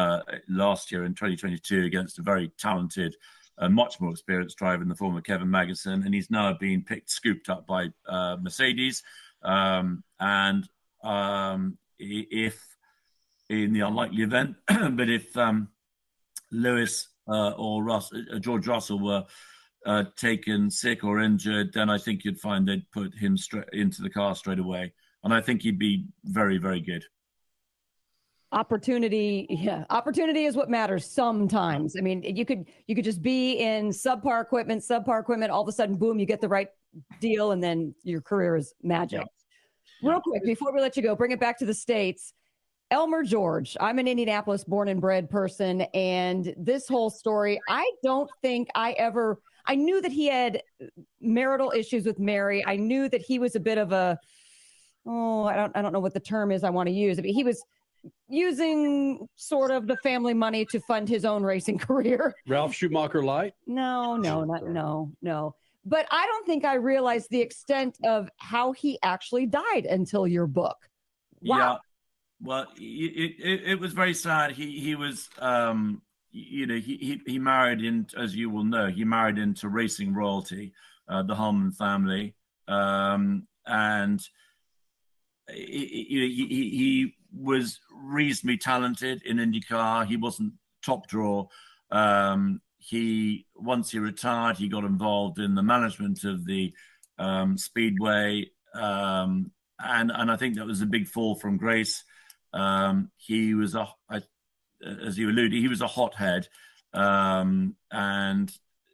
[0.49, 3.15] last year in 2022 against a very talented,
[3.69, 7.11] much more experienced driver in the form of Kevin Magnussen, and he's now been picked,
[7.11, 7.89] scooped up by
[8.41, 9.03] Mercedes.
[9.43, 10.67] Um, and
[11.05, 12.76] um, if
[13.49, 15.69] in the unlikely event, but if um,
[16.51, 19.25] Lewis uh, or Russ, uh, George Russell were
[19.85, 24.03] uh, taken sick or injured, then I think you'd find they'd put him straight into
[24.03, 24.93] the car straight away,
[25.25, 27.05] and I think he'd be very, very good.
[28.53, 31.97] Opportunity, yeah, opportunity is what matters sometimes.
[31.99, 35.51] I mean, you could you could just be in subpar equipment, subpar equipment.
[35.51, 36.69] All of a sudden, boom, you get the right
[37.21, 39.27] deal, and then your career is magic.
[40.03, 42.33] Real quick, before we let you go, bring it back to the states.
[42.91, 43.77] Elmer George.
[43.81, 45.83] I'm an Indianapolis born and bred person.
[45.95, 50.63] And this whole story, I don't think I ever, I knew that he had
[51.21, 52.65] marital issues with Mary.
[52.65, 54.19] I knew that he was a bit of a,
[55.05, 57.19] oh, I don't, I don't know what the term is I want to use.
[57.19, 57.65] I mean, he was
[58.29, 62.35] using sort of the family money to fund his own racing career.
[62.47, 63.55] Ralf Schumacher light?
[63.67, 65.55] No, no, not, no, no.
[65.85, 70.47] But I don't think I realized the extent of how he actually died until your
[70.47, 70.77] book.
[71.43, 71.57] Wow.
[71.59, 71.77] Yeah.
[72.41, 74.53] Well, it, it, it was very sad.
[74.53, 78.89] He he was um you know he he, he married in as you will know
[78.89, 80.73] he married into racing royalty,
[81.09, 82.35] uh, the Hulman family,
[82.69, 84.21] um, and
[85.49, 90.07] he, he, he was reasonably talented in IndyCar.
[90.07, 90.55] He wasn't
[90.85, 91.47] top draw.
[91.91, 96.73] Um, he once he retired, he got involved in the management of the
[97.19, 102.05] um, speedway, um, and and I think that was a big fall from grace.
[102.57, 104.23] Um, he was a, I,
[105.05, 106.49] as you alluded, he was a hothead
[106.95, 108.51] um, and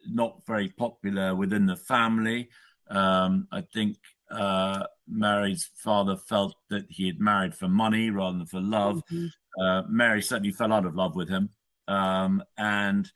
[0.07, 2.49] not very popular within the family.
[2.89, 3.97] Um, I think
[4.29, 9.01] uh, Mary's father felt that he had married for money rather than for love.
[9.11, 9.63] Mm-hmm.
[9.63, 11.49] Uh, Mary certainly fell out of love with him,
[11.87, 13.09] um, and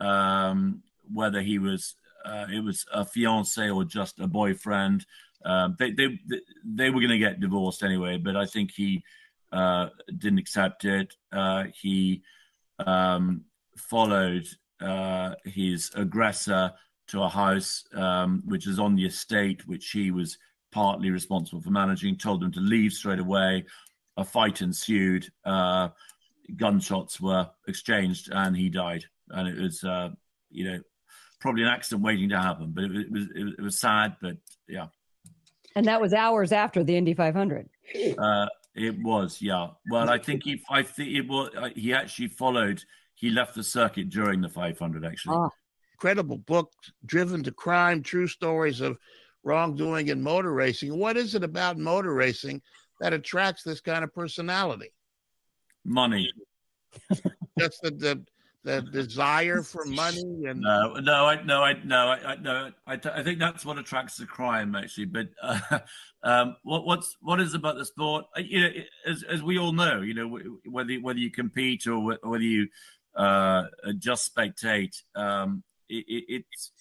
[0.00, 5.06] um, whether he was uh, it was a fiance or just a boyfriend,
[5.46, 6.18] uh, they, they
[6.62, 8.18] they were going to get divorced anyway.
[8.18, 9.02] But I think he
[9.52, 9.88] uh,
[10.18, 11.14] didn't accept it.
[11.32, 12.22] Uh, he
[12.78, 13.44] um,
[13.76, 14.46] followed
[14.80, 16.72] uh, his aggressor
[17.08, 20.38] to a house um, which is on the estate, which he was
[20.72, 22.16] partly responsible for managing.
[22.16, 23.64] Told them to leave straight away.
[24.16, 25.26] A fight ensued.
[25.44, 25.88] Uh,
[26.56, 29.04] gunshots were exchanged, and he died.
[29.30, 30.10] And it was, uh,
[30.50, 30.80] you know,
[31.40, 32.72] probably an accident waiting to happen.
[32.72, 34.36] But it, it was it, was sad, but
[34.68, 34.86] yeah.
[35.74, 37.68] And that was hours after the Indy 500.
[38.18, 38.46] Uh,
[38.78, 39.68] it was, yeah.
[39.90, 41.50] Well, I think he, I think it was.
[41.56, 42.82] Uh, he actually followed.
[43.14, 45.04] He left the circuit during the 500.
[45.04, 45.50] Actually, oh.
[45.92, 46.72] incredible book,
[47.04, 48.98] driven to crime, true stories of
[49.42, 50.96] wrongdoing in motor racing.
[50.96, 52.62] What is it about motor racing
[53.00, 54.92] that attracts this kind of personality?
[55.84, 56.30] Money.
[57.58, 58.24] Just the, the
[58.64, 63.22] the desire for money and no no i no i no i, no I, I
[63.22, 65.78] think that's what attracts the crime actually but uh,
[66.22, 68.26] um what what's what is about the sport?
[68.36, 68.70] Uh, you know
[69.06, 72.68] as, as we all know you know whether whether you compete or whether you
[73.16, 73.64] uh
[73.98, 76.72] just spectate um it, it, it's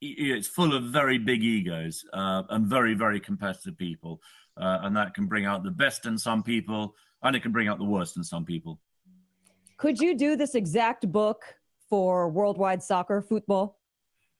[0.00, 4.20] it's full of very big egos uh, and very very competitive people
[4.60, 7.68] uh, and that can bring out the best in some people and it can bring
[7.68, 8.78] out the worst in some people
[9.76, 11.42] could you do this exact book
[11.88, 13.78] for worldwide soccer football?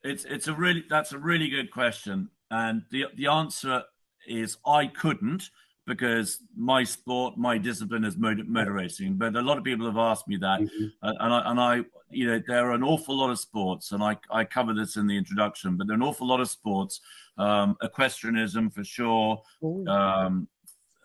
[0.02, 3.82] It's it's a really that's a really good question, and the the answer
[4.26, 5.50] is I couldn't
[5.86, 9.14] because my sport, my discipline is motor, motor racing.
[9.14, 10.86] But a lot of people have asked me that, mm-hmm.
[11.02, 11.80] uh, and I and I
[12.10, 15.06] you know there are an awful lot of sports, and I I cover this in
[15.06, 17.00] the introduction, but there are an awful lot of sports,
[17.38, 19.42] um, equestrianism for sure,
[19.88, 20.48] um,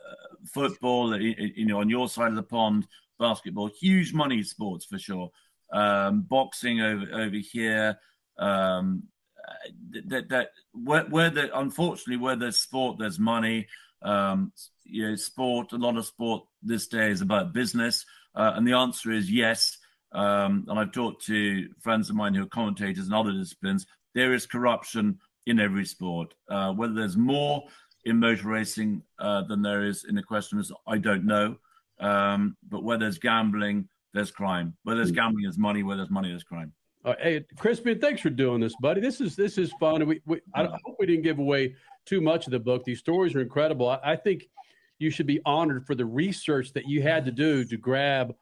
[0.09, 2.87] uh, football, you know, on your side of the pond,
[3.19, 5.29] basketball, huge money sports for sure.
[5.71, 7.99] Um, boxing over over here.
[8.37, 9.03] Um,
[10.07, 13.67] that that where, where the unfortunately where there's sport, there's money.
[14.01, 14.53] Um,
[14.85, 15.73] you know, sport.
[15.73, 18.05] A lot of sport this day is about business,
[18.35, 19.77] uh, and the answer is yes.
[20.11, 23.85] Um, and I've talked to friends of mine who are commentators in other disciplines.
[24.15, 26.33] There is corruption in every sport.
[26.49, 27.63] Uh, whether there's more
[28.05, 31.57] in motor racing uh, than there is in equestrianism, I don't know.
[31.99, 34.75] Um, but where there's gambling, there's crime.
[34.83, 35.15] Where there's hmm.
[35.15, 35.83] gambling, there's money.
[35.83, 36.73] Where there's money, there's crime.
[37.05, 38.99] Uh, hey, Crispian, thanks for doing this, buddy.
[38.99, 40.05] This is this is fun.
[40.05, 42.83] We, we I, I hope we didn't give away too much of the book.
[42.83, 43.87] These stories are incredible.
[43.89, 44.49] I, I think
[44.99, 48.35] you should be honored for the research that you had to do to grab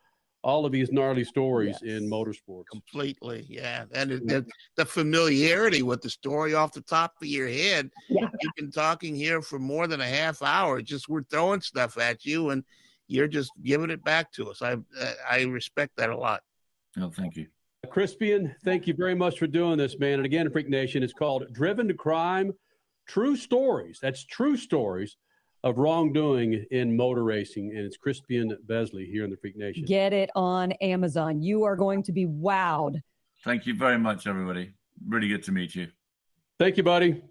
[0.44, 1.98] all of these gnarly stories yes.
[1.98, 2.66] in motorsports.
[2.72, 3.86] Completely, yeah.
[3.94, 7.92] And the, the, familiarity with the story off the top of your head.
[8.08, 8.30] Yeah.
[8.42, 10.82] You've been talking here for more than a half hour.
[10.82, 12.64] Just we're throwing stuff at you, and
[13.08, 14.62] you're just giving it back to us.
[14.62, 14.78] I
[15.30, 16.42] I respect that a lot.
[16.96, 17.48] No, thank you.
[17.88, 20.16] Crispian, thank you very much for doing this, man.
[20.16, 22.52] And again, Freak Nation, it's called Driven to Crime
[23.08, 24.00] True Stories.
[24.02, 25.16] That's True Stories
[25.64, 29.86] of wrongdoing in motor racing, and it's Crispian Besley here in the Freak Nation.
[29.86, 31.42] Get it on Amazon.
[31.42, 33.02] You are going to be wowed.
[33.44, 34.74] Thank you very much, everybody.
[35.08, 35.88] Really good to meet you.
[36.60, 37.22] Thank you, buddy.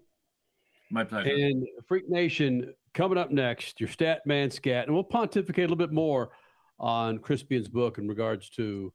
[0.89, 1.29] My pleasure.
[1.29, 5.77] And Freak Nation, coming up next, your stat man scat, and we'll pontificate a little
[5.77, 6.31] bit more
[6.79, 8.91] on Crispian's book in regards to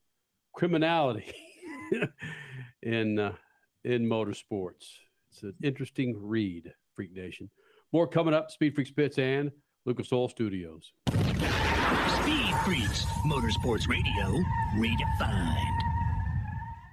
[0.53, 1.33] criminality
[2.83, 3.33] in uh,
[3.85, 4.99] in motorsports.
[5.31, 7.49] It's an interesting read, Freak Nation.
[7.93, 9.53] More coming up, Speed Freaks Pits and
[9.87, 10.93] Lucas Oil Studios.
[11.11, 14.43] Speed Freaks, Motorsports Radio,
[14.77, 15.82] redefined.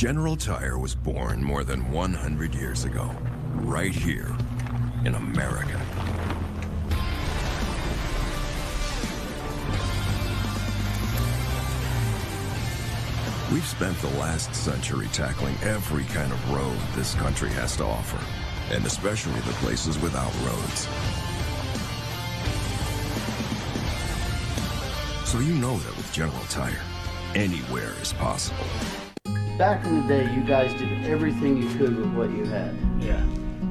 [0.00, 3.10] General Tire was born more than 100 years ago,
[3.56, 4.34] right here
[5.04, 5.78] in America.
[13.52, 18.24] We've spent the last century tackling every kind of road this country has to offer,
[18.74, 20.88] and especially the places without roads.
[25.28, 26.80] So you know that with General Tire,
[27.34, 28.64] anywhere is possible.
[29.60, 32.74] Back in the day, you guys did everything you could with what you had.
[32.98, 33.22] Yeah.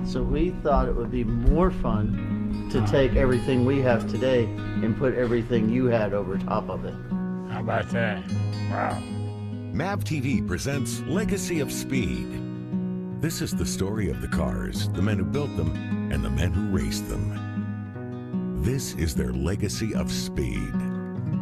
[0.06, 2.92] So we thought it would be more fun to uh-huh.
[2.92, 6.94] take everything we have today and put everything you had over top of it.
[7.52, 8.22] How about that?
[8.70, 9.00] Wow.
[9.74, 12.40] MAV TV presents Legacy of Speed.
[13.20, 15.76] This is the story of the cars, the men who built them,
[16.12, 18.62] and the men who raced them.
[18.62, 20.72] This is their legacy of speed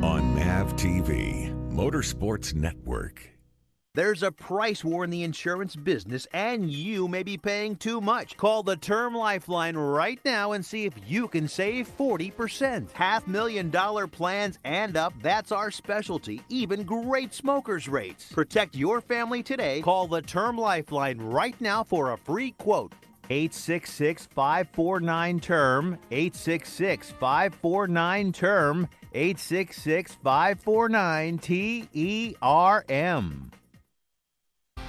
[0.02, 3.37] on MAV TV, Motorsports Network.
[3.98, 8.38] There's a price war in the insurance business, and you may be paying too much.
[8.38, 12.92] Call the Term Lifeline right now and see if you can save 40%.
[12.92, 16.44] Half million dollar plans and up, that's our specialty.
[16.48, 18.32] Even great smokers' rates.
[18.32, 19.82] Protect your family today.
[19.82, 22.94] Call the Term Lifeline right now for a free quote.
[23.32, 33.52] 866 549 term 866 549 term 866 549 T E R M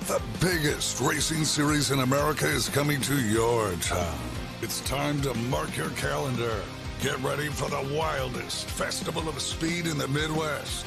[0.09, 4.19] The biggest racing series in America is coming to your town.
[4.63, 6.63] It's time to mark your calendar.
[7.03, 10.87] Get ready for the wildest festival of speed in the Midwest.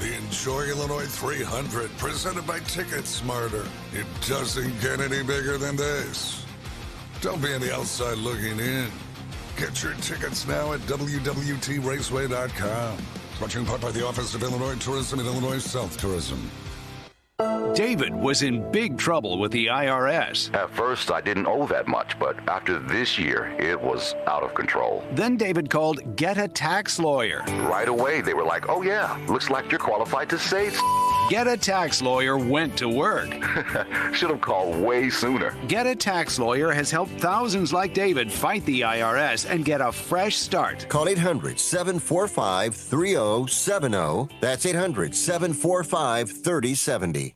[0.00, 3.66] The Enjoy Illinois 300, presented by Ticket Smarter.
[3.92, 6.46] It doesn't get any bigger than this.
[7.20, 8.88] Don't be on the outside looking in.
[9.58, 12.98] Get your tickets now at WWTRaceway.com.
[13.38, 16.50] Brought to you in part by the Office of Illinois Tourism and Illinois South Tourism.
[17.74, 20.54] David was in big trouble with the IRS.
[20.54, 24.52] At first, I didn't owe that much, but after this year, it was out of
[24.52, 25.02] control.
[25.12, 27.42] Then David called Get a Tax Lawyer.
[27.66, 30.78] Right away, they were like, oh, yeah, looks like you're qualified to save.
[31.32, 33.32] Get a Tax Lawyer went to work.
[34.12, 35.56] Should have called way sooner.
[35.66, 39.90] Get a Tax Lawyer has helped thousands like David fight the IRS and get a
[39.90, 40.86] fresh start.
[40.90, 44.28] Call 800 745 3070.
[44.42, 47.34] That's 800 745 3070.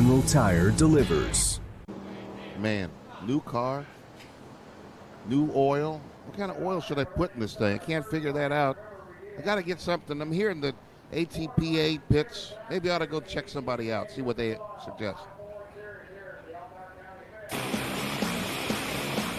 [0.00, 1.60] General Tire delivers.
[2.58, 2.88] Man,
[3.26, 3.84] new car,
[5.28, 6.00] new oil.
[6.24, 7.74] What kind of oil should I put in this thing?
[7.74, 8.78] I can't figure that out.
[9.38, 10.22] I got to get something.
[10.22, 10.74] I'm hearing the
[11.12, 12.54] ATPA pits.
[12.70, 15.22] Maybe I ought to go check somebody out, see what they suggest.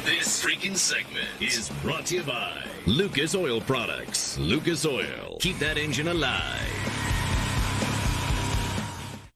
[0.06, 4.38] This freaking segment is brought to you by Lucas Oil Products.
[4.38, 5.38] Lucas Oil.
[5.40, 6.91] Keep that engine alive.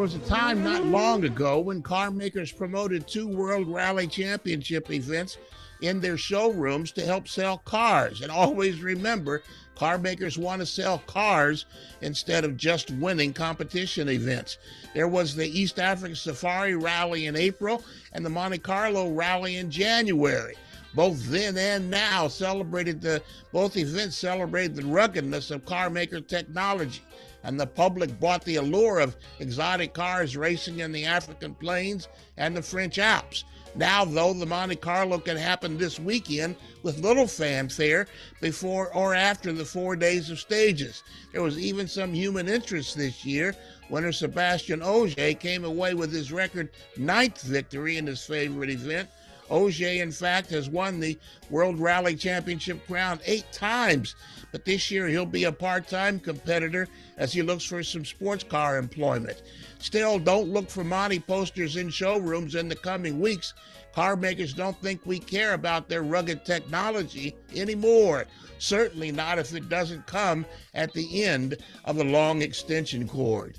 [0.00, 4.90] There was a time not long ago when car makers promoted two World Rally Championship
[4.90, 5.36] events
[5.82, 8.22] in their showrooms to help sell cars.
[8.22, 9.42] And always remember,
[9.74, 11.66] car makers want to sell cars
[12.00, 14.56] instead of just winning competition events.
[14.94, 19.70] There was the East African Safari Rally in April and the Monte Carlo Rally in
[19.70, 20.56] January.
[20.94, 23.22] Both then and now celebrated the
[23.52, 27.02] both events celebrated the ruggedness of car maker technology
[27.42, 32.56] and the public bought the allure of exotic cars racing in the African plains and
[32.56, 33.44] the French Alps.
[33.74, 38.08] Now, though, the Monte Carlo can happen this weekend with little fanfare
[38.40, 41.04] before or after the four days of stages.
[41.32, 43.54] There was even some human interest this year.
[43.88, 49.08] Winner Sébastien Ogier came away with his record ninth victory in his favorite event.
[49.50, 51.18] Ogier, in fact, has won the
[51.50, 54.14] World Rally Championship crown eight times,
[54.52, 58.44] but this year he'll be a part time competitor as he looks for some sports
[58.44, 59.42] car employment.
[59.78, 63.54] Still, don't look for Monty posters in showrooms in the coming weeks.
[63.92, 68.26] Car makers don't think we care about their rugged technology anymore.
[68.58, 73.58] Certainly not if it doesn't come at the end of a long extension cord.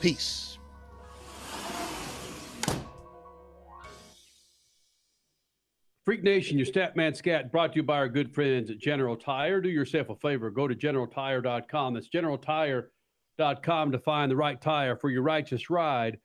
[0.00, 0.53] Peace.
[6.04, 9.16] Freak Nation, your stat man Scat brought to you by our good friends at General
[9.16, 9.62] Tire.
[9.62, 11.94] Do yourself a favor, go to generaltire.com.
[11.94, 16.18] That's generaltire.com to find the right tire for your righteous ride.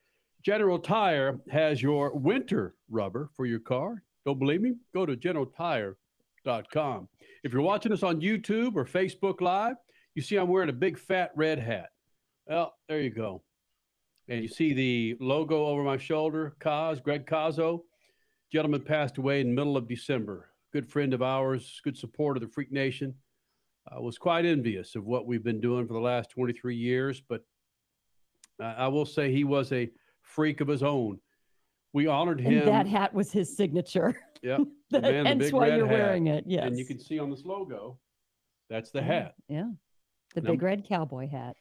[0.44, 4.02] General Tire has your winter rubber for your car.
[4.26, 4.74] Don't believe me?
[4.92, 7.08] Go to generaltire.com.
[7.42, 9.76] If you're watching us on YouTube or Facebook Live,
[10.14, 11.88] you see I'm wearing a big fat red hat.
[12.46, 13.42] Well, there you go.
[14.28, 17.84] And you see the logo over my shoulder, Kaz, Greg Cazo
[18.52, 20.50] gentleman passed away in the middle of December.
[20.72, 23.14] Good friend of ours, good supporter of the Freak Nation.
[23.90, 27.42] I was quite envious of what we've been doing for the last 23 years, but
[28.60, 29.90] I will say he was a
[30.22, 31.18] freak of his own.
[31.92, 32.58] We honored him.
[32.58, 34.20] And that hat was his signature.
[34.42, 34.60] Yep.
[34.90, 35.98] The man, Hence the big why you're hat.
[35.98, 36.42] wearing it.
[36.48, 36.64] Yes.
[36.66, 37.96] And you can see on this logo,
[38.68, 39.34] that's the hat.
[39.48, 39.70] Yeah.
[40.34, 41.54] The Now- big red cowboy hat.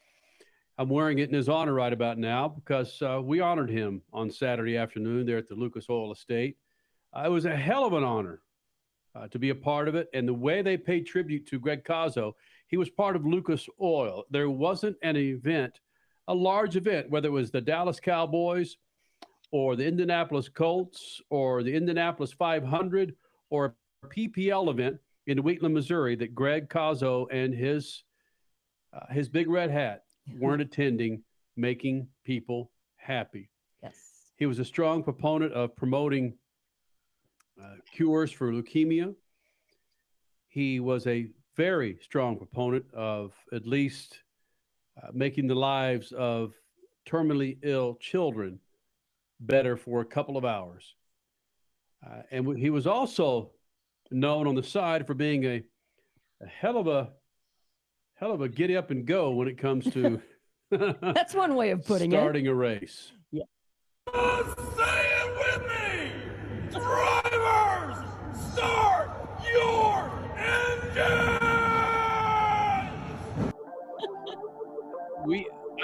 [0.80, 4.32] I'm wearing it in his honor right about now because uh, we honored him on
[4.32, 6.58] Saturday afternoon there at the Lucas Oil Estate.
[7.16, 8.42] Uh, it was a hell of an honor
[9.16, 10.10] uh, to be a part of it.
[10.14, 12.34] And the way they paid tribute to Greg Cazo,
[12.68, 14.26] he was part of Lucas Oil.
[14.30, 15.80] There wasn't an event,
[16.28, 18.78] a large event, whether it was the Dallas Cowboys
[19.52, 23.16] or the Indianapolis Colts or the Indianapolis 500
[23.50, 28.04] or a PPL event in Wheatland, Missouri, that Greg Cazo and his
[28.94, 30.04] uh, his big red hat
[30.40, 31.22] weren't attending,
[31.56, 33.50] making people happy.
[33.84, 33.96] Yes.
[34.38, 36.34] He was a strong proponent of promoting
[37.62, 39.14] uh, cures for leukemia.
[40.48, 44.20] He was a very strong proponent of at least
[45.02, 46.54] uh, making the lives of
[47.08, 48.60] terminally ill children
[49.40, 50.96] better for a couple of hours.
[52.06, 53.52] Uh, and w- he was also
[54.12, 55.64] known on the side for being a,
[56.42, 57.10] a hell of a
[58.16, 60.22] hell of a get up and go when it comes to
[60.72, 62.16] That's one way of putting it.
[62.16, 63.12] starting a race.
[63.32, 63.44] Yeah.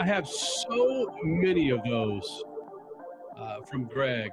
[0.06, 2.44] I have so many of those
[3.36, 4.30] uh, from Greg.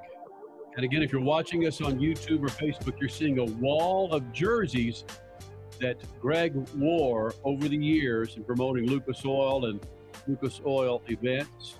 [0.75, 4.31] And again, if you're watching us on YouTube or Facebook, you're seeing a wall of
[4.31, 5.03] jerseys
[5.79, 9.83] that Greg wore over the years in promoting Lucas Oil and
[10.27, 11.79] Lucas Oil events.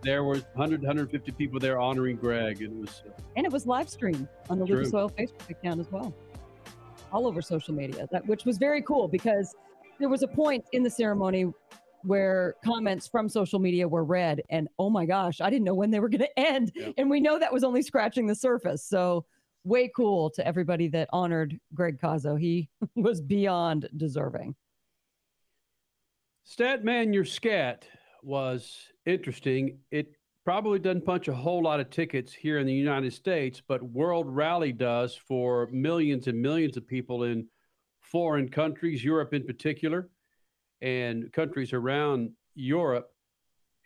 [0.00, 2.62] There were 100, 150 people there honoring Greg.
[2.62, 4.76] and It was uh, And it was live streamed on the True.
[4.76, 6.14] Lucas Oil Facebook account as well,
[7.12, 8.08] all over social media.
[8.10, 9.54] That which was very cool because
[9.98, 11.46] there was a point in the ceremony
[12.02, 15.90] where comments from social media were read, and oh my gosh, I didn't know when
[15.90, 18.84] they were going to end, and we know that was only scratching the surface.
[18.84, 19.24] So
[19.64, 22.40] way cool to everybody that honored Greg Cazo.
[22.40, 24.54] He was beyond deserving.
[26.46, 27.86] Statman, your scat
[28.22, 29.78] was interesting.
[29.90, 30.12] It
[30.44, 34.26] probably doesn't punch a whole lot of tickets here in the United States, but World
[34.28, 37.46] Rally does for millions and millions of people in
[38.10, 40.08] foreign countries, Europe in particular,
[40.80, 43.10] and countries around Europe.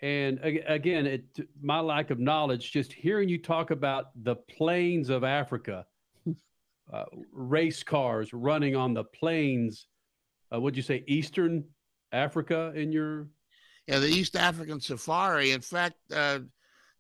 [0.01, 1.25] And again, it,
[1.61, 5.87] my lack of knowledge, just hearing you talk about the plains of Africa,
[6.93, 9.87] uh, race cars running on the plains.
[10.53, 11.65] Uh, would you say Eastern
[12.11, 13.29] Africa in your?
[13.87, 15.53] Yeah, the East African Safari.
[15.53, 16.41] In fact, uh,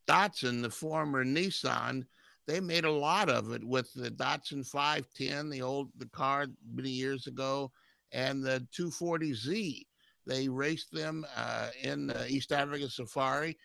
[0.09, 2.05] Datsun, the former Nissan,
[2.47, 6.91] they made a lot of it with the Datsun 510, the old the car many
[6.91, 7.71] years ago,
[8.11, 9.87] and the 240Z.
[10.27, 13.57] They raced them uh, in uh, East Africa Safari,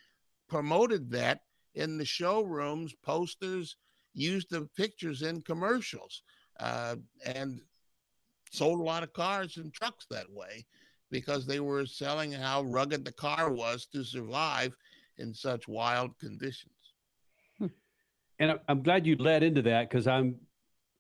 [0.48, 1.42] promoted that
[1.76, 3.78] in the showrooms, posters,
[4.14, 6.24] used the pictures in commercials,
[6.60, 6.96] uh,
[7.26, 7.62] and
[8.52, 10.66] sold a lot of cars and trucks that way
[11.12, 14.76] because they were selling how rugged the car was to survive
[15.18, 16.77] in such wild conditions.
[18.40, 20.36] And I'm glad you led into that because I'm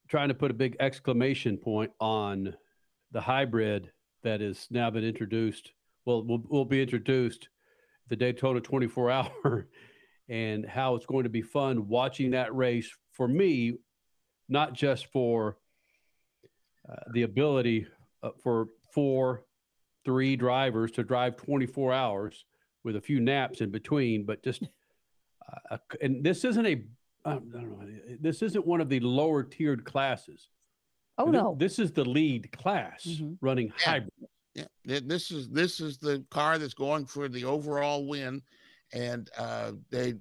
[0.07, 2.55] trying to put a big exclamation point on
[3.11, 3.91] the hybrid
[4.23, 5.71] that has now been introduced.
[6.05, 7.49] Well, will will be introduced
[8.09, 9.67] the Daytona 24 hour,
[10.29, 13.73] and how it's going to be fun watching that race for me,
[14.49, 15.57] not just for
[16.89, 17.87] uh, the ability
[18.23, 19.43] uh, for four,
[20.05, 22.45] three drivers to drive 24 hours
[22.83, 24.63] with a few naps in between, but just
[25.71, 26.83] uh, and this isn't a
[27.27, 27.77] I don't know
[28.19, 30.47] this isn't one of the lower tiered classes.
[31.17, 31.55] Oh Th- no.
[31.59, 34.11] this is the lead class running hybrid.
[34.53, 38.41] Yeah, this is this is the car that's going for the overall win,
[38.93, 40.13] and uh, they,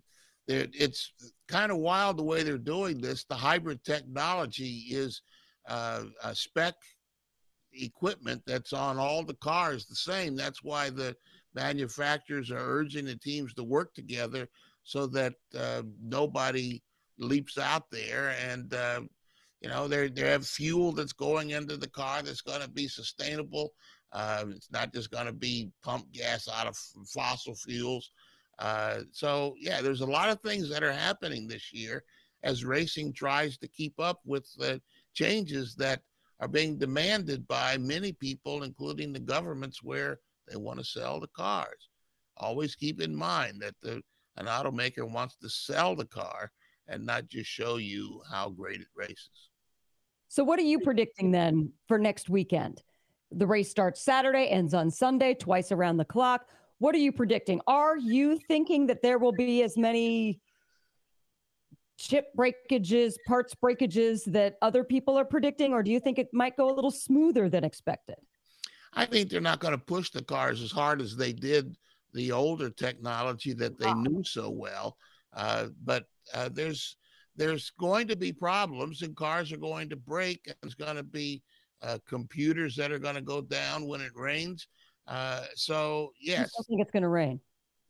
[0.46, 1.12] they it's
[1.48, 3.24] kind of wild the way they're doing this.
[3.24, 5.22] The hybrid technology is
[5.68, 6.74] uh, a spec
[7.72, 10.36] equipment that's on all the cars the same.
[10.36, 11.16] That's why the
[11.54, 14.48] manufacturers are urging the teams to work together
[14.82, 16.82] so that uh, nobody
[17.18, 19.00] leaps out there and uh,
[19.60, 22.88] you know they they have fuel that's going into the car that's going to be
[22.88, 23.72] sustainable.
[24.12, 26.76] Uh, it's not just going to be pump gas out of
[27.12, 28.10] fossil fuels.
[28.58, 32.02] Uh, so yeah there's a lot of things that are happening this year
[32.42, 34.80] as racing tries to keep up with the
[35.12, 36.00] changes that
[36.40, 41.28] are being demanded by many people including the governments where they want to sell the
[41.36, 41.88] cars.
[42.38, 44.02] Always keep in mind that the
[44.38, 46.50] an automaker wants to sell the car
[46.88, 49.50] and not just show you how great it races.
[50.28, 52.82] So, what are you predicting then for next weekend?
[53.32, 56.46] The race starts Saturday, ends on Sunday, twice around the clock.
[56.78, 57.60] What are you predicting?
[57.66, 60.40] Are you thinking that there will be as many
[61.98, 66.56] chip breakages, parts breakages that other people are predicting, or do you think it might
[66.56, 68.16] go a little smoother than expected?
[68.92, 71.76] I think they're not going to push the cars as hard as they did
[72.14, 73.94] the older technology that they ah.
[73.94, 74.96] knew so well.
[75.36, 76.04] Uh, but
[76.34, 76.96] uh, there's
[77.36, 80.40] there's going to be problems, and cars are going to break.
[80.46, 81.42] And there's going to be
[81.82, 84.66] uh, computers that are going to go down when it rains.
[85.06, 86.38] Uh, so yes.
[86.38, 87.40] I yes, still think it's going to rain.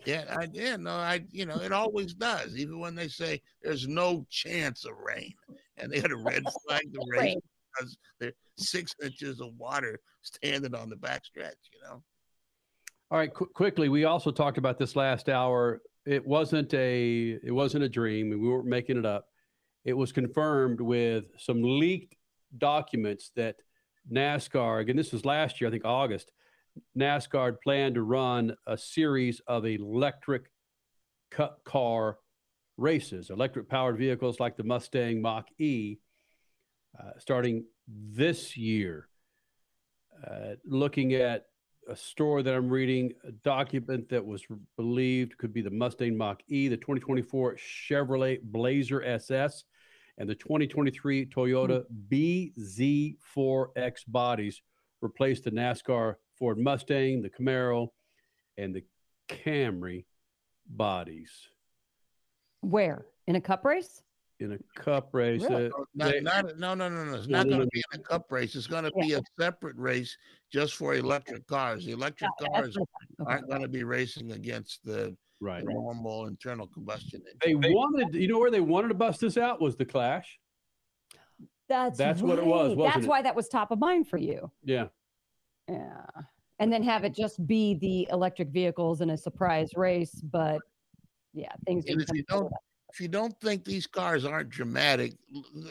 [0.04, 2.56] yeah, I yeah, no, I you know it always does.
[2.56, 5.32] Even when they say there's no chance of rain,
[5.78, 7.40] and they had a red flag the race Rain.
[7.72, 11.54] because there's six inches of water standing on the backstretch.
[11.72, 12.02] You know.
[13.10, 13.88] All right, qu- quickly.
[13.88, 15.80] We also talked about this last hour.
[16.06, 19.26] It wasn't a it wasn't a dream, and we weren't making it up.
[19.84, 22.14] It was confirmed with some leaked
[22.56, 23.56] documents that
[24.10, 24.80] NASCAR.
[24.80, 26.30] Again, this was last year, I think August.
[26.96, 30.50] NASCAR planned to run a series of electric
[31.64, 32.18] car
[32.76, 35.96] races, electric powered vehicles like the Mustang Mach E,
[36.98, 39.08] uh, starting this year.
[40.26, 41.46] Uh, looking at
[41.88, 44.44] a story that I'm reading, a document that was
[44.76, 49.64] believed could be the Mustang Mach E, the 2024 Chevrolet Blazer SS,
[50.18, 53.20] and the 2023 Toyota mm-hmm.
[53.36, 54.62] BZ4X bodies
[55.00, 57.88] replaced the NASCAR Ford Mustang, the Camaro,
[58.56, 58.84] and the
[59.28, 60.04] Camry
[60.68, 61.30] bodies
[62.60, 63.06] Where?
[63.26, 64.02] In a cup race?
[64.40, 65.42] In a cup race.
[65.42, 65.66] Really?
[65.66, 67.14] uh, Not, they- not, no, no, no, no.
[67.14, 68.54] It's not going to be in a cup race.
[68.54, 70.16] It's going to be a separate race
[70.52, 71.84] just for electric cars.
[71.86, 73.30] The electric cars what I thought.
[73.32, 75.64] aren't going to be racing against the, Right.
[75.64, 77.74] the normal internal combustion they engine.
[77.74, 80.38] wanted, you know, where they wanted to bust this out was the Clash.
[81.68, 83.08] That's That's what it was, wasn't That's it?
[83.08, 84.50] why that was top of mind for you.
[84.64, 84.86] Yeah.
[85.68, 86.06] Yeah.
[86.58, 90.14] And then have it just be the electric vehicles in a surprise race.
[90.22, 90.60] But
[91.34, 92.56] yeah, things And didn't if you don't, together.
[92.96, 95.12] If you don't think these cars aren't dramatic,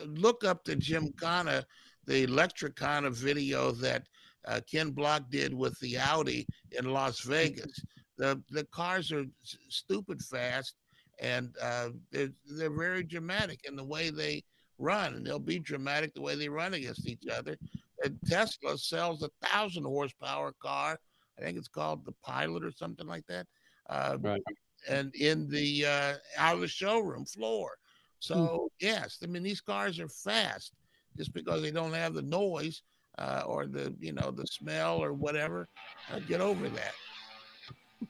[0.06, 1.66] look up the Gymkhana,
[2.06, 4.04] the Electrikhana video that
[4.48, 6.46] uh, Ken Block did with the Audi
[6.78, 7.84] in Las Vegas.
[8.20, 9.26] The the cars are
[9.70, 10.76] stupid fast,
[11.18, 12.30] and uh, they're
[12.60, 14.44] they're very dramatic in the way they
[14.78, 17.58] run, and they'll be dramatic the way they run against each other.
[18.04, 21.00] And Tesla sells a thousand horsepower car.
[21.40, 23.48] I think it's called the Pilot or something like that.
[23.90, 24.42] Uh, Right.
[24.88, 27.72] And in the uh, out of the showroom floor.
[28.20, 30.74] So yes, I mean these cars are fast
[31.18, 32.82] just because they don't have the noise
[33.18, 35.68] uh, or the you know the smell or whatever.
[36.12, 36.94] Uh, get over that.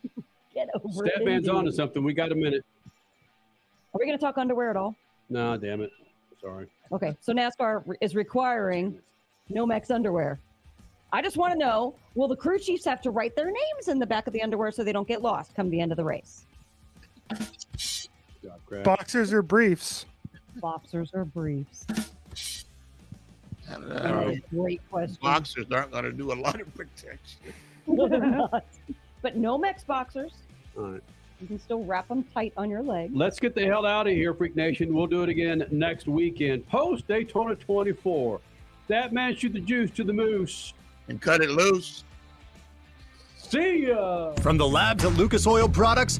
[0.54, 1.14] Get over it.
[1.18, 2.02] Statman's on to something.
[2.02, 2.64] We got a minute.
[3.94, 4.96] Are we going to talk underwear at all?
[5.30, 5.92] No, damn it.
[6.42, 6.68] Sorry.
[6.94, 7.14] Okay.
[7.20, 8.98] So NASCAR re- is requiring
[9.52, 10.40] Nomex underwear.
[11.12, 14.00] I just want to know will the crew chiefs have to write their names in
[14.00, 16.04] the back of the underwear so they don't get lost come the end of the
[16.04, 16.46] race?
[18.84, 20.06] Boxers or briefs?
[20.58, 21.86] Boxers or briefs?
[23.70, 24.50] Uh, All right.
[24.52, 25.18] Great question.
[25.22, 27.54] Boxers aren't going to do a lot of protection.
[29.22, 30.34] but Nomex boxers.
[30.78, 31.04] All right.
[31.42, 33.12] You can still wrap them tight on your leg.
[33.14, 34.94] Let's get the hell out of here, Freak Nation.
[34.94, 38.40] We'll do it again next weekend, post Daytona 24.
[38.88, 40.74] That man shoot the juice to the moose
[41.08, 42.04] and cut it loose.
[43.38, 44.34] See ya.
[44.36, 46.20] From the labs at Lucas Oil Products.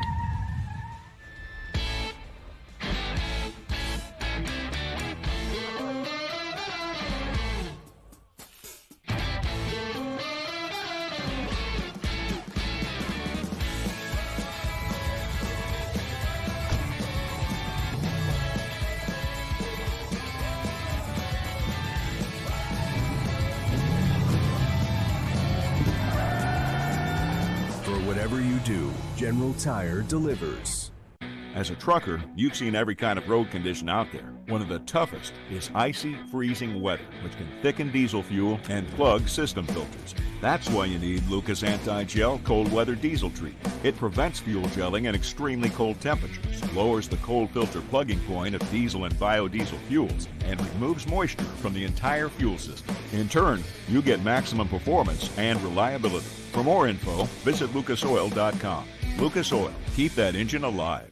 [29.61, 30.89] Tire delivers.
[31.53, 34.33] As a trucker, you've seen every kind of road condition out there.
[34.47, 39.29] One of the toughest is icy, freezing weather, which can thicken diesel fuel and plug
[39.29, 40.15] system filters.
[40.41, 43.75] That's why you need Lucas Anti-Gel Cold Weather Diesel Treatment.
[43.85, 48.71] It prevents fuel gelling at extremely cold temperatures, lowers the cold filter plugging point of
[48.71, 52.95] diesel and biodiesel fuels, and removes moisture from the entire fuel system.
[53.13, 56.25] In turn, you get maximum performance and reliability.
[56.51, 58.87] For more info, visit lucasoil.com.
[59.19, 61.11] Lucas Oil, keep that engine alive.